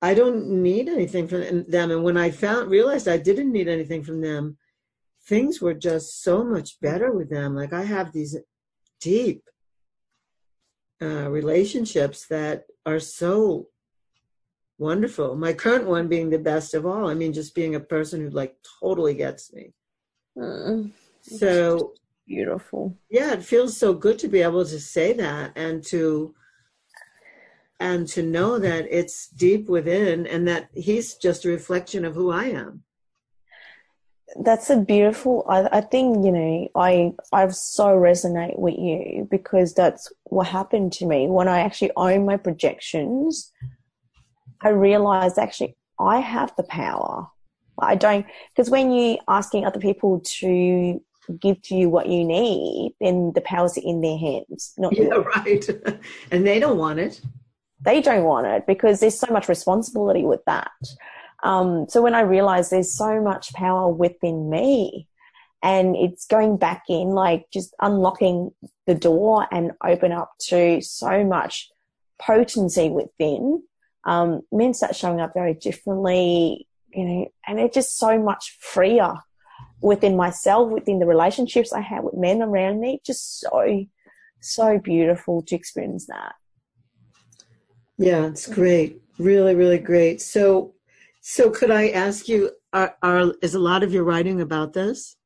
I 0.00 0.14
don't 0.14 0.48
need 0.48 0.88
anything 0.88 1.28
from 1.28 1.64
them. 1.68 1.90
And 1.90 2.02
when 2.04 2.16
I 2.16 2.30
found 2.30 2.70
realized 2.70 3.08
I 3.08 3.18
didn't 3.18 3.52
need 3.52 3.68
anything 3.68 4.02
from 4.02 4.20
them, 4.20 4.56
things 5.26 5.60
were 5.60 5.74
just 5.74 6.22
so 6.22 6.44
much 6.44 6.80
better 6.80 7.12
with 7.12 7.30
them. 7.30 7.54
Like 7.54 7.72
I 7.72 7.84
have 7.84 8.12
these 8.12 8.36
deep 9.00 9.42
uh, 11.02 11.28
relationships 11.30 12.26
that 12.28 12.66
are 12.84 13.00
so 13.00 13.68
wonderful. 14.78 15.36
My 15.36 15.52
current 15.52 15.86
one 15.86 16.08
being 16.08 16.30
the 16.30 16.38
best 16.38 16.74
of 16.74 16.86
all. 16.86 17.08
I 17.08 17.14
mean, 17.14 17.32
just 17.32 17.54
being 17.54 17.74
a 17.74 17.80
person 17.80 18.20
who 18.20 18.30
like 18.30 18.56
totally 18.80 19.14
gets 19.14 19.52
me. 19.52 19.72
Uh, 20.40 20.84
so 21.20 21.94
beautiful. 22.26 22.96
Yeah, 23.10 23.32
it 23.32 23.42
feels 23.42 23.76
so 23.76 23.94
good 23.94 24.18
to 24.20 24.28
be 24.28 24.42
able 24.42 24.64
to 24.64 24.80
say 24.80 25.12
that 25.14 25.52
and 25.56 25.82
to 25.86 26.34
and 27.78 28.08
to 28.08 28.22
know 28.22 28.58
that 28.58 28.86
it's 28.90 29.28
deep 29.28 29.68
within 29.68 30.26
and 30.26 30.48
that 30.48 30.70
he's 30.72 31.16
just 31.16 31.44
a 31.44 31.48
reflection 31.48 32.06
of 32.06 32.14
who 32.14 32.30
I 32.30 32.44
am 32.44 32.82
that's 34.42 34.70
a 34.70 34.76
beautiful 34.76 35.44
I, 35.48 35.78
I 35.78 35.80
think 35.80 36.24
you 36.24 36.32
know 36.32 36.68
i 36.74 37.12
i 37.32 37.46
so 37.48 37.86
resonate 37.86 38.58
with 38.58 38.76
you 38.78 39.26
because 39.30 39.74
that's 39.74 40.12
what 40.24 40.46
happened 40.46 40.92
to 40.94 41.06
me. 41.06 41.26
When 41.26 41.48
i 41.48 41.60
actually 41.60 41.92
own 41.96 42.26
my 42.26 42.36
projections 42.36 43.52
i 44.62 44.68
realized 44.68 45.38
actually 45.38 45.76
i 45.98 46.18
have 46.18 46.52
the 46.56 46.64
power. 46.64 47.28
I 47.78 47.94
don't 47.94 48.24
because 48.54 48.70
when 48.70 48.90
you're 48.90 49.18
asking 49.28 49.66
other 49.66 49.80
people 49.80 50.20
to 50.38 51.02
give 51.40 51.60
to 51.62 51.74
you 51.74 51.88
what 51.90 52.08
you 52.08 52.24
need 52.24 52.94
then 53.00 53.32
the 53.34 53.42
power's 53.42 53.76
in 53.76 54.00
their 54.00 54.16
hands 54.16 54.72
not 54.78 54.96
yeah 54.96 55.04
yours. 55.04 55.26
right. 55.36 55.68
And 56.30 56.46
they 56.46 56.58
don't 56.58 56.78
want 56.78 56.98
it. 57.00 57.20
They 57.84 58.00
don't 58.00 58.24
want 58.24 58.46
it 58.46 58.66
because 58.66 59.00
there's 59.00 59.18
so 59.18 59.30
much 59.30 59.48
responsibility 59.48 60.24
with 60.24 60.42
that 60.46 60.70
um, 61.46 61.86
so 61.88 62.02
when 62.02 62.14
I 62.14 62.22
realized 62.22 62.72
there's 62.72 62.92
so 62.92 63.22
much 63.22 63.52
power 63.52 63.88
within 63.88 64.50
me 64.50 65.06
and 65.62 65.94
it's 65.94 66.26
going 66.26 66.56
back 66.56 66.82
in, 66.88 67.10
like 67.10 67.46
just 67.52 67.72
unlocking 67.80 68.50
the 68.88 68.96
door 68.96 69.46
and 69.52 69.70
open 69.84 70.10
up 70.10 70.32
to 70.48 70.80
so 70.80 71.22
much 71.22 71.70
potency 72.20 72.90
within, 72.90 73.62
um, 74.04 74.40
men 74.50 74.74
start 74.74 74.96
showing 74.96 75.20
up 75.20 75.34
very 75.34 75.54
differently, 75.54 76.66
you 76.92 77.04
know, 77.04 77.28
and 77.46 77.60
it's 77.60 77.74
just 77.74 77.96
so 77.96 78.18
much 78.18 78.58
freer 78.60 79.14
within 79.80 80.16
myself, 80.16 80.68
within 80.70 80.98
the 80.98 81.06
relationships 81.06 81.72
I 81.72 81.80
have 81.80 82.02
with 82.02 82.14
men 82.14 82.42
around 82.42 82.80
me. 82.80 83.00
Just 83.06 83.38
so, 83.38 83.84
so 84.40 84.80
beautiful 84.80 85.42
to 85.42 85.54
experience 85.54 86.06
that. 86.06 86.34
Yeah, 87.98 88.26
it's 88.26 88.48
great. 88.48 89.00
Really, 89.18 89.54
really 89.54 89.78
great. 89.78 90.20
So, 90.20 90.74
so, 91.28 91.50
could 91.50 91.72
I 91.72 91.88
ask 91.88 92.28
you, 92.28 92.52
are, 92.72 92.94
are 93.02 93.34
is 93.42 93.56
a 93.56 93.58
lot 93.58 93.82
of 93.82 93.92
your 93.92 94.04
writing 94.04 94.40
about 94.40 94.74
this? 94.74 95.16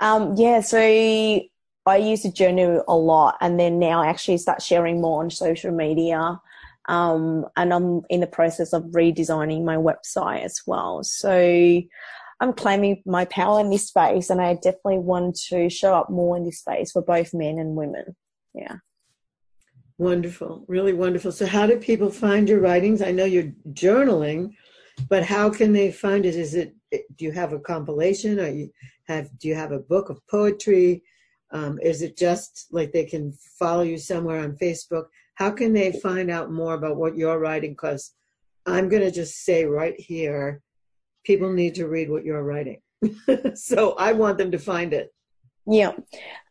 Um, 0.00 0.36
yeah, 0.38 0.60
so 0.60 0.78
I 0.78 1.96
use 1.98 2.24
a 2.24 2.32
journal 2.32 2.82
a 2.88 2.96
lot, 2.96 3.36
and 3.42 3.60
then 3.60 3.78
now 3.78 4.00
I 4.00 4.06
actually 4.06 4.38
start 4.38 4.62
sharing 4.62 5.02
more 5.02 5.22
on 5.22 5.28
social 5.28 5.70
media. 5.70 6.40
Um, 6.88 7.44
and 7.58 7.74
I'm 7.74 8.00
in 8.08 8.20
the 8.20 8.26
process 8.26 8.72
of 8.72 8.84
redesigning 8.84 9.66
my 9.66 9.76
website 9.76 10.44
as 10.44 10.62
well. 10.66 11.04
So 11.04 11.82
I'm 12.40 12.54
claiming 12.54 13.02
my 13.04 13.26
power 13.26 13.60
in 13.60 13.68
this 13.68 13.88
space, 13.88 14.30
and 14.30 14.40
I 14.40 14.54
definitely 14.54 15.00
want 15.00 15.38
to 15.50 15.68
show 15.68 15.94
up 15.94 16.08
more 16.08 16.38
in 16.38 16.46
this 16.46 16.60
space 16.60 16.92
for 16.92 17.02
both 17.02 17.34
men 17.34 17.58
and 17.58 17.76
women. 17.76 18.16
Yeah. 18.54 18.76
Wonderful, 19.98 20.64
really 20.68 20.94
wonderful. 20.94 21.32
So, 21.32 21.44
how 21.44 21.66
do 21.66 21.76
people 21.76 22.08
find 22.08 22.48
your 22.48 22.60
writings? 22.60 23.02
I 23.02 23.10
know 23.10 23.26
you're 23.26 23.52
journaling, 23.72 24.54
but 25.08 25.24
how 25.24 25.50
can 25.50 25.72
they 25.72 25.92
find 25.92 26.26
it? 26.26 26.34
Is 26.34 26.54
it 26.54 26.74
do 26.90 27.24
you 27.24 27.32
have 27.32 27.52
a 27.52 27.58
compilation? 27.58 28.40
Or 28.40 28.48
you 28.48 28.70
have 29.06 29.36
do 29.38 29.48
you 29.48 29.54
have 29.54 29.72
a 29.72 29.78
book 29.78 30.10
of 30.10 30.26
poetry? 30.28 31.02
Um, 31.50 31.78
is 31.80 32.02
it 32.02 32.16
just 32.16 32.66
like 32.70 32.92
they 32.92 33.04
can 33.04 33.32
follow 33.58 33.82
you 33.82 33.98
somewhere 33.98 34.40
on 34.40 34.56
Facebook? 34.56 35.06
How 35.34 35.50
can 35.50 35.72
they 35.72 35.92
find 35.92 36.30
out 36.30 36.52
more 36.52 36.74
about 36.74 36.96
what 36.96 37.16
you're 37.16 37.38
writing? 37.38 37.72
Because 37.72 38.12
I'm 38.66 38.88
going 38.88 39.02
to 39.02 39.10
just 39.10 39.44
say 39.44 39.64
right 39.64 39.98
here, 39.98 40.60
people 41.24 41.52
need 41.52 41.74
to 41.76 41.88
read 41.88 42.10
what 42.10 42.24
you're 42.24 42.42
writing. 42.42 42.80
so 43.54 43.92
I 43.92 44.12
want 44.12 44.36
them 44.36 44.50
to 44.50 44.58
find 44.58 44.92
it. 44.92 45.14
Yeah. 45.70 45.92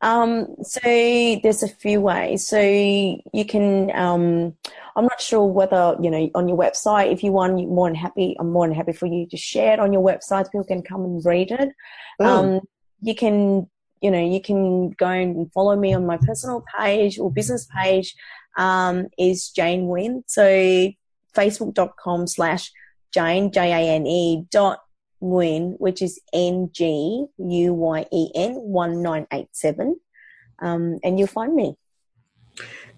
Um, 0.02 0.56
so 0.62 0.80
there's 0.80 1.64
a 1.64 1.68
few 1.68 2.02
ways. 2.02 2.48
So 2.48 2.60
you 2.60 3.46
can, 3.48 3.90
um, 3.96 4.56
I'm 4.96 5.06
not 5.06 5.20
sure 5.20 5.44
whether, 5.44 5.96
you 6.00 6.12
know, 6.12 6.30
on 6.36 6.48
your 6.48 6.58
website, 6.58 7.12
if 7.12 7.24
you 7.24 7.32
want, 7.32 7.60
you're 7.60 7.68
more 7.68 7.90
than 7.90 7.96
happy, 7.96 8.36
I'm 8.40 8.52
more 8.52 8.68
than 8.68 8.76
happy 8.76 8.94
for 8.94 9.08
you 9.08 9.26
to 9.28 9.38
share 9.38 9.74
it 9.74 9.80
on 9.80 9.92
your 9.92 10.04
website. 10.04 10.52
People 10.52 10.66
can 10.66 10.84
come 10.84 11.04
and 11.04 11.26
read 11.26 11.50
it. 11.50 11.70
Oh. 12.20 12.26
Um, 12.26 12.62
you 13.02 13.16
can, 13.16 13.68
you 14.02 14.12
know, 14.12 14.24
you 14.24 14.40
can 14.40 14.92
go 14.92 15.08
and 15.08 15.52
follow 15.52 15.76
me 15.76 15.96
on 15.96 16.06
my 16.06 16.18
personal 16.18 16.64
page 16.78 17.18
or 17.18 17.32
business 17.32 17.68
page, 17.76 18.16
um, 18.56 19.08
is 19.18 19.50
Jane 19.50 19.88
Nguyen. 19.88 20.24
So 20.28 20.92
facebook.com 21.36 22.28
slash 22.28 22.72
Jane, 23.12 23.52
J-A-N-E 23.52 24.44
dot 24.52 24.80
Nguyen, 25.22 25.76
which 25.80 26.02
is 26.02 26.20
N 26.34 26.70
G 26.72 27.26
U 27.38 27.74
Y 27.74 28.06
E 28.12 28.32
N 28.36 28.56
1987. 28.56 30.00
Um, 30.60 31.00
and 31.04 31.20
you'll 31.20 31.28
find 31.28 31.54
me. 31.56 31.76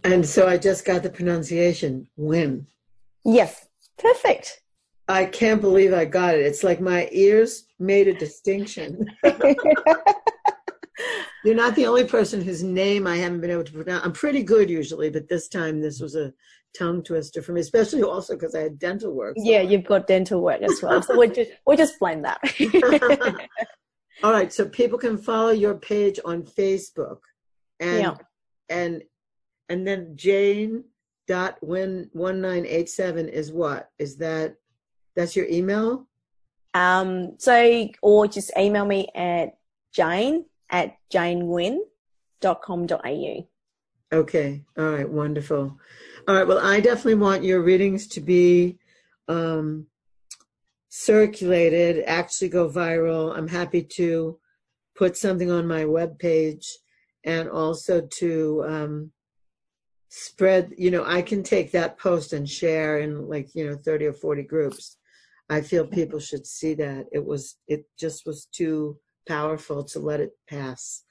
And 0.04 0.26
so 0.26 0.48
I 0.48 0.58
just 0.58 0.86
got 0.86 1.04
the 1.04 1.10
pronunciation, 1.10 2.08
Win. 2.16 2.68
Yes, 3.26 3.68
perfect. 3.98 4.62
I 5.08 5.26
can't 5.26 5.60
believe 5.60 5.94
I 5.94 6.06
got 6.06 6.36
it. 6.36 6.46
It's 6.46 6.64
like 6.64 6.80
my 6.80 7.10
ears 7.12 7.66
made 7.80 8.08
a 8.08 8.14
distinction. 8.14 9.06
You're 11.44 11.56
not 11.56 11.76
the 11.76 11.88
only 11.88 12.06
person 12.06 12.42
whose 12.42 12.64
name 12.64 13.08
I 13.08 13.16
haven't 13.18 13.42
been 13.42 13.50
able 13.50 13.64
to 13.64 13.72
pronounce. 13.72 14.06
I'm 14.06 14.14
pretty 14.14 14.44
good 14.44 14.70
usually, 14.70 15.10
but 15.10 15.28
this 15.28 15.48
time 15.48 15.82
this 15.82 16.00
was 16.00 16.16
a 16.16 16.34
tongue 16.78 17.04
twister 17.04 17.42
for 17.42 17.54
me, 17.54 17.62
especially 17.62 18.04
also 18.04 18.36
because 18.36 18.56
I 18.56 18.62
had 18.62 18.80
dental 18.80 19.14
work. 19.14 19.36
So. 19.38 19.44
Yeah, 19.44 19.62
you've 19.62 19.86
got 19.86 20.08
dental 20.08 20.42
work 20.42 20.62
as 20.62 20.82
well. 20.82 21.02
So 21.02 21.18
we'll 21.18 21.32
just 21.32 21.52
we'll 21.66 21.78
just 21.78 22.00
blend 22.00 22.26
that. 22.26 22.40
All 24.24 24.34
right, 24.34 24.52
so 24.52 24.68
people 24.68 25.00
can 25.00 25.18
follow 25.18 25.52
your 25.52 25.76
page 25.76 26.20
on 26.26 26.44
Facebook, 26.44 27.20
and 27.80 28.00
yeah. 28.00 28.16
and 28.70 29.04
and 29.70 29.88
then 29.88 30.14
Jane 30.16 30.84
dot 31.28 31.58
when 31.62 32.10
one 32.14 32.42
nine 32.42 32.66
eight 32.66 32.90
seven 32.90 33.30
is 33.30 33.52
what 33.52 33.90
is 33.98 34.18
that? 34.18 34.56
That's 35.16 35.36
your 35.36 35.48
email. 35.48 36.08
Um, 36.74 37.36
so, 37.40 37.88
or 38.02 38.28
just 38.28 38.52
email 38.58 38.86
me 38.86 39.08
at 39.16 39.58
jane 39.94 40.46
at 40.70 40.98
janewynn.com.au. 41.12 43.48
Okay. 44.12 44.64
All 44.78 44.90
right. 44.90 45.10
Wonderful. 45.10 45.78
All 46.28 46.36
right. 46.36 46.48
Well, 46.48 46.60
I 46.60 46.80
definitely 46.80 47.16
want 47.16 47.44
your 47.44 47.62
readings 47.62 48.08
to 48.08 48.22
be 48.22 48.78
um, 49.28 49.88
circulated, 50.90 52.04
actually 52.06 52.50
go 52.50 52.70
viral. 52.70 53.36
I'm 53.36 53.48
happy 53.48 53.84
to 53.84 54.38
put 54.96 55.18
something 55.18 55.50
on 55.50 55.68
my 55.68 55.84
webpage 55.84 56.66
and 57.24 57.50
also 57.50 58.02
to 58.02 58.66
um, 58.68 59.12
spread, 60.10 60.74
you 60.78 60.92
know, 60.92 61.06
I 61.06 61.22
can 61.22 61.42
take 61.42 61.72
that 61.72 61.98
post 61.98 62.34
and 62.34 62.50
share 62.50 63.00
in 63.00 63.28
like, 63.28 63.56
you 63.56 63.70
know, 63.70 63.78
30 63.78 64.08
or 64.08 64.14
40 64.14 64.44
groups. 64.44 64.98
I 65.50 65.62
feel 65.62 65.88
people 65.88 66.20
should 66.20 66.46
see 66.46 66.74
that. 66.76 67.06
It 67.12 67.26
was, 67.26 67.56
it 67.68 67.86
just 67.98 68.26
was 68.26 68.46
too 68.52 69.00
powerful 69.28 69.84
to 69.86 70.00
let 70.00 70.20
it 70.20 70.32
pass. 70.50 71.04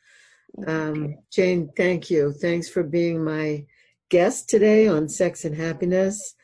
Um, 0.67 1.17
Jane, 1.33 1.71
thank 1.77 2.11
you. 2.11 2.33
Thanks 2.33 2.69
for 2.69 2.83
being 2.83 3.25
my 3.25 3.65
guest 4.09 4.49
today 4.49 4.89
on 4.89 5.09
Sex 5.09 5.45
and 5.45 5.55
Happiness. 5.55 6.35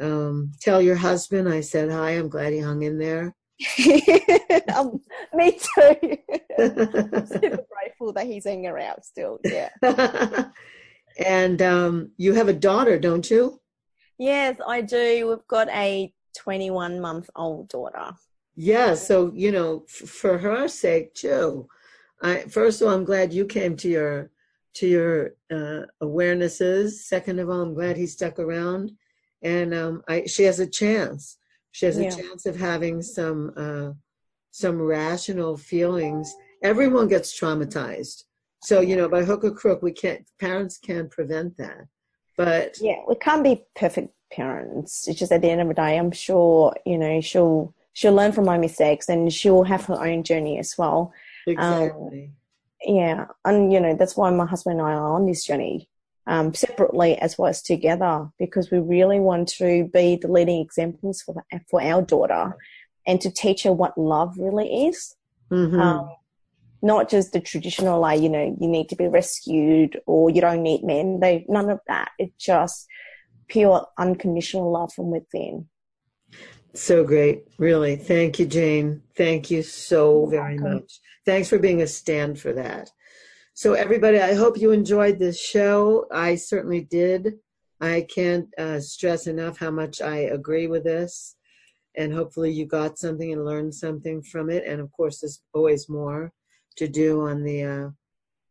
Um, 0.00 0.52
tell 0.60 0.82
your 0.82 0.96
husband 0.96 1.48
I 1.48 1.60
said 1.60 1.90
hi. 1.90 2.12
I'm 2.12 2.28
glad 2.28 2.52
he 2.52 2.60
hung 2.60 2.82
in 2.82 2.98
there. 2.98 3.34
um, 4.74 5.00
me 5.34 5.52
too. 5.52 6.18
I'm 6.58 7.26
super 7.26 7.64
grateful 7.70 8.12
that 8.14 8.26
he's 8.26 8.44
hanging 8.44 8.66
around 8.66 9.02
still. 9.02 9.38
Yeah. 9.44 9.70
and 11.24 11.62
um, 11.62 12.10
you 12.16 12.34
have 12.34 12.48
a 12.48 12.52
daughter, 12.52 12.98
don't 12.98 13.30
you? 13.30 13.60
Yes, 14.18 14.56
I 14.66 14.80
do. 14.80 15.28
We've 15.28 15.46
got 15.48 15.68
a 15.68 16.12
21 16.38 17.00
month 17.00 17.30
old 17.36 17.68
daughter. 17.68 18.12
Yeah. 18.56 18.94
So, 18.94 19.32
you 19.34 19.52
know, 19.52 19.84
f- 19.88 20.08
for 20.08 20.38
her 20.38 20.68
sake 20.68 21.14
too. 21.14 21.68
I, 22.22 22.40
first 22.42 22.80
of 22.80 22.88
all, 22.88 22.94
I'm 22.94 23.04
glad 23.04 23.32
you 23.32 23.44
came 23.44 23.76
to 23.76 23.88
your 23.88 24.30
to 24.74 24.86
your 24.86 25.34
uh, 25.50 25.86
awarenesses. 26.02 26.90
Second 26.90 27.38
of 27.38 27.48
all, 27.48 27.62
I'm 27.62 27.74
glad 27.74 27.96
he 27.96 28.06
stuck 28.06 28.38
around, 28.38 28.92
and 29.42 29.74
um, 29.74 30.02
I, 30.08 30.26
she 30.26 30.44
has 30.44 30.60
a 30.60 30.66
chance. 30.66 31.38
She 31.72 31.86
has 31.86 31.98
a 31.98 32.10
chance 32.10 32.46
of 32.46 32.56
having 32.56 33.02
some 33.02 33.52
uh, 33.56 33.90
some 34.50 34.80
rational 34.80 35.56
feelings. 35.56 36.32
Everyone 36.62 37.08
gets 37.08 37.38
traumatized, 37.38 38.24
so 38.62 38.80
you 38.80 38.96
know, 38.96 39.08
by 39.08 39.24
hook 39.24 39.44
or 39.44 39.50
crook, 39.50 39.82
we 39.82 39.92
can't. 39.92 40.26
Parents 40.40 40.78
can't 40.78 41.10
prevent 41.10 41.56
that, 41.56 41.86
but 42.36 42.76
Yeah, 42.80 43.00
we 43.08 43.16
can't 43.16 43.42
be 43.42 43.64
perfect 43.74 44.14
parents. 44.32 45.08
It's 45.08 45.18
just 45.18 45.32
at 45.32 45.42
the 45.42 45.50
end 45.50 45.60
of 45.60 45.68
the 45.68 45.74
day, 45.74 45.98
I'm 45.98 46.12
sure, 46.12 46.74
you 46.84 46.98
know, 46.98 47.20
she'll 47.20 47.74
she'll 47.92 48.14
learn 48.14 48.32
from 48.32 48.44
my 48.44 48.58
mistakes 48.58 49.08
and 49.08 49.32
she'll 49.32 49.64
have 49.64 49.84
her 49.86 50.04
own 50.04 50.22
journey 50.24 50.58
as 50.58 50.76
well. 50.76 51.12
exactly. 51.46 52.32
Yeah, 52.84 53.26
and 53.44 53.72
you 53.72 53.80
know 53.80 53.94
that's 53.96 54.16
why 54.16 54.30
my 54.30 54.46
husband 54.46 54.78
and 54.78 54.88
I 54.88 54.92
are 54.92 55.14
on 55.14 55.26
this 55.26 55.44
journey, 55.44 55.88
um, 56.26 56.52
separately 56.52 57.16
as 57.16 57.38
well 57.38 57.48
as 57.48 57.62
together, 57.62 58.28
because 58.38 58.70
we 58.70 58.78
really 58.78 59.20
want 59.20 59.48
to 59.60 59.88
be 59.92 60.16
the 60.16 60.28
leading 60.28 60.60
examples 60.60 61.22
for 61.22 61.34
the, 61.34 61.60
for 61.70 61.82
our 61.82 62.02
daughter, 62.02 62.56
and 63.06 63.20
to 63.22 63.30
teach 63.30 63.62
her 63.62 63.72
what 63.72 63.96
love 63.96 64.34
really 64.38 64.86
is. 64.86 65.16
Mm-hmm. 65.50 65.80
Um, 65.80 66.10
not 66.82 67.08
just 67.08 67.32
the 67.32 67.40
traditional, 67.40 68.00
like 68.00 68.20
you 68.20 68.28
know, 68.28 68.54
you 68.60 68.68
need 68.68 68.90
to 68.90 68.96
be 68.96 69.08
rescued 69.08 69.98
or 70.06 70.28
you 70.28 70.42
don't 70.42 70.62
need 70.62 70.84
men. 70.84 71.20
They 71.20 71.46
none 71.48 71.70
of 71.70 71.80
that. 71.88 72.10
It's 72.18 72.36
just 72.36 72.86
pure 73.48 73.86
unconditional 73.98 74.70
love 74.70 74.92
from 74.92 75.10
within. 75.10 75.68
So 76.74 77.04
great, 77.04 77.44
really. 77.56 77.94
Thank 77.94 78.40
you, 78.40 78.46
Jane. 78.46 79.02
Thank 79.16 79.48
you 79.48 79.62
so 79.62 80.26
very 80.26 80.58
much. 80.58 81.00
Thanks 81.24 81.48
for 81.48 81.58
being 81.58 81.82
a 81.82 81.86
stand 81.86 82.40
for 82.40 82.52
that. 82.52 82.90
So, 83.54 83.74
everybody, 83.74 84.18
I 84.18 84.34
hope 84.34 84.58
you 84.58 84.72
enjoyed 84.72 85.20
this 85.20 85.40
show. 85.40 86.06
I 86.10 86.34
certainly 86.34 86.80
did. 86.80 87.34
I 87.80 88.06
can't 88.12 88.48
uh, 88.58 88.80
stress 88.80 89.28
enough 89.28 89.58
how 89.58 89.70
much 89.70 90.00
I 90.00 90.16
agree 90.16 90.66
with 90.66 90.82
this. 90.82 91.36
And 91.96 92.12
hopefully, 92.12 92.50
you 92.50 92.66
got 92.66 92.98
something 92.98 93.32
and 93.32 93.44
learned 93.44 93.72
something 93.72 94.20
from 94.20 94.50
it. 94.50 94.64
And 94.66 94.80
of 94.80 94.90
course, 94.90 95.20
there's 95.20 95.42
always 95.52 95.88
more 95.88 96.32
to 96.76 96.88
do 96.88 97.20
on 97.20 97.44
the 97.44 97.62
uh, 97.62 97.88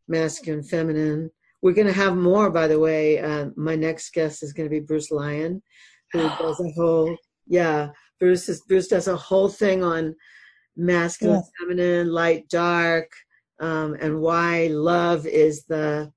masculine, 0.08 0.62
feminine. 0.62 1.30
We're 1.60 1.74
going 1.74 1.88
to 1.88 1.92
have 1.92 2.16
more, 2.16 2.48
by 2.48 2.68
the 2.68 2.80
way. 2.80 3.18
Uh, 3.18 3.50
my 3.54 3.74
next 3.74 4.14
guest 4.14 4.42
is 4.42 4.54
going 4.54 4.66
to 4.66 4.74
be 4.74 4.80
Bruce 4.80 5.10
Lyon, 5.10 5.62
who 6.12 6.20
does 6.20 6.58
a 6.60 6.70
whole, 6.70 7.14
yeah, 7.46 7.90
Bruce 8.20 8.48
is, 8.48 8.62
Bruce 8.62 8.88
does 8.88 9.08
a 9.08 9.16
whole 9.16 9.48
thing 9.48 9.82
on 9.82 10.14
masculine, 10.76 11.36
Yes. 11.36 11.50
feminine, 11.58 12.12
light, 12.12 12.48
dark, 12.48 13.10
um, 13.60 13.96
and 14.00 14.20
why 14.20 14.68
love 14.68 15.26
is 15.26 15.64
the 15.64 16.12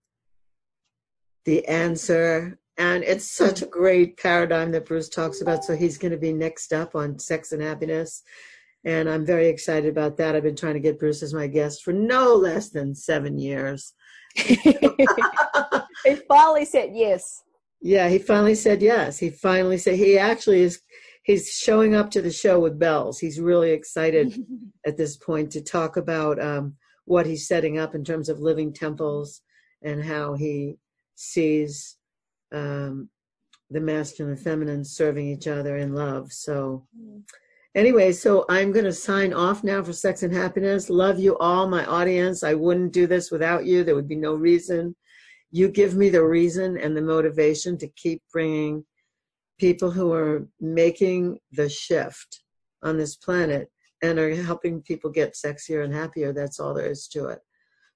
the 1.46 1.66
answer. 1.68 2.60
And 2.78 3.04
it's 3.04 3.32
such 3.32 3.62
a 3.62 3.68
great 3.68 4.18
paradigm 4.18 4.72
that 4.74 4.86
Bruce 4.86 5.10
talks 5.10 5.42
about. 5.42 5.64
So 5.64 5.76
he's 5.76 5.98
going 5.98 6.12
to 6.12 6.18
be 6.18 6.34
next 6.34 6.74
up 6.74 6.94
on 6.94 7.18
sex 7.18 7.54
and 7.54 7.62
happiness. 7.62 8.22
And 8.84 9.10
I'm 9.10 9.26
very 9.26 9.48
excited 9.48 9.90
about 9.90 10.18
that. 10.18 10.36
I've 10.36 10.44
been 10.44 10.56
trying 10.56 10.76
to 10.76 10.80
get 10.80 11.00
Bruce 11.00 11.24
as 11.24 11.34
my 11.34 11.48
guest 11.48 11.84
for 11.84 11.94
no 11.94 12.36
less 12.36 12.70
than 12.70 12.94
seven 12.94 13.40
years. 13.40 13.94
he 14.36 16.16
finally 16.28 16.66
said 16.66 16.92
yes. 16.94 17.42
Yeah, 17.82 18.10
he 18.10 18.20
finally 18.20 18.56
said 18.56 18.82
yes. 18.82 19.18
He 19.18 19.30
finally 19.30 19.78
said 19.78 19.96
he 19.96 20.18
actually 20.18 20.62
is 20.62 20.82
he's 21.28 21.50
showing 21.50 21.94
up 21.94 22.10
to 22.10 22.22
the 22.22 22.32
show 22.32 22.58
with 22.58 22.80
bells. 22.80 23.20
He's 23.20 23.40
really 23.40 23.72
excited 23.72 24.42
at 24.86 24.98
this 24.98 25.18
point 25.18 25.52
to 25.52 25.62
talk 25.62 25.98
about 25.98 26.42
um, 26.42 26.76
what 27.06 27.26
he's 27.26 27.48
setting 27.48 27.78
up 27.78 27.94
in 27.94 28.04
terms 28.04 28.30
of 28.30 28.40
living 28.40 28.74
temples 28.74 29.42
and 29.84 30.04
how 30.04 30.34
he 30.34 30.78
sees 31.16 31.98
um, 32.54 33.10
the 33.70 33.82
masculine 33.82 34.34
and 34.34 34.42
feminine 34.42 34.86
serving 34.86 35.28
each 35.28 35.48
other 35.48 35.78
in 35.78 35.94
love. 35.94 36.32
So, 36.32 36.88
anyway, 37.76 38.14
so 38.14 38.46
I'm 38.50 38.72
going 38.72 38.86
to 38.86 38.94
sign 38.94 39.34
off 39.34 39.66
now 39.66 39.84
for 39.84 39.92
Sex 39.92 40.24
and 40.24 40.34
Happiness. 40.34 40.90
Love 40.90 41.20
you 41.20 41.38
all, 41.40 41.68
my 41.68 41.86
audience. 41.86 42.42
I 42.42 42.54
wouldn't 42.54 42.94
do 42.94 43.06
this 43.06 43.32
without 43.32 43.66
you. 43.66 43.84
There 43.84 43.96
would 43.96 44.08
be 44.08 44.16
no 44.16 44.34
reason. 44.34 44.96
You 45.52 45.68
give 45.68 45.96
me 45.96 46.08
the 46.08 46.24
reason 46.24 46.78
and 46.78 46.96
the 46.96 47.02
motivation 47.02 47.78
to 47.80 47.88
keep 47.90 48.22
bringing 48.32 48.86
people 49.58 49.92
who 49.92 50.14
are 50.14 50.48
making 50.60 51.40
the 51.52 51.70
shift 51.70 52.42
on 52.84 52.98
this 52.98 53.16
planet 53.16 53.70
and 54.02 54.20
are 54.20 54.36
helping 54.36 54.82
people 54.82 55.10
get 55.10 55.34
sexier 55.34 55.84
and 55.84 55.94
happier. 55.94 56.32
That's 56.34 56.60
all 56.60 56.74
there 56.74 56.92
is 56.92 57.08
to 57.10 57.28
it. 57.28 57.40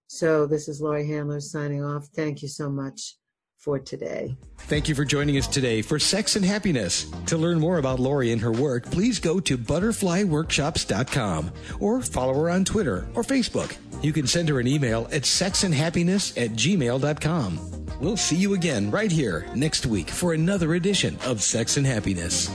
So 0.08 0.46
this 0.46 0.68
is 0.68 0.82
Laurie 0.82 1.08
Handler 1.08 1.40
signing 1.40 1.84
off. 1.84 2.08
Thank 2.16 2.42
you 2.42 2.48
so 2.48 2.70
much 2.70 3.18
for 3.62 3.80
today. 3.80 4.36
Thank 4.58 4.90
you 4.90 4.96
for 4.96 5.06
joining 5.06 5.38
us 5.38 5.48
today 5.48 5.82
for 5.84 6.00
Sex 6.00 6.36
and 6.36 6.44
Happiness. 6.44 7.10
To 7.28 7.38
learn 7.38 7.60
more 7.60 7.78
about 7.78 8.00
Laurie 8.00 8.32
and 8.32 8.42
her 8.42 8.52
work, 8.52 8.86
please 8.86 9.20
go 9.20 9.40
to 9.40 9.58
butterflyworkshops.com 9.58 11.52
or 11.80 12.02
follow 12.02 12.34
her 12.34 12.50
on 12.50 12.66
Twitter 12.66 13.08
or 13.14 13.24
Facebook. 13.24 13.78
You 14.02 14.12
can 14.14 14.26
send 14.26 14.50
her 14.50 14.60
an 14.60 14.68
email 14.68 15.08
at 15.12 15.22
sexandhappiness 15.22 16.44
at 16.44 16.52
gmail.com. 16.52 17.81
We'll 18.02 18.18
see 18.18 18.36
you 18.36 18.56
again 18.56 18.90
right 18.90 19.12
here 19.12 19.46
next 19.54 19.86
week 19.86 20.10
for 20.10 20.34
another 20.34 20.74
edition 20.74 21.20
of 21.24 21.40
Sex 21.44 21.78
and 21.78 21.86
Happiness. 21.86 22.50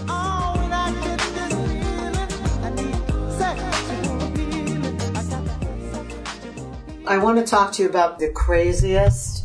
I 7.07 7.19
want 7.19 7.39
to 7.39 7.45
talk 7.45 7.71
to 7.75 7.85
you 7.85 7.89
about 7.89 8.19
the 8.19 8.33
craziest 8.33 9.45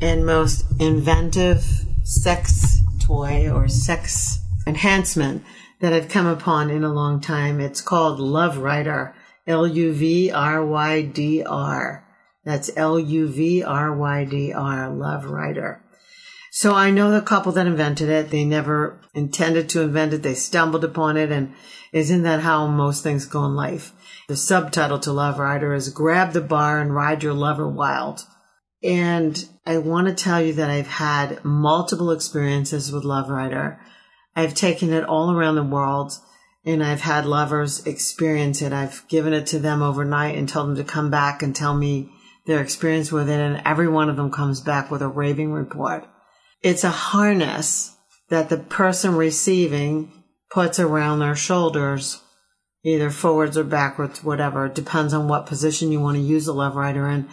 and 0.00 0.24
most 0.24 0.64
inventive 0.78 1.66
sex 2.04 2.78
toy 3.00 3.50
or 3.50 3.66
sex 3.66 4.38
enhancement 4.64 5.42
that 5.80 5.92
I've 5.92 6.08
come 6.08 6.26
upon 6.26 6.70
in 6.70 6.84
a 6.84 6.92
long 6.92 7.20
time. 7.20 7.58
It's 7.58 7.80
called 7.80 8.20
LuvRydr. 8.20 9.12
L 9.48 9.66
U 9.66 9.92
V 9.92 10.30
R 10.30 10.64
Y 10.64 11.02
D 11.02 11.42
R. 11.42 12.06
That's 12.44 12.70
L 12.76 12.98
U 12.98 13.28
V 13.28 13.62
R 13.62 13.96
Y 13.96 14.24
D 14.24 14.52
R. 14.52 14.88
LuvRydr. 14.88 15.80
So 16.50 16.74
I 16.74 16.90
know 16.90 17.10
the 17.10 17.22
couple 17.22 17.52
that 17.52 17.66
invented 17.66 18.10
it. 18.10 18.30
They 18.30 18.44
never 18.44 19.00
intended 19.14 19.70
to 19.70 19.80
invent 19.80 20.12
it. 20.12 20.22
They 20.22 20.34
stumbled 20.34 20.84
upon 20.84 21.16
it. 21.16 21.32
And 21.32 21.54
isn't 21.92 22.24
that 22.24 22.40
how 22.40 22.66
most 22.66 23.02
things 23.02 23.24
go 23.24 23.44
in 23.46 23.54
life? 23.54 23.92
The 24.28 24.36
subtitle 24.36 24.98
to 25.00 25.10
LuvRydr 25.10 25.74
is 25.74 25.88
Grab 25.88 26.32
the 26.32 26.40
Bar 26.40 26.80
and 26.80 26.94
Ride 26.94 27.22
Your 27.22 27.32
Lover 27.32 27.66
Wild. 27.66 28.26
And 28.82 29.48
I 29.64 29.78
want 29.78 30.08
to 30.08 30.14
tell 30.14 30.42
you 30.42 30.52
that 30.54 30.68
I've 30.68 30.88
had 30.88 31.44
multiple 31.44 32.10
experiences 32.10 32.92
with 32.92 33.04
LuvRydr. 33.04 33.78
I've 34.34 34.54
taken 34.54 34.92
it 34.92 35.04
all 35.04 35.30
around 35.30 35.54
the 35.54 35.62
world 35.62 36.12
and 36.64 36.82
I've 36.82 37.00
had 37.00 37.26
lovers 37.26 37.86
experience 37.86 38.62
it. 38.62 38.72
I've 38.72 39.06
given 39.08 39.32
it 39.32 39.46
to 39.48 39.58
them 39.58 39.82
overnight 39.82 40.36
and 40.36 40.48
told 40.48 40.68
them 40.68 40.76
to 40.76 40.84
come 40.84 41.10
back 41.10 41.42
and 41.42 41.54
tell 41.54 41.74
me 41.74 42.10
their 42.46 42.60
experience 42.60 43.12
with 43.12 43.28
it. 43.28 43.40
And 43.40 43.62
every 43.64 43.88
one 43.88 44.08
of 44.08 44.16
them 44.16 44.30
comes 44.30 44.60
back 44.60 44.90
with 44.90 45.02
a 45.02 45.08
raving 45.08 45.52
report. 45.52 46.06
It's 46.62 46.84
a 46.84 46.90
harness 46.90 47.96
that 48.28 48.48
the 48.48 48.58
person 48.58 49.16
receiving 49.16 50.12
puts 50.50 50.78
around 50.78 51.18
their 51.18 51.36
shoulders 51.36 52.20
either 52.84 53.10
forwards 53.10 53.56
or 53.56 53.64
backwards, 53.64 54.24
whatever. 54.24 54.66
It 54.66 54.74
depends 54.74 55.14
on 55.14 55.28
what 55.28 55.46
position 55.46 55.92
you 55.92 56.00
want 56.00 56.16
to 56.16 56.22
use 56.22 56.46
the 56.46 56.52
love 56.52 56.74
rider 56.74 57.08
in. 57.08 57.28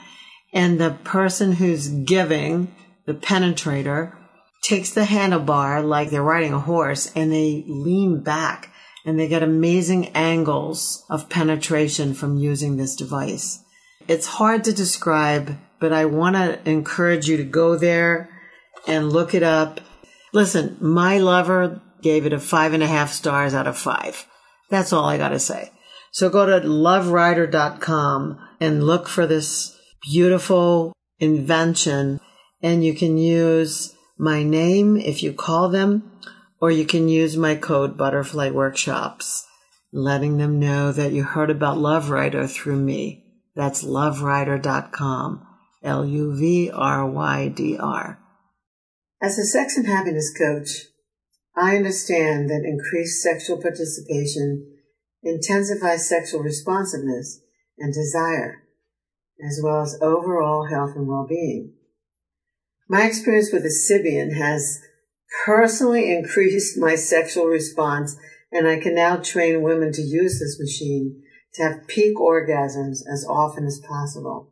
And 0.54 0.80
the 0.80 0.92
person 1.04 1.54
who's 1.54 1.88
giving, 1.88 2.74
the 3.06 3.14
penetrator, 3.14 4.16
takes 4.62 4.92
the 4.92 5.02
handlebar 5.02 5.84
like 5.84 6.10
they're 6.10 6.22
riding 6.22 6.54
a 6.54 6.60
horse 6.60 7.12
and 7.16 7.32
they 7.32 7.64
lean 7.68 8.22
back 8.22 8.72
and 9.06 9.20
they 9.20 9.28
get 9.28 9.42
amazing 9.42 10.10
angles 10.10 11.04
of 11.10 11.30
penetration 11.30 12.14
from 12.14 12.38
using 12.38 12.78
this 12.78 12.96
device. 12.96 13.64
It's 14.10 14.26
hard 14.26 14.64
to 14.64 14.74
describe, 14.74 15.56
but 15.80 15.94
I 15.94 16.06
want 16.06 16.36
to 16.36 16.68
encourage 16.68 17.30
you 17.30 17.38
to 17.38 17.44
go 17.44 17.78
there 17.78 18.28
and 18.88 19.14
look 19.14 19.36
it 19.36 19.44
up. 19.44 19.82
Listen, 20.34 20.78
my 20.82 21.20
lover 21.20 21.80
gave 22.02 22.26
it 22.26 22.34
a 22.34 22.40
five 22.40 22.74
and 22.74 22.82
a 22.82 22.88
half 22.88 23.12
stars 23.12 23.54
out 23.54 23.68
of 23.68 23.78
five. 23.78 24.26
That's 24.72 24.92
all 24.92 25.06
I 25.06 25.18
got 25.20 25.30
to 25.30 25.38
say. 25.38 25.70
So 26.12 26.28
go 26.28 26.48
to 26.48 26.68
luvrydr.com 26.68 28.40
and 28.60 28.84
look 28.84 29.08
for 29.08 29.28
this 29.28 29.78
beautiful 30.02 30.92
invention 31.20 32.20
and 32.64 32.84
you 32.84 32.96
can 32.96 33.20
use 33.20 33.94
my 34.18 34.42
name 34.42 34.98
if 34.98 35.22
you 35.22 35.34
call 35.34 35.70
them 35.70 36.12
or 36.60 36.72
you 36.72 36.84
can 36.84 37.10
use 37.10 37.38
my 37.38 37.54
code 37.54 37.96
butterfly 37.96 38.50
workshops 38.50 39.46
letting 39.94 40.38
them 40.38 40.58
know 40.58 40.92
that 40.92 41.12
you 41.12 41.24
heard 41.24 41.52
about 41.52 41.78
love 41.78 42.10
rider 42.10 42.48
through 42.48 42.78
me 42.78 43.29
that's 43.60 43.84
luvrydr.com 43.84 45.46
l-u-v-r-y-d-r 45.84 46.80
as 49.22 49.38
a 49.38 49.46
sex 49.46 49.78
and 49.78 49.86
happiness 49.88 50.34
coach 50.36 50.86
i 51.56 51.76
understand 51.76 52.50
that 52.50 52.64
increased 52.66 53.22
sexual 53.22 53.62
participation 53.62 54.66
intensifies 55.24 56.08
sexual 56.08 56.42
responsiveness 56.42 57.42
and 57.78 57.94
desire 57.94 58.64
as 59.42 59.62
well 59.64 59.82
as 59.82 59.98
overall 60.02 60.68
health 60.68 60.96
and 60.96 61.08
well-being. 61.08 61.74
My 62.88 63.06
experience 63.06 63.52
with 63.54 63.64
the 63.64 63.70
Sybian 63.70 64.36
has 64.38 64.82
personally 65.46 66.12
increased 66.12 66.78
my 66.78 66.96
sexual 66.96 67.46
response, 67.46 68.18
and 68.52 68.68
I 68.68 68.80
can 68.80 68.96
now 68.96 69.18
train 69.18 69.62
women 69.62 69.92
to 69.94 70.02
use 70.02 70.40
this 70.40 70.60
machine 70.60 71.24
to 71.54 71.64
have 71.64 71.88
peak 71.88 72.18
orgasms 72.18 73.02
as 73.12 73.26
often 73.28 73.66
as 73.66 73.80
possible. 73.80 74.52